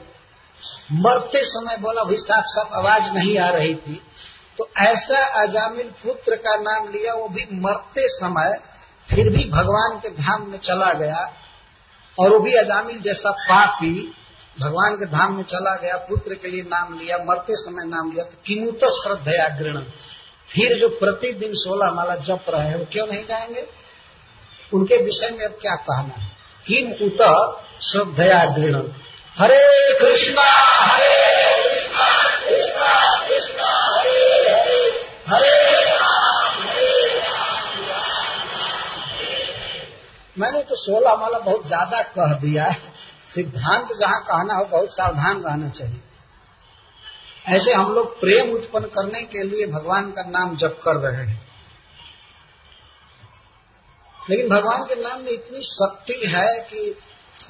मरते 0.91 1.39
समय 1.43 1.77
बोला, 1.77 2.03
भाई 2.03 2.15
साफ़ 2.15 2.45
साफ़ 2.47 2.73
आवाज़ 2.73 3.11
नहीं 3.13 3.37
आ 3.37 3.49
रही 3.49 3.75
थी। 3.75 4.01
तो 4.57 4.69
ऐसा 4.77 5.19
अजामिल 5.41 5.91
पुत्र 6.03 6.35
का 6.35 6.55
नाम 6.55 6.87
लिया, 6.87 7.13
वो 7.13 7.27
भी 7.27 7.45
मरते 7.53 8.07
समय 8.07 8.57
फिर 9.09 9.29
भी 9.29 9.43
भगवान 9.49 9.99
के 9.99 10.09
धाम 10.09 10.49
में 10.49 10.57
चला 10.57 10.93
गया 10.93 11.21
और 12.17 12.29
वो 12.29 12.39
भी 12.39 12.53
अजामिल 12.53 12.99
जैसा 13.01 13.31
पापी 13.31 14.13
भगवान 14.59 14.95
के 14.95 15.05
धाम 15.05 15.35
में 15.35 15.43
चला 15.43 15.75
गया, 15.75 15.97
पुत्र 15.97 16.33
के 16.33 16.47
लिए 16.47 16.61
नाम 16.61 16.99
लिया, 16.99 17.17
मरते 17.17 17.55
समय 17.55 17.85
नाम 17.87 18.11
लिया 18.11 18.23
तो 18.23 18.37
किमुत 18.45 18.79
श्रद्धया 19.03 19.47
गृण 19.59 19.81
फिर 20.49 20.77
जो 20.79 20.87
प्रतिदिन 20.89 21.51
सोलह 21.53 21.91
माला 21.91 22.15
जप 22.15 22.45
रहे 22.49 22.67
हैं, 22.67 22.75
वो 22.75 22.85
क्यों 22.91 23.07
नहीं 23.07 23.25
जाएँगे 23.25 23.67
उनके 24.73 24.97
विषय 24.97 25.29
में 25.29 25.45
अब 25.45 25.57
क्या 25.61 25.75
कहना 25.75 26.13
है? 26.17 26.29
किम 26.65 26.91
उत 27.05 27.21
श्रद्धया 27.81 28.45
दृढ़ 28.45 28.81
हरे 29.41 29.93
कृष्णा, 29.93 30.41
हरे 30.41 31.29
हरे 35.27 35.69
तो 40.63 40.75
सोलह 40.75 41.15
माला 41.15 41.39
बहुत 41.39 41.67
ज़्यादा 41.67 42.01
कह 42.01 42.33
दिया 42.33 42.63
है। 42.63 42.93
सिद्धांत 43.35 43.87
जहाँ 43.99 44.21
कहना 44.21 44.53
हो, 44.53 44.65
बहुत 44.65 44.89
सावधान 44.89 45.43
रहना 45.43 45.69
चाहिए। 45.69 46.01
ऐसे 47.47 47.73
हम 47.73 47.93
लोग 47.93 48.19
प्रेम 48.19 48.53
उत्पन्न 48.53 48.85
करने 48.85 49.23
के 49.23 49.43
लिए 49.43 49.65
भगवान 49.65 50.11
का 50.11 50.21
नाम 50.21 50.57
जप 50.57 50.79
कर 50.83 50.95
रहे 50.95 51.25
हैं। 51.25 51.47
लेकिन 54.29 54.49
भगवान 54.49 54.83
के 54.83 54.95
नाम 54.95 55.21
में 55.21 55.31
इतनी 55.31 55.61
शक्ति 55.61 56.21
है 56.25 56.59
कि 56.59 56.97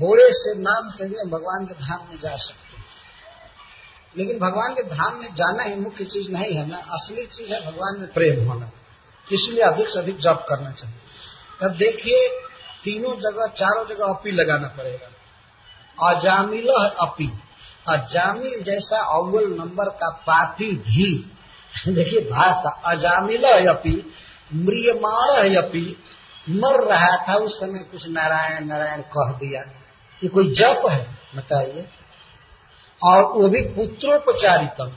थोड़े 0.02 0.26
से 0.28 0.60
नाम 0.60 0.90
से 0.90 1.04
भी 1.04 1.16
भगवान 1.30 1.66
के 1.66 1.74
धाम 1.74 2.08
में 2.10 2.20
जा 2.20 2.36
सकते 2.36 2.78
हैं। 2.78 2.86
लेकिन 4.18 4.40
भगवान 4.40 4.74
के 4.74 4.84
धाम 4.84 5.20
में 5.20 5.34
जाना 5.34 5.64
ही 5.64 5.76
मुख्य 5.76 6.06
चीज़ 6.06 6.32
नहीं 6.32 6.56
है 6.56 6.70
ना, 6.70 6.78
असली 6.78 7.26
चीज़ 7.26 7.54
है 7.54 7.72
भगवान 7.72 8.00
में 8.00 8.14
प्रेम 8.14 8.48
होना। 8.48 8.66
इसलिए 9.32 9.62
अधिक 9.62 9.88
से 9.88 10.00
अधिक 10.00 10.18
जप 10.18 10.46
करना 10.50 10.72
चाहिए। 10.72 10.96
अब 11.64 11.72
देखिए, 11.72 12.30
तीनों 12.84 13.16
जगह, 13.16 13.48
चारों 13.48 13.88
जगह 13.88 14.06
अपी 14.06 14.32
लगाना 14.32 14.68
पड़ेगा। 14.68 15.10
अजामिल 16.10 16.68
अपी। 17.02 17.32
अजामिल 17.90 18.64
जैसा 18.64 19.18
अव्वल 19.18 19.46
नंबर 19.46 19.86
का 19.86 20.10
पापी 20.10 20.72
भी, 20.72 21.38
देखिए 21.88 22.22
भाषा, 22.22 22.82
अजामिल 22.86 23.44
अपी, 23.44 24.14
म्रियमाण 24.54 25.56
अपी। 25.56 26.04
मर 26.50 26.88
रहा 26.88 27.28
था 27.28 27.36
उस 27.36 27.60
समय 27.60 27.80
कुछ 27.80 28.08
नारायण 28.08 28.66
नारायण 28.66 29.02
कह 29.02 29.32
दिया। 29.32 29.79
ये 30.24 30.30
कोई 30.30 30.54
जप 30.54 30.84
है, 30.90 31.18
बताइए। 31.36 31.90
और 33.04 33.24
वो 33.24 33.50
भी 33.50 33.62
पुत्रोपचारितम। 33.62 34.90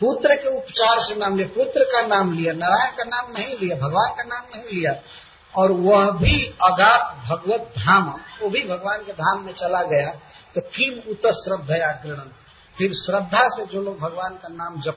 पुत्र 0.00 0.34
के 0.34 0.56
उपचार 0.56 1.00
से 1.00 1.16
नाम 1.16 1.36
लिया, 1.36 1.48
पुत्र 1.48 1.84
का 1.84 2.06
नाम 2.06 2.32
लिया, 2.32 2.52
नारायण 2.52 2.90
का 2.90 3.04
नाम 3.04 3.32
नहीं 3.32 3.58
लिया, 3.58 3.76
भगवान 3.76 4.10
का 4.12 4.22
नाम 4.22 4.42
नहीं 4.54 4.78
लिया। 4.78 4.94
और 5.56 5.72
वह 5.72 6.10
भी 6.10 6.46
अगाप 6.46 7.24
भगवत 7.26 7.60
धाम, 7.60 8.20
वो 8.42 8.50
भी 8.50 8.62
भगवान 8.62 8.98
के 8.98 9.12
धाम 9.12 9.44
में 9.44 9.52
चला 9.52 9.82
गया। 9.82 10.10
तो 10.54 10.60
किम 10.60 11.10
उत 11.10 11.26
श्रद्धा 11.26 11.76
या 11.76 11.92
फिर 12.78 12.92
श्रद्धा 12.92 13.48
से 13.48 13.66
जो 13.66 13.82
लोग 13.82 13.98
भगवान 13.98 14.34
का 14.34 14.48
नाम 14.48 14.80
जप 14.80 14.96